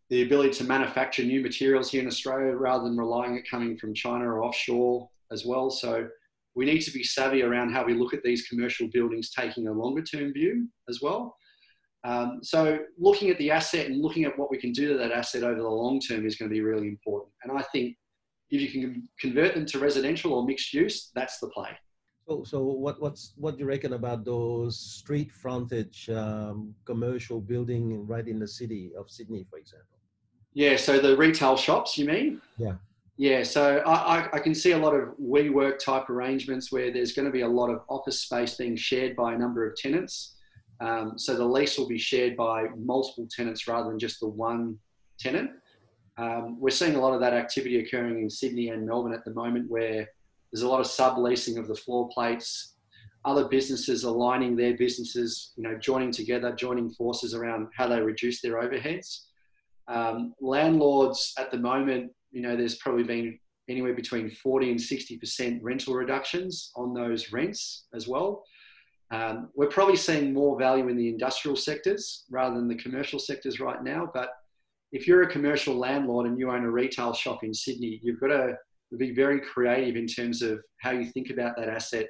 the 0.08 0.22
ability 0.22 0.50
to 0.54 0.64
manufacture 0.64 1.22
new 1.24 1.42
materials 1.42 1.90
here 1.90 2.00
in 2.00 2.06
Australia 2.06 2.54
rather 2.54 2.84
than 2.84 2.96
relying 2.96 3.36
it 3.36 3.48
coming 3.48 3.76
from 3.76 3.94
China 3.94 4.24
or 4.24 4.42
offshore 4.42 5.08
as 5.32 5.44
well. 5.44 5.70
So 5.70 6.08
we 6.54 6.64
need 6.64 6.80
to 6.80 6.90
be 6.90 7.04
savvy 7.04 7.42
around 7.42 7.72
how 7.72 7.84
we 7.84 7.94
look 7.94 8.14
at 8.14 8.22
these 8.22 8.48
commercial 8.48 8.88
buildings, 8.92 9.30
taking 9.30 9.68
a 9.68 9.72
longer 9.72 10.02
term 10.02 10.32
view 10.32 10.68
as 10.88 11.00
well. 11.02 11.36
Um, 12.06 12.38
so 12.42 12.78
looking 12.96 13.30
at 13.30 13.38
the 13.38 13.50
asset 13.50 13.86
and 13.86 14.00
looking 14.00 14.24
at 14.24 14.38
what 14.38 14.48
we 14.48 14.58
can 14.58 14.70
do 14.70 14.92
to 14.92 14.98
that 14.98 15.10
asset 15.10 15.42
over 15.42 15.60
the 15.60 15.68
long 15.68 15.98
term 15.98 16.24
is 16.24 16.36
going 16.36 16.48
to 16.48 16.54
be 16.54 16.60
really 16.60 16.86
important. 16.86 17.32
And 17.42 17.58
I 17.58 17.62
think 17.72 17.96
if 18.50 18.62
you 18.62 18.70
can 18.70 19.08
convert 19.18 19.54
them 19.54 19.66
to 19.66 19.80
residential 19.80 20.32
or 20.32 20.46
mixed 20.46 20.72
use, 20.72 21.10
that's 21.16 21.40
the 21.40 21.48
play. 21.48 21.70
So, 22.28 22.44
so 22.44 22.62
what, 22.62 23.00
what's 23.00 23.32
what 23.36 23.56
do 23.56 23.60
you 23.60 23.66
reckon 23.66 23.92
about 23.94 24.24
those 24.24 24.78
street 24.78 25.32
frontage 25.32 26.08
um, 26.10 26.74
commercial 26.84 27.40
building 27.40 28.06
right 28.06 28.26
in 28.26 28.38
the 28.38 28.48
city 28.48 28.92
of 28.96 29.10
Sydney, 29.10 29.44
for 29.50 29.58
example? 29.58 29.98
Yeah, 30.54 30.76
so 30.76 31.00
the 31.00 31.16
retail 31.16 31.56
shops, 31.56 31.98
you 31.98 32.06
mean? 32.06 32.40
Yeah. 32.56 32.74
Yeah, 33.18 33.42
so 33.42 33.78
I, 33.86 34.28
I 34.32 34.38
can 34.38 34.54
see 34.54 34.72
a 34.72 34.78
lot 34.78 34.94
of 34.94 35.14
WeWork 35.18 35.78
type 35.78 36.10
arrangements 36.10 36.70
where 36.70 36.92
there's 36.92 37.12
going 37.12 37.24
to 37.24 37.32
be 37.32 37.40
a 37.40 37.48
lot 37.48 37.70
of 37.70 37.80
office 37.88 38.20
space 38.20 38.56
being 38.56 38.76
shared 38.76 39.16
by 39.16 39.32
a 39.32 39.38
number 39.38 39.66
of 39.66 39.74
tenants. 39.74 40.35
Um, 40.80 41.18
so 41.18 41.34
the 41.34 41.44
lease 41.44 41.78
will 41.78 41.88
be 41.88 41.98
shared 41.98 42.36
by 42.36 42.66
multiple 42.76 43.26
tenants 43.30 43.66
rather 43.66 43.88
than 43.88 43.98
just 43.98 44.20
the 44.20 44.28
one 44.28 44.78
tenant. 45.18 45.50
Um, 46.18 46.60
we're 46.60 46.70
seeing 46.70 46.96
a 46.96 47.00
lot 47.00 47.14
of 47.14 47.20
that 47.20 47.34
activity 47.34 47.78
occurring 47.80 48.20
in 48.20 48.30
Sydney 48.30 48.70
and 48.70 48.86
Melbourne 48.86 49.14
at 49.14 49.24
the 49.24 49.34
moment 49.34 49.70
where 49.70 50.08
there's 50.52 50.62
a 50.62 50.68
lot 50.68 50.80
of 50.80 50.86
subleasing 50.86 51.58
of 51.58 51.68
the 51.68 51.74
floor 51.74 52.08
plates, 52.08 52.74
other 53.24 53.48
businesses 53.48 54.04
aligning 54.04 54.56
their 54.56 54.76
businesses, 54.76 55.52
you 55.56 55.62
know, 55.62 55.76
joining 55.76 56.12
together, 56.12 56.52
joining 56.52 56.90
forces 56.90 57.34
around 57.34 57.68
how 57.76 57.88
they 57.88 58.00
reduce 58.00 58.40
their 58.40 58.62
overheads. 58.62 59.24
Um, 59.88 60.34
landlords 60.40 61.34
at 61.38 61.50
the 61.50 61.58
moment, 61.58 62.12
you 62.30 62.42
know, 62.42 62.56
there's 62.56 62.76
probably 62.76 63.04
been 63.04 63.38
anywhere 63.68 63.94
between 63.94 64.30
40 64.30 64.70
and 64.70 64.80
60% 64.80 65.58
rental 65.62 65.94
reductions 65.94 66.70
on 66.76 66.94
those 66.94 67.32
rents 67.32 67.86
as 67.94 68.06
well. 68.06 68.44
Um, 69.12 69.50
we're 69.54 69.68
probably 69.68 69.96
seeing 69.96 70.32
more 70.32 70.58
value 70.58 70.88
in 70.88 70.96
the 70.96 71.08
industrial 71.08 71.56
sectors 71.56 72.24
rather 72.30 72.56
than 72.56 72.68
the 72.68 72.74
commercial 72.74 73.18
sectors 73.18 73.60
right 73.60 73.82
now. 73.82 74.10
But 74.12 74.30
if 74.92 75.06
you're 75.06 75.22
a 75.22 75.30
commercial 75.30 75.76
landlord 75.76 76.26
and 76.26 76.38
you 76.38 76.50
own 76.50 76.64
a 76.64 76.70
retail 76.70 77.12
shop 77.12 77.44
in 77.44 77.54
Sydney, 77.54 78.00
you've 78.02 78.20
got 78.20 78.28
to 78.28 78.56
be 78.96 79.14
very 79.14 79.40
creative 79.40 79.96
in 79.96 80.06
terms 80.06 80.42
of 80.42 80.60
how 80.80 80.90
you 80.90 81.04
think 81.04 81.30
about 81.30 81.56
that 81.56 81.68
asset 81.68 82.06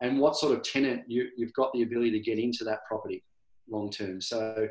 and 0.00 0.18
what 0.18 0.36
sort 0.36 0.56
of 0.56 0.62
tenant 0.62 1.02
you, 1.06 1.28
you've 1.36 1.52
got 1.52 1.72
the 1.72 1.82
ability 1.82 2.10
to 2.10 2.20
get 2.20 2.38
into 2.38 2.64
that 2.64 2.80
property 2.88 3.22
long 3.68 3.90
term. 3.90 4.20
So 4.20 4.68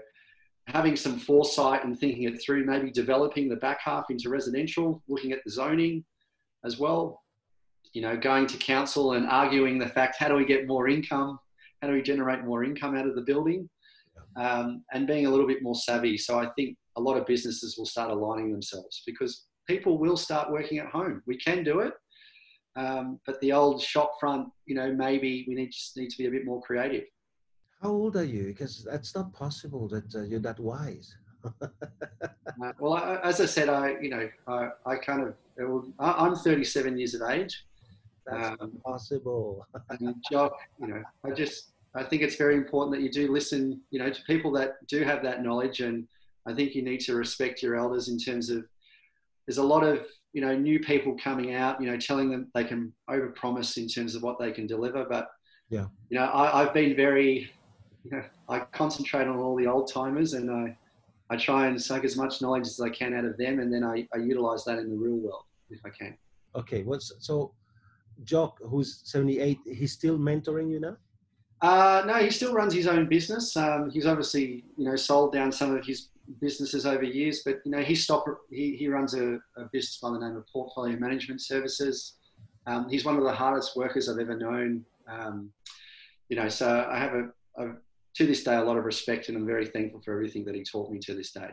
having 0.67 0.95
some 0.95 1.17
foresight 1.17 1.85
and 1.85 1.97
thinking 1.97 2.23
it 2.23 2.41
through, 2.41 2.65
maybe 2.65 2.91
developing 2.91 3.49
the 3.49 3.55
back 3.57 3.79
half 3.81 4.05
into 4.09 4.29
residential, 4.29 5.01
looking 5.07 5.31
at 5.31 5.39
the 5.45 5.51
zoning 5.51 6.03
as 6.65 6.77
well, 6.77 7.21
you 7.93 8.01
know, 8.01 8.17
going 8.17 8.47
to 8.47 8.57
council 8.57 9.13
and 9.13 9.27
arguing 9.27 9.77
the 9.77 9.89
fact, 9.89 10.15
how 10.19 10.27
do 10.27 10.35
we 10.35 10.45
get 10.45 10.67
more 10.67 10.87
income 10.87 11.39
how 11.83 11.89
do 11.89 11.95
we 11.95 12.01
generate 12.01 12.45
more 12.45 12.63
income 12.63 12.95
out 12.95 13.05
of 13.05 13.13
the 13.13 13.21
building? 13.21 13.69
Um, 14.37 14.85
and 14.93 15.05
being 15.05 15.25
a 15.25 15.29
little 15.29 15.45
bit 15.45 15.61
more 15.61 15.75
savvy. 15.75 16.17
So 16.17 16.39
I 16.39 16.47
think 16.55 16.77
a 16.95 17.01
lot 17.01 17.17
of 17.17 17.25
businesses 17.25 17.77
will 17.77 17.85
start 17.85 18.09
aligning 18.09 18.53
themselves 18.53 19.03
because 19.05 19.47
people 19.67 19.97
will 19.97 20.15
start 20.15 20.49
working 20.49 20.77
at 20.77 20.87
home. 20.87 21.21
We 21.27 21.37
can 21.37 21.61
do 21.61 21.81
it. 21.81 21.93
Um, 22.77 23.19
but 23.25 23.39
the 23.41 23.51
old 23.51 23.81
shop 23.81 24.13
front, 24.17 24.47
you 24.65 24.75
know, 24.75 24.93
maybe 24.93 25.45
we 25.45 25.55
need 25.55 25.71
just 25.71 25.97
need 25.97 26.09
to 26.09 26.17
be 26.17 26.27
a 26.27 26.31
bit 26.31 26.45
more 26.45 26.61
creative. 26.61 27.03
How 27.81 27.89
old 27.89 28.15
are 28.15 28.23
you? 28.23 28.45
Because 28.45 28.87
that's 28.89 29.13
not 29.13 29.33
possible 29.33 29.89
that 29.89 30.15
uh, 30.15 30.21
you're 30.21 30.39
that 30.39 30.59
wise. 30.61 31.13
uh, 31.61 31.67
well, 32.79 32.93
I, 32.93 33.19
as 33.23 33.41
I 33.41 33.45
said, 33.45 33.67
I 33.67 33.97
you 34.01 34.09
know 34.09 34.29
I, 34.47 34.69
I 34.85 34.95
kind 34.95 35.21
of 35.27 35.93
I'm 35.99 36.35
37 36.35 36.97
years 36.97 37.13
of 37.13 37.29
age. 37.29 37.65
That's 38.25 38.61
um, 38.61 38.71
possible. 38.83 39.67
and 39.89 40.15
Jock, 40.31 40.53
you 40.79 40.87
know, 40.87 41.03
I 41.25 41.31
just 41.31 41.72
I 41.95 42.03
think 42.03 42.21
it's 42.21 42.35
very 42.35 42.55
important 42.55 42.95
that 42.95 43.03
you 43.03 43.11
do 43.11 43.31
listen, 43.31 43.81
you 43.91 43.99
know, 43.99 44.09
to 44.09 44.21
people 44.23 44.51
that 44.53 44.85
do 44.87 45.03
have 45.03 45.21
that 45.23 45.43
knowledge, 45.43 45.81
and 45.81 46.07
I 46.47 46.53
think 46.53 46.73
you 46.73 46.81
need 46.81 47.01
to 47.01 47.15
respect 47.15 47.61
your 47.61 47.75
elders 47.75 48.09
in 48.09 48.17
terms 48.17 48.49
of. 48.49 48.65
There's 49.45 49.57
a 49.57 49.63
lot 49.63 49.83
of 49.83 50.05
you 50.31 50.41
know 50.41 50.55
new 50.55 50.79
people 50.79 51.17
coming 51.21 51.53
out, 51.53 51.81
you 51.81 51.87
know, 51.87 51.97
telling 51.97 52.31
them 52.31 52.49
they 52.55 52.63
can 52.63 52.93
overpromise 53.09 53.77
in 53.77 53.87
terms 53.87 54.15
of 54.15 54.23
what 54.23 54.39
they 54.39 54.51
can 54.51 54.65
deliver, 54.67 55.05
but 55.05 55.29
yeah, 55.69 55.85
you 56.09 56.17
know, 56.17 56.25
I, 56.25 56.61
I've 56.61 56.73
been 56.73 56.95
very, 56.95 57.51
you 58.03 58.11
know, 58.11 58.23
I 58.49 58.59
concentrate 58.59 59.27
on 59.27 59.37
all 59.37 59.55
the 59.55 59.67
old 59.67 59.91
timers, 59.91 60.33
and 60.33 60.49
I 60.49 60.77
I 61.29 61.37
try 61.37 61.67
and 61.67 61.81
suck 61.81 62.03
as 62.03 62.15
much 62.15 62.41
knowledge 62.41 62.67
as 62.67 62.79
I 62.79 62.89
can 62.89 63.13
out 63.13 63.25
of 63.25 63.37
them, 63.37 63.59
and 63.59 63.73
then 63.73 63.83
I, 63.83 64.07
I 64.13 64.17
utilize 64.17 64.65
that 64.65 64.79
in 64.79 64.89
the 64.89 64.95
real 64.95 65.17
world 65.17 65.43
if 65.69 65.79
I 65.85 65.89
can. 65.89 66.17
Okay, 66.55 66.83
what's 66.83 67.11
so 67.19 67.53
Jock, 68.23 68.59
who's 68.61 69.01
78, 69.05 69.57
he's 69.65 69.91
still 69.91 70.17
mentoring 70.17 70.69
you 70.69 70.79
now? 70.79 70.97
Uh, 71.63 72.03
no, 72.05 72.15
he 72.15 72.29
still 72.29 72.53
runs 72.53 72.73
his 72.73 72.87
own 72.87 73.07
business. 73.07 73.55
Um, 73.55 73.89
he's 73.89 74.05
obviously, 74.05 74.65
you 74.75 74.83
know, 74.83 74.97
sold 74.97 75.31
down 75.31 75.49
some 75.49 75.73
of 75.73 75.85
his 75.85 76.09
businesses 76.41 76.85
over 76.85 77.03
years, 77.03 77.41
but 77.45 77.61
you 77.63 77.71
know, 77.71 77.79
he 77.79 77.95
stopped. 77.95 78.29
He, 78.51 78.75
he 78.75 78.89
runs 78.89 79.13
a, 79.13 79.35
a 79.55 79.63
business 79.71 79.97
by 79.97 80.11
the 80.11 80.19
name 80.19 80.35
of 80.35 80.45
Portfolio 80.51 80.99
Management 80.99 81.41
Services. 81.41 82.15
Um, 82.67 82.89
he's 82.89 83.05
one 83.05 83.15
of 83.15 83.23
the 83.23 83.31
hardest 83.31 83.77
workers 83.77 84.09
I've 84.09 84.19
ever 84.19 84.37
known. 84.37 84.83
Um, 85.07 85.51
you 86.27 86.35
know, 86.35 86.49
so 86.49 86.85
I 86.91 86.97
have 86.97 87.13
a, 87.13 87.29
a, 87.57 87.75
to 88.15 88.27
this 88.27 88.43
day 88.43 88.55
a 88.55 88.63
lot 88.63 88.77
of 88.77 88.83
respect, 88.83 89.29
and 89.29 89.37
I'm 89.37 89.45
very 89.45 89.65
thankful 89.65 90.01
for 90.01 90.13
everything 90.13 90.43
that 90.43 90.55
he 90.55 90.63
taught 90.63 90.91
me 90.91 90.99
to 90.99 91.13
this 91.13 91.31
day. 91.31 91.51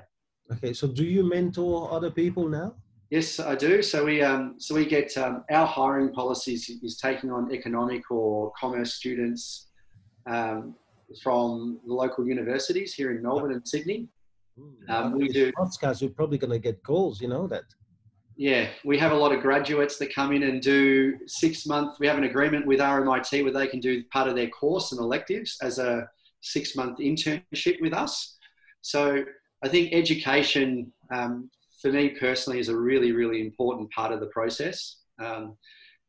Okay, 0.52 0.72
so 0.72 0.88
do 0.88 1.04
you 1.04 1.22
mentor 1.22 1.88
other 1.92 2.10
people 2.10 2.48
now? 2.48 2.74
Yes, 3.10 3.38
I 3.38 3.54
do. 3.54 3.80
So 3.80 4.04
we 4.04 4.22
um, 4.22 4.56
so 4.58 4.74
we 4.74 4.86
get 4.86 5.16
um, 5.16 5.44
our 5.52 5.66
hiring 5.66 6.12
policies 6.12 6.68
is 6.82 6.96
taking 6.96 7.30
on 7.30 7.52
economic 7.52 8.10
or 8.10 8.52
commerce 8.58 8.94
students 8.94 9.69
um, 10.26 10.74
from 11.22 11.80
the 11.86 11.92
local 11.92 12.26
universities 12.26 12.94
here 12.94 13.10
in 13.10 13.22
Melbourne 13.22 13.52
and 13.52 13.66
Sydney. 13.66 14.08
Um, 14.88 15.12
we 15.12 15.28
do 15.28 15.52
podcast. 15.52 16.02
We're 16.02 16.10
probably 16.10 16.38
going 16.38 16.52
to 16.52 16.58
get 16.58 16.82
calls. 16.82 17.20
You 17.20 17.28
know 17.28 17.46
that. 17.46 17.64
Yeah, 18.36 18.68
we 18.84 18.98
have 18.98 19.12
a 19.12 19.16
lot 19.16 19.32
of 19.32 19.42
graduates 19.42 19.98
that 19.98 20.14
come 20.14 20.32
in 20.32 20.44
and 20.44 20.62
do 20.62 21.18
six 21.26 21.66
month. 21.66 21.98
We 22.00 22.06
have 22.06 22.18
an 22.18 22.24
agreement 22.24 22.66
with 22.66 22.80
RMIT 22.80 23.42
where 23.42 23.52
they 23.52 23.66
can 23.66 23.80
do 23.80 24.02
part 24.12 24.28
of 24.28 24.34
their 24.34 24.48
course 24.48 24.92
and 24.92 25.00
electives 25.00 25.56
as 25.62 25.78
a 25.78 26.08
six 26.40 26.74
month 26.74 26.98
internship 26.98 27.80
with 27.80 27.92
us. 27.92 28.38
So 28.82 29.24
I 29.62 29.68
think 29.68 29.92
education 29.92 30.92
um, 31.12 31.50
for 31.82 31.92
me 31.92 32.10
personally 32.10 32.60
is 32.60 32.68
a 32.68 32.76
really, 32.76 33.12
really 33.12 33.40
important 33.40 33.90
part 33.90 34.12
of 34.12 34.20
the 34.20 34.26
process. 34.26 34.96
Um, 35.22 35.56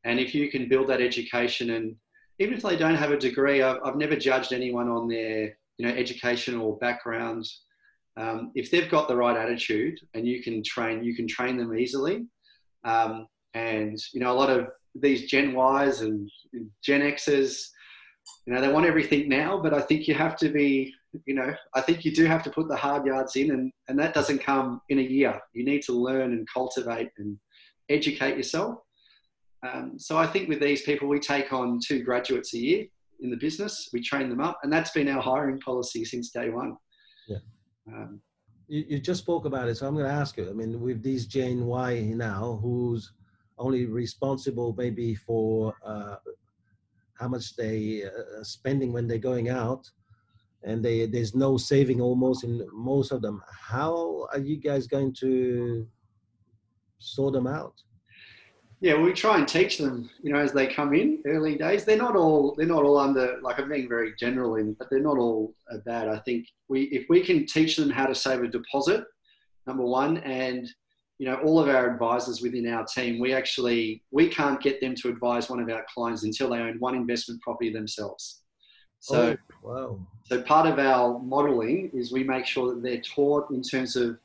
and 0.03 0.19
if 0.19 0.33
you 0.33 0.49
can 0.49 0.67
build 0.69 0.87
that 0.87 1.01
education 1.01 1.71
and 1.71 1.95
even 2.41 2.55
if 2.55 2.63
they 2.63 2.75
don't 2.75 2.95
have 2.95 3.11
a 3.11 3.17
degree, 3.17 3.61
I've, 3.61 3.77
I've 3.85 3.97
never 3.97 4.15
judged 4.15 4.51
anyone 4.51 4.89
on 4.89 5.07
their 5.07 5.55
you 5.77 5.85
know 5.85 5.93
educational 5.93 6.77
background. 6.81 7.45
Um, 8.17 8.51
if 8.55 8.69
they've 8.69 8.89
got 8.89 9.07
the 9.07 9.15
right 9.15 9.37
attitude 9.37 9.97
and 10.13 10.27
you 10.27 10.41
can 10.43 10.63
train, 10.63 11.03
you 11.03 11.15
can 11.15 11.27
train 11.27 11.55
them 11.57 11.77
easily. 11.77 12.25
Um, 12.83 13.27
and 13.53 13.97
you 14.13 14.19
know 14.19 14.31
a 14.31 14.39
lot 14.41 14.49
of 14.49 14.67
these 14.95 15.29
Gen 15.29 15.51
Ys 15.51 16.01
and 16.01 16.29
Gen 16.83 17.01
Xers, 17.01 17.61
you 18.45 18.53
know 18.53 18.61
they 18.61 18.71
want 18.71 18.87
everything 18.87 19.29
now, 19.29 19.61
but 19.61 19.73
I 19.73 19.81
think 19.81 20.07
you 20.07 20.15
have 20.15 20.35
to 20.37 20.49
be 20.49 20.93
you 21.25 21.35
know, 21.35 21.53
I 21.75 21.81
think 21.81 22.05
you 22.05 22.13
do 22.13 22.25
have 22.25 22.43
to 22.43 22.49
put 22.49 22.67
the 22.69 22.75
hard 22.75 23.05
yards 23.05 23.35
in, 23.35 23.51
and, 23.51 23.71
and 23.87 23.99
that 23.99 24.13
doesn't 24.13 24.39
come 24.39 24.81
in 24.89 24.99
a 24.99 25.03
year. 25.03 25.39
You 25.53 25.65
need 25.65 25.81
to 25.83 25.93
learn 25.93 26.31
and 26.31 26.47
cultivate 26.51 27.09
and 27.17 27.37
educate 27.89 28.37
yourself. 28.37 28.79
Um, 29.63 29.93
so 29.97 30.17
I 30.17 30.27
think 30.27 30.49
with 30.49 30.59
these 30.59 30.81
people, 30.81 31.07
we 31.07 31.19
take 31.19 31.53
on 31.53 31.79
two 31.85 32.03
graduates 32.03 32.53
a 32.53 32.57
year 32.57 32.85
in 33.19 33.29
the 33.29 33.37
business. 33.37 33.89
We 33.93 34.01
train 34.01 34.29
them 34.29 34.41
up, 34.41 34.59
and 34.63 34.71
that's 34.73 34.91
been 34.91 35.07
our 35.07 35.21
hiring 35.21 35.59
policy 35.59 36.03
since 36.05 36.31
day 36.31 36.49
one. 36.49 36.75
Yeah. 37.27 37.37
Um, 37.87 38.21
you, 38.67 38.85
you 38.87 38.99
just 38.99 39.21
spoke 39.21 39.45
about 39.45 39.69
it, 39.69 39.75
so 39.75 39.87
I'm 39.87 39.93
going 39.93 40.07
to 40.07 40.11
ask 40.11 40.37
you. 40.37 40.49
I 40.49 40.53
mean, 40.53 40.81
with 40.81 41.03
these 41.03 41.25
Jane 41.25 41.65
Y 41.65 42.11
now, 42.15 42.59
who's 42.61 43.11
only 43.57 43.85
responsible 43.85 44.73
maybe 44.77 45.13
for 45.13 45.75
uh, 45.85 46.15
how 47.19 47.27
much 47.27 47.55
they 47.55 48.03
uh, 48.03 48.43
spending 48.43 48.91
when 48.91 49.07
they're 49.07 49.19
going 49.19 49.49
out 49.49 49.89
and 50.63 50.83
they, 50.83 51.05
there's 51.05 51.35
no 51.35 51.57
saving 51.57 52.01
almost 52.01 52.43
in 52.43 52.67
most 52.71 53.11
of 53.11 53.21
them. 53.21 53.41
How 53.51 54.27
are 54.31 54.39
you 54.39 54.57
guys 54.57 54.87
going 54.87 55.13
to 55.19 55.87
sort 56.99 57.33
them 57.33 57.47
out? 57.47 57.75
Yeah, 58.81 58.99
we 58.99 59.13
try 59.13 59.37
and 59.37 59.47
teach 59.47 59.77
them, 59.77 60.09
you 60.23 60.33
know, 60.33 60.39
as 60.39 60.53
they 60.53 60.65
come 60.65 60.95
in 60.95 61.21
early 61.27 61.55
days. 61.55 61.85
They're 61.85 61.95
not 61.97 62.15
all 62.15 62.55
they're 62.57 62.65
not 62.65 62.83
all 62.83 62.97
under 62.97 63.39
like 63.43 63.59
I'm 63.59 63.69
being 63.69 63.87
very 63.87 64.13
general 64.19 64.55
in, 64.55 64.73
but 64.73 64.89
they're 64.89 64.99
not 64.99 65.19
all 65.19 65.53
bad. 65.85 66.09
I 66.09 66.17
think 66.19 66.47
we 66.67 66.83
if 66.85 67.05
we 67.07 67.21
can 67.21 67.45
teach 67.45 67.77
them 67.77 67.91
how 67.91 68.07
to 68.07 68.15
save 68.15 68.41
a 68.41 68.47
deposit, 68.47 69.03
number 69.67 69.85
one, 69.85 70.17
and 70.17 70.67
you 71.19 71.27
know 71.27 71.35
all 71.43 71.59
of 71.59 71.69
our 71.69 71.93
advisors 71.93 72.41
within 72.41 72.67
our 72.73 72.83
team, 72.83 73.19
we 73.19 73.35
actually 73.35 74.03
we 74.09 74.27
can't 74.27 74.59
get 74.59 74.81
them 74.81 74.95
to 74.95 75.09
advise 75.09 75.47
one 75.47 75.59
of 75.59 75.69
our 75.69 75.85
clients 75.93 76.23
until 76.23 76.49
they 76.49 76.57
own 76.57 76.79
one 76.79 76.95
investment 76.95 77.39
property 77.43 77.71
themselves. 77.71 78.41
So, 78.99 79.37
oh, 79.63 79.67
wow. 79.67 79.99
So 80.23 80.41
part 80.41 80.65
of 80.65 80.79
our 80.79 81.19
modelling 81.19 81.91
is 81.93 82.11
we 82.11 82.23
make 82.23 82.47
sure 82.47 82.73
that 82.73 82.81
they're 82.81 83.01
taught 83.01 83.51
in 83.51 83.61
terms 83.61 83.95
of 83.95 84.17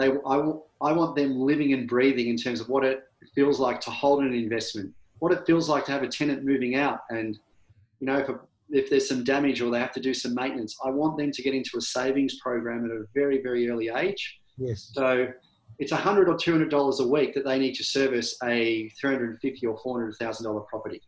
they. 0.00 0.08
I, 0.26 0.52
I 0.82 0.92
want 0.92 1.14
them 1.14 1.38
living 1.38 1.72
and 1.72 1.88
breathing 1.88 2.28
in 2.28 2.36
terms 2.36 2.60
of 2.60 2.68
what 2.68 2.84
it 2.84 3.02
feels 3.34 3.60
like 3.60 3.80
to 3.82 3.90
hold 3.90 4.22
an 4.22 4.32
investment, 4.32 4.92
what 5.18 5.32
it 5.32 5.46
feels 5.46 5.68
like 5.68 5.84
to 5.86 5.92
have 5.92 6.02
a 6.02 6.08
tenant 6.08 6.44
moving 6.44 6.76
out, 6.76 7.00
and 7.10 7.38
you 8.00 8.06
know 8.06 8.18
if 8.18 8.28
a, 8.28 8.40
if 8.70 8.88
there's 8.88 9.08
some 9.08 9.24
damage 9.24 9.60
or 9.60 9.70
they 9.70 9.78
have 9.78 9.92
to 9.92 10.00
do 10.00 10.14
some 10.14 10.34
maintenance, 10.34 10.76
I 10.84 10.90
want 10.90 11.18
them 11.18 11.30
to 11.32 11.42
get 11.42 11.54
into 11.54 11.76
a 11.76 11.80
savings 11.80 12.38
program 12.40 12.84
at 12.84 12.90
a 12.90 13.04
very 13.14 13.42
very 13.42 13.68
early 13.68 13.90
age. 13.94 14.40
Yes. 14.56 14.90
So 14.94 15.28
it's 15.78 15.92
a 15.92 15.96
hundred 15.96 16.28
or 16.28 16.36
two 16.36 16.52
hundred 16.52 16.70
dollars 16.70 17.00
a 17.00 17.06
week 17.06 17.34
that 17.34 17.44
they 17.44 17.58
need 17.58 17.74
to 17.74 17.84
service 17.84 18.36
a 18.42 18.88
three 19.00 19.10
hundred 19.12 19.30
and 19.30 19.40
fifty 19.40 19.66
or 19.66 19.78
four 19.78 19.98
hundred 19.98 20.16
thousand 20.16 20.44
dollar 20.44 20.60
property. 20.60 21.00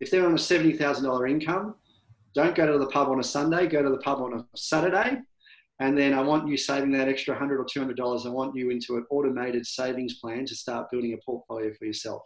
if 0.00 0.10
they're 0.10 0.26
on 0.26 0.34
a 0.34 0.38
seventy 0.38 0.72
thousand 0.72 1.04
dollar 1.04 1.26
income, 1.26 1.74
don't 2.34 2.54
go 2.54 2.70
to 2.70 2.78
the 2.78 2.86
pub 2.86 3.08
on 3.08 3.20
a 3.20 3.24
Sunday. 3.24 3.66
Go 3.66 3.82
to 3.82 3.90
the 3.90 3.98
pub 3.98 4.20
on 4.20 4.32
a 4.34 4.44
Saturday, 4.56 5.18
and 5.80 5.96
then 5.96 6.12
I 6.12 6.20
want 6.20 6.46
you 6.46 6.56
saving 6.56 6.92
that 6.92 7.08
extra 7.08 7.34
hundred 7.34 7.58
or 7.58 7.64
two 7.64 7.80
hundred 7.80 7.96
dollars. 7.96 8.26
I 8.26 8.28
want 8.28 8.54
you 8.54 8.70
into 8.70 8.96
an 8.96 9.06
automated 9.10 9.66
savings 9.66 10.14
plan 10.14 10.44
to 10.46 10.54
start 10.54 10.90
building 10.90 11.14
a 11.14 11.18
portfolio 11.24 11.72
for 11.72 11.86
yourself. 11.86 12.22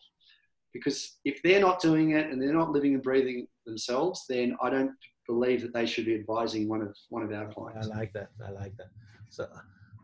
Because 0.73 1.19
if 1.25 1.41
they're 1.45 1.61
not 1.61 1.81
doing 1.81 2.11
it 2.11 2.31
and 2.31 2.43
they're 2.43 2.53
not 2.53 2.73
living 2.73 2.95
and 2.95 3.03
breathing 3.03 3.47
themselves, 3.65 4.25
then 4.29 4.57
I 4.61 4.71
don't 4.71 4.91
believe 5.29 5.63
that 5.63 5.73
they 5.73 5.87
should 5.87 6.05
be 6.05 6.17
advising 6.17 6.69
one 6.69 6.83
of 6.83 6.95
one 7.11 7.23
of 7.23 7.33
our 7.33 7.47
clients. 7.53 7.89
I 7.89 7.97
like 7.97 8.13
that. 8.15 8.31
I 8.45 8.51
like 8.51 8.77
that. 8.77 8.89
So, 9.31 9.49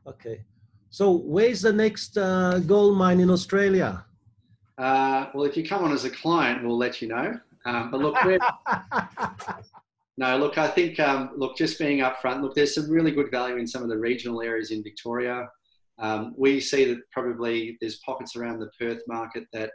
okay. 0.06 0.42
So, 0.90 1.10
where's 1.10 1.60
the 1.60 1.72
next 1.72 2.16
uh, 2.16 2.60
gold 2.60 2.96
mine 2.96 3.18
in 3.18 3.30
Australia? 3.30 4.04
Uh, 4.78 5.26
well, 5.34 5.44
if 5.44 5.56
you 5.56 5.68
come 5.68 5.84
on 5.84 5.92
as 5.92 6.04
a 6.04 6.10
client, 6.10 6.64
we'll 6.64 6.78
let 6.78 7.02
you 7.02 7.08
know. 7.08 7.38
Um, 7.66 7.90
but 7.90 8.00
look, 8.00 8.14
no, 10.16 10.36
look, 10.36 10.58
I 10.58 10.68
think, 10.68 11.00
um, 11.00 11.30
look, 11.36 11.56
just 11.56 11.78
being 11.78 12.00
upfront, 12.00 12.42
look, 12.42 12.54
there's 12.54 12.74
some 12.74 12.90
really 12.90 13.10
good 13.10 13.30
value 13.30 13.56
in 13.56 13.66
some 13.66 13.82
of 13.82 13.88
the 13.88 13.98
regional 13.98 14.42
areas 14.42 14.70
in 14.70 14.82
Victoria. 14.82 15.48
Um, 15.98 16.34
we 16.36 16.60
see 16.60 16.84
that 16.86 17.00
probably 17.12 17.76
there's 17.80 18.00
pockets 18.04 18.36
around 18.36 18.58
the 18.58 18.70
Perth 18.78 19.02
market 19.06 19.44
that 19.52 19.70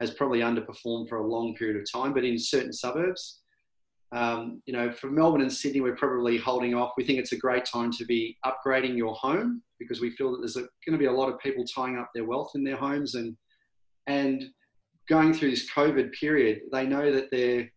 has 0.00 0.12
probably 0.12 0.40
underperformed 0.40 1.08
for 1.08 1.16
a 1.16 1.26
long 1.26 1.54
period 1.54 1.76
of 1.76 1.90
time, 1.90 2.12
but 2.12 2.24
in 2.24 2.38
certain 2.38 2.72
suburbs, 2.72 3.40
um, 4.12 4.62
you 4.64 4.72
know, 4.72 4.90
for 4.90 5.10
Melbourne 5.10 5.42
and 5.42 5.52
Sydney, 5.52 5.80
we're 5.80 5.96
probably 5.96 6.38
holding 6.38 6.74
off. 6.74 6.92
We 6.96 7.04
think 7.04 7.18
it's 7.18 7.32
a 7.32 7.38
great 7.38 7.66
time 7.66 7.92
to 7.92 8.04
be 8.06 8.38
upgrading 8.44 8.96
your 8.96 9.14
home 9.14 9.62
because 9.78 10.00
we 10.00 10.10
feel 10.10 10.32
that 10.32 10.38
there's 10.38 10.54
going 10.54 10.92
to 10.92 10.98
be 10.98 11.04
a 11.06 11.12
lot 11.12 11.28
of 11.28 11.38
people 11.40 11.64
tying 11.64 11.98
up 11.98 12.10
their 12.14 12.24
wealth 12.24 12.52
in 12.54 12.64
their 12.64 12.76
homes 12.76 13.14
and 13.14 13.36
and 14.06 14.44
going 15.08 15.34
through 15.34 15.50
this 15.50 15.70
COVID 15.70 16.12
period. 16.12 16.60
They 16.72 16.86
know 16.86 17.12
that 17.12 17.30
they're 17.30 17.70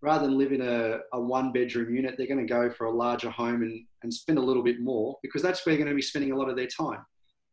rather 0.00 0.26
than 0.26 0.38
live 0.38 0.52
in 0.52 0.62
a, 0.62 0.98
a 1.12 1.20
one 1.20 1.52
bedroom 1.52 1.94
unit, 1.94 2.14
they're 2.16 2.26
going 2.26 2.46
to 2.46 2.52
go 2.52 2.70
for 2.70 2.86
a 2.86 2.90
larger 2.90 3.30
home 3.30 3.62
and, 3.62 3.84
and 4.02 4.12
spend 4.12 4.38
a 4.38 4.42
little 4.42 4.62
bit 4.62 4.80
more 4.80 5.16
because 5.22 5.42
that's 5.42 5.64
where 5.64 5.74
they're 5.74 5.84
going 5.84 5.90
to 5.90 5.96
be 5.96 6.02
spending 6.02 6.32
a 6.32 6.36
lot 6.36 6.48
of 6.48 6.56
their 6.56 6.66
time. 6.68 7.04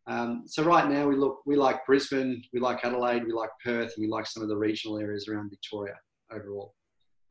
Um, 0.07 0.43
so 0.45 0.63
right 0.63 0.87
now 0.87 1.07
we 1.07 1.15
look, 1.15 1.39
we 1.45 1.55
like 1.55 1.85
Brisbane, 1.85 2.43
we 2.53 2.59
like 2.59 2.85
Adelaide, 2.85 3.25
we 3.25 3.31
like 3.31 3.49
Perth, 3.63 3.93
and 3.95 4.05
we 4.05 4.07
like 4.07 4.27
some 4.27 4.43
of 4.43 4.49
the 4.49 4.57
regional 4.57 4.99
areas 4.99 5.27
around 5.27 5.49
Victoria 5.49 5.95
overall. 6.31 6.75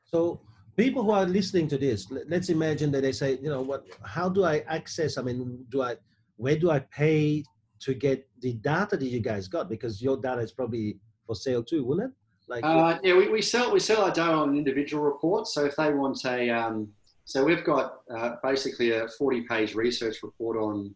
So 0.02 0.40
people 0.76 1.04
who 1.04 1.12
are 1.12 1.24
listening 1.24 1.68
to 1.68 1.78
this, 1.78 2.10
let's 2.10 2.48
imagine 2.48 2.90
that 2.92 3.02
they 3.02 3.12
say, 3.12 3.38
you 3.40 3.48
know, 3.48 3.62
what? 3.62 3.84
How 4.02 4.28
do 4.28 4.44
I 4.44 4.64
access? 4.66 5.18
I 5.18 5.22
mean, 5.22 5.64
do 5.68 5.82
I? 5.82 5.96
Where 6.36 6.56
do 6.56 6.70
I 6.72 6.80
pay 6.80 7.44
to 7.80 7.94
get 7.94 8.28
the 8.40 8.54
data 8.54 8.96
that 8.96 9.06
you 9.06 9.20
guys 9.20 9.46
got? 9.46 9.68
Because 9.68 10.02
your 10.02 10.16
data 10.16 10.40
is 10.40 10.52
probably 10.52 10.98
for 11.26 11.36
sale 11.36 11.62
too, 11.62 11.84
wouldn't 11.84 12.10
it? 12.10 12.16
Like, 12.46 12.64
uh, 12.64 12.98
yeah, 13.02 13.16
we, 13.16 13.28
we 13.28 13.40
sell 13.40 13.72
we 13.72 13.80
sell 13.80 14.02
our 14.02 14.10
data 14.10 14.32
on 14.32 14.50
an 14.50 14.56
individual 14.56 15.02
report. 15.02 15.46
So 15.46 15.64
if 15.64 15.76
they 15.76 15.92
want 15.92 16.24
a, 16.26 16.50
um, 16.50 16.88
so 17.24 17.44
we've 17.44 17.64
got 17.64 18.00
uh, 18.14 18.36
basically 18.42 18.92
a 18.92 19.08
40 19.08 19.42
page 19.42 19.74
research 19.74 20.22
report 20.22 20.58
on 20.58 20.94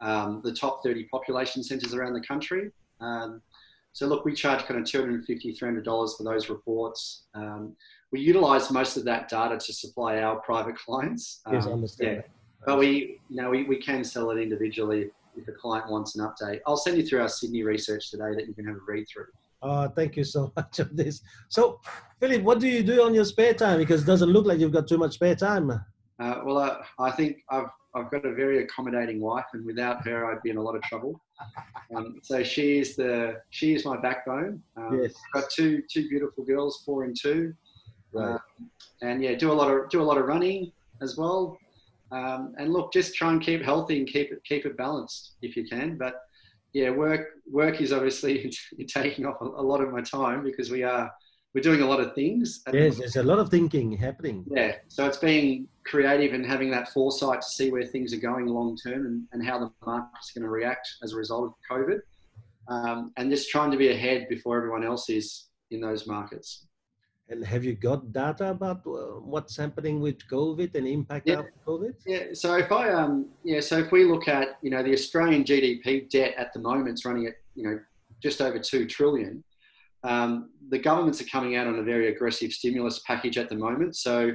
um, 0.00 0.40
the 0.44 0.52
top 0.52 0.82
30 0.84 1.04
population 1.04 1.62
centres 1.62 1.94
around 1.94 2.12
the 2.14 2.20
country. 2.20 2.70
Um, 3.00 3.42
so 3.92 4.06
look, 4.06 4.24
we 4.24 4.34
charge 4.34 4.64
kind 4.64 4.78
of 4.80 4.86
250 4.86 5.54
$300 5.54 6.16
for 6.16 6.24
those 6.24 6.48
reports. 6.48 7.24
Um, 7.34 7.74
we 8.10 8.20
utilize 8.20 8.70
most 8.70 8.96
of 8.96 9.04
that 9.04 9.28
data 9.28 9.56
to 9.56 9.72
supply 9.72 10.18
our 10.18 10.36
private 10.36 10.76
clients. 10.76 11.40
Yes, 11.50 11.64
I 11.64 11.68
um, 11.68 11.74
understand. 11.74 12.16
Yeah. 12.16 12.22
But 12.66 12.78
we, 12.78 13.20
you 13.28 13.42
know, 13.42 13.50
we, 13.50 13.64
we 13.64 13.76
can 13.76 14.04
sell 14.04 14.30
it 14.30 14.40
individually 14.40 15.10
if 15.36 15.48
a 15.48 15.52
client 15.52 15.90
wants 15.90 16.16
an 16.16 16.26
update. 16.26 16.60
I'll 16.66 16.76
send 16.76 16.96
you 16.96 17.06
through 17.06 17.22
our 17.22 17.28
Sydney 17.28 17.62
research 17.62 18.10
today 18.10 18.34
that 18.34 18.46
you 18.46 18.54
can 18.54 18.66
have 18.66 18.76
a 18.76 18.80
read 18.86 19.06
through. 19.08 19.26
Oh, 19.64 19.88
thank 19.88 20.16
you 20.16 20.24
so 20.24 20.52
much 20.56 20.78
of 20.78 20.94
this. 20.94 21.22
So, 21.48 21.80
Philip, 22.20 22.42
what 22.42 22.60
do 22.60 22.68
you 22.68 22.82
do 22.82 23.02
on 23.02 23.14
your 23.14 23.24
spare 23.24 23.54
time? 23.54 23.78
Because 23.78 24.02
it 24.02 24.06
doesn't 24.06 24.28
look 24.28 24.44
like 24.44 24.58
you've 24.58 24.72
got 24.72 24.86
too 24.86 24.98
much 24.98 25.14
spare 25.14 25.34
time. 25.34 25.70
Uh, 25.70 26.40
well, 26.44 26.58
uh, 26.58 26.76
I 26.98 27.10
think 27.10 27.38
I've, 27.50 27.70
I've 27.96 28.10
got 28.10 28.26
a 28.26 28.34
very 28.34 28.62
accommodating 28.62 29.20
wife, 29.20 29.46
and 29.54 29.64
without 29.64 30.06
her, 30.06 30.30
I'd 30.30 30.42
be 30.42 30.50
in 30.50 30.58
a 30.58 30.62
lot 30.62 30.76
of 30.76 30.82
trouble. 30.82 31.20
Um, 31.96 32.20
so 32.22 32.42
she 32.42 32.78
is 32.78 32.94
the 32.94 33.40
she 33.50 33.74
is 33.74 33.84
my 33.84 33.96
backbone. 33.96 34.62
Um, 34.76 35.00
yes. 35.00 35.14
I've 35.34 35.42
got 35.42 35.50
two 35.50 35.82
two 35.90 36.08
beautiful 36.08 36.44
girls, 36.44 36.82
four 36.84 37.04
and 37.04 37.16
two. 37.18 37.54
Right. 38.12 38.32
Um, 38.32 38.70
and 39.02 39.22
yeah, 39.22 39.34
do 39.34 39.50
a 39.50 39.54
lot 39.54 39.70
of 39.70 39.88
do 39.90 40.02
a 40.02 40.04
lot 40.04 40.18
of 40.18 40.26
running 40.26 40.72
as 41.02 41.16
well. 41.16 41.58
Um, 42.12 42.54
and 42.58 42.72
look, 42.72 42.92
just 42.92 43.14
try 43.14 43.30
and 43.30 43.40
keep 43.40 43.62
healthy 43.62 43.98
and 43.98 44.06
keep 44.06 44.30
it 44.30 44.42
keep 44.44 44.66
it 44.66 44.76
balanced 44.76 45.32
if 45.42 45.56
you 45.56 45.64
can. 45.64 45.96
But 45.96 46.23
yeah, 46.74 46.90
work 46.90 47.28
work 47.50 47.80
is 47.80 47.92
obviously 47.92 48.52
taking 48.88 49.24
off 49.24 49.40
a, 49.40 49.44
lot 49.44 49.80
of 49.80 49.92
my 49.92 50.02
time 50.02 50.42
because 50.42 50.70
we 50.70 50.82
are 50.82 51.10
we're 51.54 51.62
doing 51.62 51.82
a 51.82 51.86
lot 51.86 52.00
of 52.00 52.14
things. 52.14 52.62
Yes, 52.72 52.98
there's 52.98 53.16
a 53.16 53.22
lot 53.22 53.38
of 53.38 53.48
thinking 53.48 53.92
happening. 53.92 54.44
Yeah, 54.50 54.74
so 54.88 55.06
it's 55.06 55.18
being 55.18 55.68
creative 55.86 56.34
and 56.34 56.44
having 56.44 56.70
that 56.72 56.88
foresight 56.88 57.42
to 57.42 57.46
see 57.46 57.70
where 57.70 57.86
things 57.86 58.12
are 58.12 58.18
going 58.18 58.46
long 58.46 58.76
term 58.76 59.06
and, 59.06 59.22
and 59.32 59.46
how 59.46 59.60
the 59.60 59.70
market's 59.86 60.32
going 60.32 60.42
to 60.42 60.50
react 60.50 60.88
as 61.04 61.12
a 61.12 61.16
result 61.16 61.44
of 61.44 61.52
COVID, 61.70 62.00
um, 62.68 63.12
and 63.16 63.30
just 63.30 63.50
trying 63.50 63.70
to 63.70 63.76
be 63.76 63.90
ahead 63.90 64.26
before 64.28 64.56
everyone 64.56 64.84
else 64.84 65.08
is 65.08 65.46
in 65.70 65.80
those 65.80 66.08
markets. 66.08 66.66
And 67.28 67.44
have 67.44 67.64
you 67.64 67.74
got 67.74 68.12
data 68.12 68.50
about 68.50 68.86
uh, 68.86 69.20
what's 69.20 69.56
happening 69.56 70.00
with 70.00 70.18
COVID 70.28 70.74
and 70.74 70.86
impact 70.86 71.26
yeah. 71.26 71.38
of 71.38 71.46
COVID? 71.66 71.94
Yeah. 72.06 72.24
So 72.34 72.56
if 72.56 72.70
I 72.70 72.90
um 72.90 73.26
yeah 73.44 73.60
so 73.60 73.78
if 73.78 73.90
we 73.92 74.04
look 74.04 74.28
at 74.28 74.58
you 74.62 74.70
know 74.70 74.82
the 74.82 74.92
Australian 74.92 75.42
GDP 75.44 76.08
debt 76.10 76.34
at 76.36 76.52
the 76.52 76.60
moment 76.60 76.94
is 76.94 77.04
running 77.04 77.26
at 77.26 77.34
you 77.54 77.64
know 77.64 77.78
just 78.22 78.40
over 78.40 78.58
two 78.58 78.86
trillion. 78.86 79.42
Um, 80.02 80.50
the 80.68 80.78
governments 80.78 81.20
are 81.22 81.26
coming 81.26 81.56
out 81.56 81.66
on 81.66 81.78
a 81.78 81.82
very 81.82 82.08
aggressive 82.08 82.52
stimulus 82.52 83.00
package 83.06 83.38
at 83.38 83.48
the 83.48 83.54
moment. 83.54 83.96
So 83.96 84.32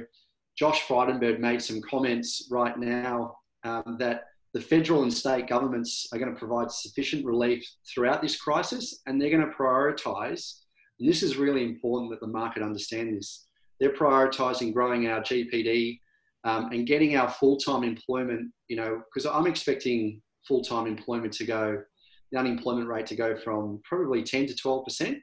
Josh 0.58 0.82
Frydenberg 0.86 1.38
made 1.38 1.62
some 1.62 1.80
comments 1.80 2.48
right 2.50 2.76
now 2.76 3.36
um, 3.64 3.96
that 4.00 4.24
the 4.52 4.60
federal 4.60 5.04
and 5.04 5.12
state 5.12 5.48
governments 5.48 6.08
are 6.12 6.18
going 6.18 6.32
to 6.32 6.38
provide 6.38 6.72
sufficient 6.72 7.24
relief 7.24 7.64
throughout 7.86 8.20
this 8.20 8.40
crisis, 8.40 9.00
and 9.06 9.20
they're 9.20 9.30
going 9.30 9.46
to 9.46 9.56
prioritise 9.56 10.60
and 11.00 11.08
this 11.08 11.22
is 11.22 11.36
really 11.36 11.64
important 11.64 12.10
that 12.10 12.20
the 12.20 12.26
market 12.26 12.62
understand 12.62 13.16
this. 13.16 13.46
They're 13.80 13.94
prioritizing 13.94 14.74
growing 14.74 15.08
our 15.08 15.22
GPD 15.22 15.98
um, 16.44 16.70
and 16.72 16.86
getting 16.86 17.16
our 17.16 17.30
full-time 17.30 17.82
employment, 17.82 18.52
you 18.68 18.76
know, 18.76 19.02
because 19.12 19.26
I'm 19.26 19.46
expecting 19.46 20.20
full-time 20.46 20.86
employment 20.86 21.32
to 21.34 21.44
go, 21.44 21.82
the 22.30 22.38
unemployment 22.38 22.88
rate 22.88 23.06
to 23.06 23.16
go 23.16 23.36
from 23.36 23.80
probably 23.84 24.22
10 24.22 24.46
to 24.46 24.54
12%. 24.54 25.20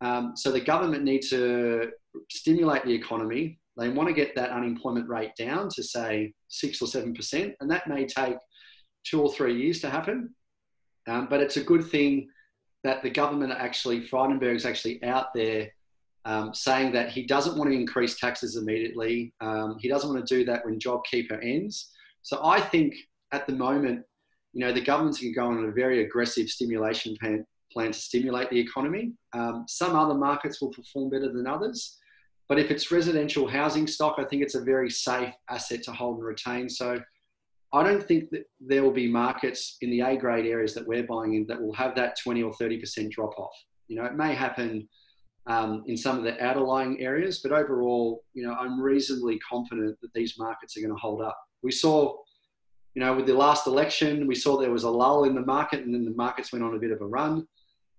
Um, 0.00 0.32
so 0.34 0.50
the 0.50 0.60
government 0.60 1.04
needs 1.04 1.28
to 1.30 1.90
stimulate 2.30 2.84
the 2.84 2.94
economy. 2.94 3.60
They 3.78 3.90
want 3.90 4.08
to 4.08 4.14
get 4.14 4.34
that 4.34 4.50
unemployment 4.50 5.08
rate 5.08 5.32
down 5.38 5.68
to 5.74 5.82
say 5.82 6.32
six 6.48 6.82
or 6.82 6.88
seven 6.88 7.14
percent, 7.14 7.54
and 7.60 7.70
that 7.70 7.88
may 7.88 8.04
take 8.04 8.36
two 9.04 9.22
or 9.22 9.32
three 9.32 9.62
years 9.62 9.80
to 9.80 9.90
happen. 9.90 10.34
Um, 11.06 11.28
but 11.30 11.40
it's 11.40 11.56
a 11.56 11.64
good 11.64 11.84
thing 11.88 12.28
that 12.84 13.02
the 13.02 13.10
government 13.10 13.52
actually, 13.52 14.00
Frydenberg's 14.00 14.64
actually 14.64 15.02
out 15.04 15.34
there 15.34 15.70
um, 16.24 16.54
saying 16.54 16.92
that 16.92 17.10
he 17.10 17.24
doesn't 17.24 17.56
want 17.56 17.70
to 17.70 17.76
increase 17.76 18.18
taxes 18.18 18.56
immediately. 18.56 19.32
Um, 19.40 19.76
he 19.80 19.88
doesn't 19.88 20.12
want 20.12 20.26
to 20.26 20.38
do 20.38 20.44
that 20.44 20.64
when 20.64 20.78
JobKeeper 20.78 21.38
ends. 21.42 21.90
So 22.22 22.40
I 22.44 22.60
think 22.60 22.94
at 23.32 23.46
the 23.46 23.52
moment, 23.52 24.04
you 24.52 24.60
know, 24.64 24.72
the 24.72 24.80
government's 24.80 25.20
going 25.20 25.32
to 25.32 25.38
go 25.38 25.46
on 25.46 25.64
a 25.64 25.72
very 25.72 26.04
aggressive 26.04 26.48
stimulation 26.48 27.16
plan, 27.20 27.44
plan 27.72 27.92
to 27.92 27.98
stimulate 27.98 28.50
the 28.50 28.60
economy. 28.60 29.12
Um, 29.32 29.64
some 29.68 29.96
other 29.96 30.14
markets 30.14 30.60
will 30.60 30.70
perform 30.70 31.10
better 31.10 31.32
than 31.32 31.46
others. 31.46 31.98
But 32.48 32.58
if 32.58 32.70
it's 32.70 32.92
residential 32.92 33.48
housing 33.48 33.86
stock, 33.86 34.16
I 34.18 34.24
think 34.24 34.42
it's 34.42 34.54
a 34.54 34.60
very 34.60 34.90
safe 34.90 35.32
asset 35.48 35.82
to 35.84 35.92
hold 35.92 36.18
and 36.18 36.26
retain. 36.26 36.68
So 36.68 37.00
I 37.72 37.82
don't 37.82 38.02
think 38.02 38.30
that 38.30 38.44
there 38.60 38.82
will 38.82 38.92
be 38.92 39.08
markets 39.10 39.78
in 39.80 39.90
the 39.90 40.02
A 40.02 40.16
grade 40.16 40.46
areas 40.46 40.74
that 40.74 40.86
we're 40.86 41.04
buying 41.04 41.34
in 41.34 41.46
that 41.46 41.60
will 41.60 41.72
have 41.72 41.94
that 41.96 42.16
20 42.22 42.42
or 42.42 42.52
30% 42.52 43.10
drop 43.10 43.38
off. 43.38 43.54
You 43.88 43.96
know, 43.96 44.04
it 44.04 44.14
may 44.14 44.34
happen 44.34 44.88
um, 45.46 45.82
in 45.86 45.96
some 45.96 46.18
of 46.18 46.24
the 46.24 46.32
outerlying 46.32 47.00
areas, 47.00 47.40
but 47.42 47.52
overall, 47.52 48.24
you 48.34 48.46
know, 48.46 48.52
I'm 48.52 48.80
reasonably 48.80 49.38
confident 49.38 49.98
that 50.02 50.12
these 50.14 50.38
markets 50.38 50.76
are 50.76 50.80
going 50.80 50.94
to 50.94 51.00
hold 51.00 51.22
up. 51.22 51.38
We 51.62 51.72
saw, 51.72 52.16
you 52.94 53.00
know, 53.00 53.16
with 53.16 53.26
the 53.26 53.34
last 53.34 53.66
election, 53.66 54.26
we 54.26 54.34
saw 54.34 54.58
there 54.58 54.70
was 54.70 54.84
a 54.84 54.90
lull 54.90 55.24
in 55.24 55.34
the 55.34 55.40
market 55.40 55.80
and 55.80 55.94
then 55.94 56.04
the 56.04 56.14
markets 56.14 56.52
went 56.52 56.64
on 56.64 56.74
a 56.74 56.78
bit 56.78 56.90
of 56.90 57.00
a 57.00 57.06
run. 57.06 57.46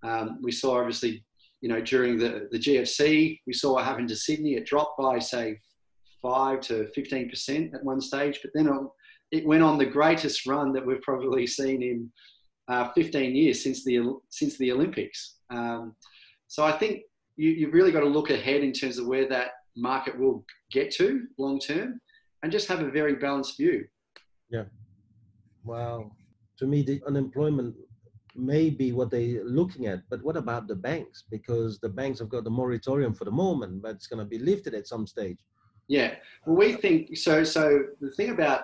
Um, 0.03 0.39
we 0.41 0.51
saw 0.51 0.80
obviously, 0.80 1.26
you 1.61 1.69
know, 1.69 1.82
during 1.82 2.19
the, 2.19 2.47
the 2.51 2.59
GFC, 2.59 3.39
we 3.47 3.53
saw 3.53 3.74
what 3.74 3.86
happened 3.86 4.09
to 4.09 4.15
Sydney. 4.15 4.53
It 4.53 4.65
dropped 4.65 4.99
by, 4.99 5.17
say, 5.17 5.59
5 6.21 6.61
to 6.61 6.88
15% 6.95 7.74
at 7.74 7.84
one 7.84 7.99
stage, 7.99 8.39
but 8.41 8.51
then 8.53 8.67
it 8.67 8.74
went 9.41 9.63
on 9.63 9.77
the 9.77 9.86
greatest 9.86 10.45
run 10.45 10.73
that 10.73 10.86
we've 10.86 11.01
probably 11.01 11.47
seen 11.47 11.81
in 11.81 12.11
uh, 12.67 12.89
15 12.93 13.36
years 13.36 13.63
since 13.63 13.84
the 13.84 14.19
since 14.29 14.57
the 14.57 14.71
Olympics. 14.71 15.38
Um, 15.49 15.95
so 16.47 16.63
I 16.63 16.73
think 16.73 17.01
you, 17.36 17.49
you've 17.49 17.73
really 17.73 17.91
got 17.91 18.01
to 18.01 18.07
look 18.07 18.29
ahead 18.29 18.63
in 18.63 18.71
terms 18.71 18.97
of 18.97 19.07
where 19.07 19.27
that 19.29 19.51
market 19.75 20.17
will 20.17 20.45
get 20.71 20.91
to 20.91 21.25
long 21.38 21.59
term, 21.59 21.99
and 22.41 22.51
just 22.51 22.67
have 22.67 22.81
a 22.81 22.91
very 22.91 23.15
balanced 23.15 23.57
view. 23.57 23.86
Yeah. 24.49 24.65
Wow. 25.63 26.11
To 26.59 26.67
me, 26.67 26.84
the 26.84 27.01
unemployment 27.07 27.75
may 28.36 28.69
be 28.69 28.91
what 28.91 29.11
they're 29.11 29.43
looking 29.43 29.88
at. 29.88 30.01
But 30.09 30.23
what 30.23 30.38
about 30.38 30.67
the 30.67 30.75
banks? 30.75 31.23
Because 31.29 31.79
the 31.79 31.89
banks 31.89 32.19
have 32.19 32.29
got 32.29 32.43
the 32.43 32.49
moratorium 32.49 33.13
for 33.13 33.25
the 33.25 33.31
moment, 33.31 33.81
but 33.81 33.95
it's 33.95 34.07
going 34.07 34.19
to 34.19 34.29
be 34.29 34.39
lifted 34.39 34.73
at 34.73 34.88
some 34.88 35.07
stage. 35.07 35.38
Yeah, 35.88 36.15
well, 36.45 36.55
we 36.55 36.73
think 36.73 37.17
so. 37.17 37.43
So 37.43 37.84
the 37.99 38.11
thing 38.11 38.29
about 38.29 38.63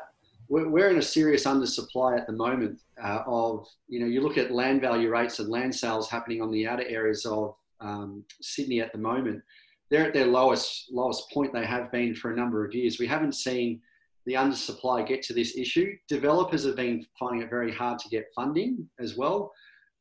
we're, 0.49 0.89
in 0.89 0.97
a 0.97 1.01
serious 1.01 1.45
undersupply 1.45 2.17
at 2.17 2.27
the 2.27 2.33
moment. 2.33 2.79
Uh, 3.01 3.23
of 3.27 3.67
you 3.87 3.99
know, 3.99 4.07
you 4.07 4.21
look 4.21 4.37
at 4.37 4.51
land 4.51 4.81
value 4.81 5.09
rates 5.09 5.39
and 5.39 5.49
land 5.49 5.73
sales 5.73 6.09
happening 6.09 6.41
on 6.41 6.51
the 6.51 6.67
outer 6.67 6.85
areas 6.87 7.25
of 7.25 7.55
um, 7.79 8.23
Sydney 8.41 8.81
at 8.81 8.91
the 8.91 8.97
moment. 8.97 9.41
They're 9.89 10.05
at 10.05 10.13
their 10.13 10.27
lowest 10.27 10.91
lowest 10.91 11.31
point 11.31 11.53
they 11.53 11.65
have 11.65 11.91
been 11.91 12.13
for 12.15 12.31
a 12.31 12.35
number 12.35 12.65
of 12.65 12.73
years. 12.73 12.99
We 12.99 13.07
haven't 13.07 13.35
seen 13.35 13.79
the 14.25 14.33
undersupply 14.33 15.07
get 15.07 15.21
to 15.23 15.33
this 15.33 15.55
issue. 15.55 15.95
Developers 16.07 16.65
have 16.65 16.75
been 16.75 17.05
finding 17.19 17.41
it 17.41 17.49
very 17.49 17.73
hard 17.73 17.99
to 17.99 18.09
get 18.09 18.25
funding 18.35 18.87
as 18.99 19.15
well. 19.15 19.51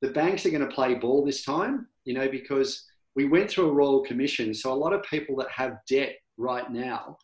The 0.00 0.10
banks 0.10 0.44
are 0.44 0.50
going 0.50 0.66
to 0.66 0.74
play 0.74 0.94
ball 0.94 1.24
this 1.24 1.44
time, 1.44 1.86
you 2.04 2.14
know, 2.14 2.28
because 2.28 2.84
we 3.14 3.26
went 3.26 3.50
through 3.50 3.70
a 3.70 3.72
royal 3.72 4.04
commission. 4.04 4.54
So 4.54 4.72
a 4.72 4.74
lot 4.74 4.92
of 4.92 5.02
people 5.04 5.36
that 5.36 5.50
have 5.50 5.78
debt 5.88 6.16
right 6.36 6.70
now 6.70 7.16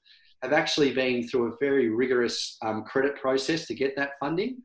have 0.44 0.52
actually 0.52 0.92
been 0.92 1.26
through 1.26 1.52
a 1.52 1.56
very 1.60 1.88
rigorous 1.88 2.56
um, 2.62 2.84
credit 2.84 3.16
process 3.16 3.66
to 3.66 3.74
get 3.74 3.96
that 3.96 4.12
funding. 4.20 4.58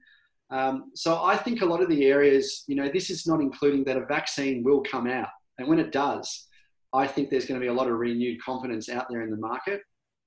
Um, 0.52 0.92
so 0.96 1.24
I 1.24 1.38
think 1.38 1.62
a 1.62 1.66
lot 1.66 1.82
of 1.82 1.90
the 1.90 2.06
areas, 2.06 2.64
you 2.68 2.76
know, 2.76 2.90
this 2.92 3.10
is 3.10 3.28
not 3.28 3.42
including 3.42 3.84
that 3.86 3.98
a 3.98 4.06
vaccine 4.06 4.64
will 4.64 4.82
come 4.82 5.08
out. 5.08 5.30
And 5.58 5.68
when 5.68 5.80
it 5.80 5.92
does, 5.92 6.48
I 6.94 7.06
think 7.06 7.30
there's 7.30 7.46
going 7.46 7.60
to 7.60 7.64
be 7.64 7.70
a 7.70 7.74
lot 7.74 7.88
of 7.88 7.98
renewed 7.98 8.42
confidence 8.44 8.90
out 8.90 9.08
there 9.10 9.22
in 9.22 9.30
the 9.30 9.38
market 9.38 9.82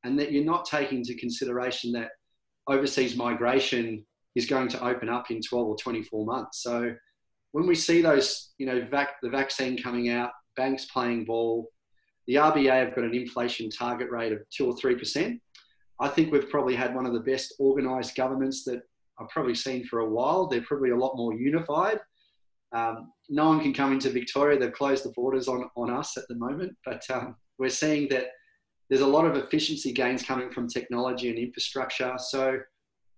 and 0.04 0.18
that 0.18 0.32
you're 0.32 0.44
not 0.44 0.64
taking 0.64 0.98
into 0.98 1.14
consideration 1.14 1.92
that 1.92 2.10
overseas 2.68 3.16
migration 3.16 4.04
is 4.34 4.46
going 4.46 4.68
to 4.68 4.84
open 4.84 5.08
up 5.08 5.30
in 5.30 5.40
12 5.42 5.66
or 5.66 5.76
24 5.76 6.24
months. 6.24 6.62
So 6.62 6.94
when 7.52 7.66
we 7.66 7.74
see 7.74 8.00
those, 8.00 8.52
you 8.58 8.66
know, 8.66 8.86
vac- 8.90 9.20
the 9.22 9.28
vaccine 9.28 9.80
coming 9.80 10.08
out, 10.08 10.30
banks 10.56 10.86
playing 10.86 11.24
ball, 11.24 11.68
the 12.26 12.36
RBA 12.36 12.86
have 12.86 12.94
got 12.94 13.04
an 13.04 13.14
inflation 13.14 13.70
target 13.70 14.10
rate 14.10 14.32
of 14.32 14.40
two 14.50 14.66
or 14.66 14.76
three 14.76 14.94
percent. 14.94 15.40
I 16.00 16.08
think 16.08 16.32
we've 16.32 16.48
probably 16.48 16.74
had 16.74 16.94
one 16.94 17.06
of 17.06 17.12
the 17.12 17.20
best 17.20 17.54
organised 17.60 18.16
governments 18.16 18.64
that 18.64 18.82
I've 19.20 19.28
probably 19.28 19.54
seen 19.54 19.84
for 19.84 20.00
a 20.00 20.08
while. 20.08 20.46
They're 20.46 20.62
probably 20.62 20.90
a 20.90 20.96
lot 20.96 21.16
more 21.16 21.34
unified. 21.34 22.00
Um, 22.72 23.12
no 23.28 23.48
one 23.48 23.60
can 23.60 23.74
come 23.74 23.92
into 23.92 24.10
Victoria. 24.10 24.58
They've 24.58 24.72
closed 24.72 25.04
the 25.04 25.12
borders 25.14 25.46
on, 25.46 25.68
on 25.76 25.90
us 25.90 26.16
at 26.16 26.24
the 26.28 26.34
moment, 26.34 26.74
but 26.84 27.02
um, 27.10 27.36
we're 27.58 27.68
seeing 27.68 28.08
that 28.08 28.28
there's 28.88 29.02
a 29.02 29.06
lot 29.06 29.26
of 29.26 29.36
efficiency 29.36 29.92
gains 29.92 30.22
coming 30.22 30.50
from 30.50 30.68
technology 30.68 31.28
and 31.28 31.38
infrastructure. 31.38 32.14
So 32.18 32.58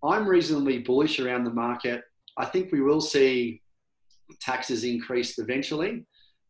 I'm 0.04 0.26
reasonably 0.28 0.78
bullish 0.78 1.20
around 1.20 1.44
the 1.44 1.52
market. 1.52 2.02
I 2.36 2.44
think 2.44 2.72
we 2.72 2.80
will 2.80 3.00
see 3.00 3.62
taxes 4.40 4.84
increased 4.84 5.38
eventually. 5.38 6.04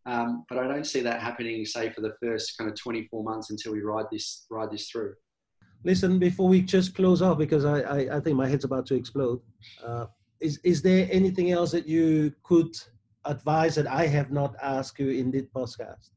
Um, 0.07 0.45
but 0.49 0.59
I 0.59 0.67
don't 0.67 0.87
see 0.87 1.01
that 1.01 1.21
happening, 1.21 1.65
say, 1.65 1.91
for 1.91 2.03
the 2.03 2.15
first 2.23 2.59
kind 2.59 2.71
of 2.71 2.77
24 2.79 3.25
months 3.25 3.51
until 3.51 3.73
we 3.73 3.81
ride 3.81 4.07
this 4.13 4.47
ride 4.51 4.71
this 4.71 4.89
through. 4.89 5.15
Listen, 5.85 6.19
before 6.19 6.49
we 6.49 6.61
just 6.63 6.95
close 6.95 7.23
off, 7.23 7.39
because 7.39 7.65
I, 7.65 7.81
I, 7.81 8.17
I 8.17 8.21
think 8.21 8.37
my 8.37 8.49
head's 8.49 8.65
about 8.65 8.87
to 8.87 8.95
explode. 8.95 9.41
Uh, 9.85 10.07
is 10.41 10.59
is 10.65 10.83
there 10.83 11.09
anything 11.11 11.53
else 11.53 11.71
that 11.73 11.87
you 11.87 12.33
could 12.43 12.77
advise 13.25 13.75
that 13.77 13.87
I 13.87 14.07
have 14.07 14.31
not 14.31 14.55
asked 14.63 14.99
you 14.99 15.11
in 15.11 15.31
this 15.31 15.45
podcast? 15.55 16.11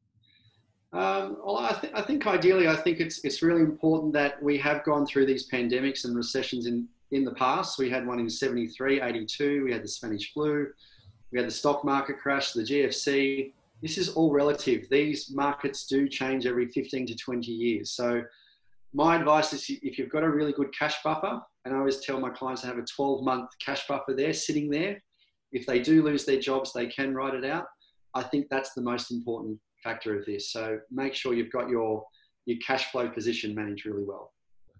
Um, 0.92 1.36
well, 1.44 1.58
I, 1.58 1.72
th- 1.78 1.92
I 1.94 2.00
think 2.02 2.26
ideally, 2.26 2.68
I 2.68 2.76
think 2.76 3.00
it's 3.00 3.24
it's 3.24 3.42
really 3.42 3.62
important 3.62 4.12
that 4.14 4.42
we 4.42 4.58
have 4.58 4.84
gone 4.84 5.06
through 5.06 5.26
these 5.26 5.48
pandemics 5.48 6.04
and 6.04 6.14
recessions 6.14 6.66
in 6.66 6.88
in 7.10 7.24
the 7.24 7.34
past. 7.34 7.78
We 7.78 7.88
had 7.88 8.06
one 8.06 8.20
in 8.20 8.28
73, 8.28 9.00
82. 9.00 9.64
We 9.64 9.72
had 9.72 9.82
the 9.82 9.88
Spanish 9.88 10.32
flu. 10.32 10.68
We 11.30 11.38
had 11.38 11.46
the 11.46 11.52
stock 11.52 11.84
market 11.84 12.18
crash, 12.18 12.52
the 12.52 12.62
GFC 12.62 13.52
this 13.82 13.98
is 13.98 14.10
all 14.10 14.32
relative. 14.32 14.88
These 14.90 15.30
markets 15.32 15.86
do 15.86 16.08
change 16.08 16.46
every 16.46 16.66
15 16.66 17.06
to 17.06 17.16
20 17.16 17.50
years. 17.50 17.92
So 17.92 18.22
my 18.92 19.16
advice 19.16 19.52
is 19.52 19.66
if 19.68 19.98
you've 19.98 20.10
got 20.10 20.24
a 20.24 20.30
really 20.30 20.52
good 20.52 20.76
cash 20.76 20.96
buffer, 21.04 21.40
and 21.64 21.74
I 21.74 21.78
always 21.78 22.00
tell 22.00 22.18
my 22.18 22.30
clients 22.30 22.62
to 22.62 22.68
have 22.68 22.78
a 22.78 22.84
12 22.84 23.24
month 23.24 23.50
cash 23.64 23.86
buffer 23.86 24.14
there 24.14 24.32
sitting 24.32 24.70
there. 24.70 25.02
If 25.52 25.66
they 25.66 25.80
do 25.80 26.02
lose 26.02 26.24
their 26.24 26.40
jobs, 26.40 26.72
they 26.72 26.86
can 26.86 27.14
write 27.14 27.34
it 27.34 27.44
out. 27.44 27.66
I 28.14 28.22
think 28.22 28.46
that's 28.50 28.72
the 28.74 28.82
most 28.82 29.10
important 29.10 29.58
factor 29.84 30.18
of 30.18 30.26
this. 30.26 30.52
So 30.52 30.78
make 30.90 31.14
sure 31.14 31.34
you've 31.34 31.52
got 31.52 31.68
your 31.68 32.04
your 32.46 32.58
cash 32.66 32.90
flow 32.90 33.08
position 33.08 33.54
managed 33.54 33.84
really 33.84 34.04
well. 34.04 34.32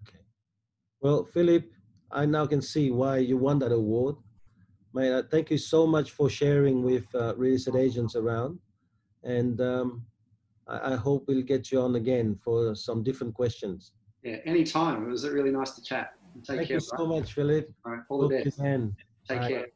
Okay. 0.07 0.17
Well, 1.01 1.23
Philip, 1.23 1.65
I 2.11 2.25
now 2.25 2.47
can 2.47 2.61
see 2.61 2.89
why 2.89 3.17
you 3.17 3.37
won 3.37 3.59
that 3.59 3.71
award. 3.71 4.15
Man, 4.91 5.23
thank 5.29 5.51
you 5.51 5.59
so 5.59 5.85
much 5.85 6.09
for 6.09 6.31
sharing 6.31 6.81
with 6.83 7.05
uh, 7.13 7.35
real 7.37 7.53
estate 7.53 7.75
agents 7.75 8.15
around 8.15 8.59
and 9.23 9.59
um, 9.61 10.03
I, 10.67 10.93
I, 10.93 10.95
hope 10.95 11.25
we'll 11.27 11.41
get 11.41 11.71
you 11.71 11.81
on 11.81 11.95
again 11.95 12.37
for 12.43 12.75
some 12.75 13.03
different 13.03 13.33
questions. 13.33 13.91
Yeah, 14.23 14.37
anytime. 14.45 15.03
It 15.03 15.09
was 15.09 15.27
really 15.27 15.51
nice 15.51 15.71
to 15.71 15.83
chat. 15.83 16.13
Take 16.37 16.57
Thank 16.57 16.67
care, 16.67 16.77
you 16.77 16.81
so 16.81 17.05
much, 17.05 17.33
Philip. 17.33 17.69
All 17.85 17.91
right, 17.93 18.01
all 18.09 18.27
the 18.27 18.43
best. 18.43 18.57
Take 18.57 19.41
Bye. 19.41 19.47
care. 19.47 19.65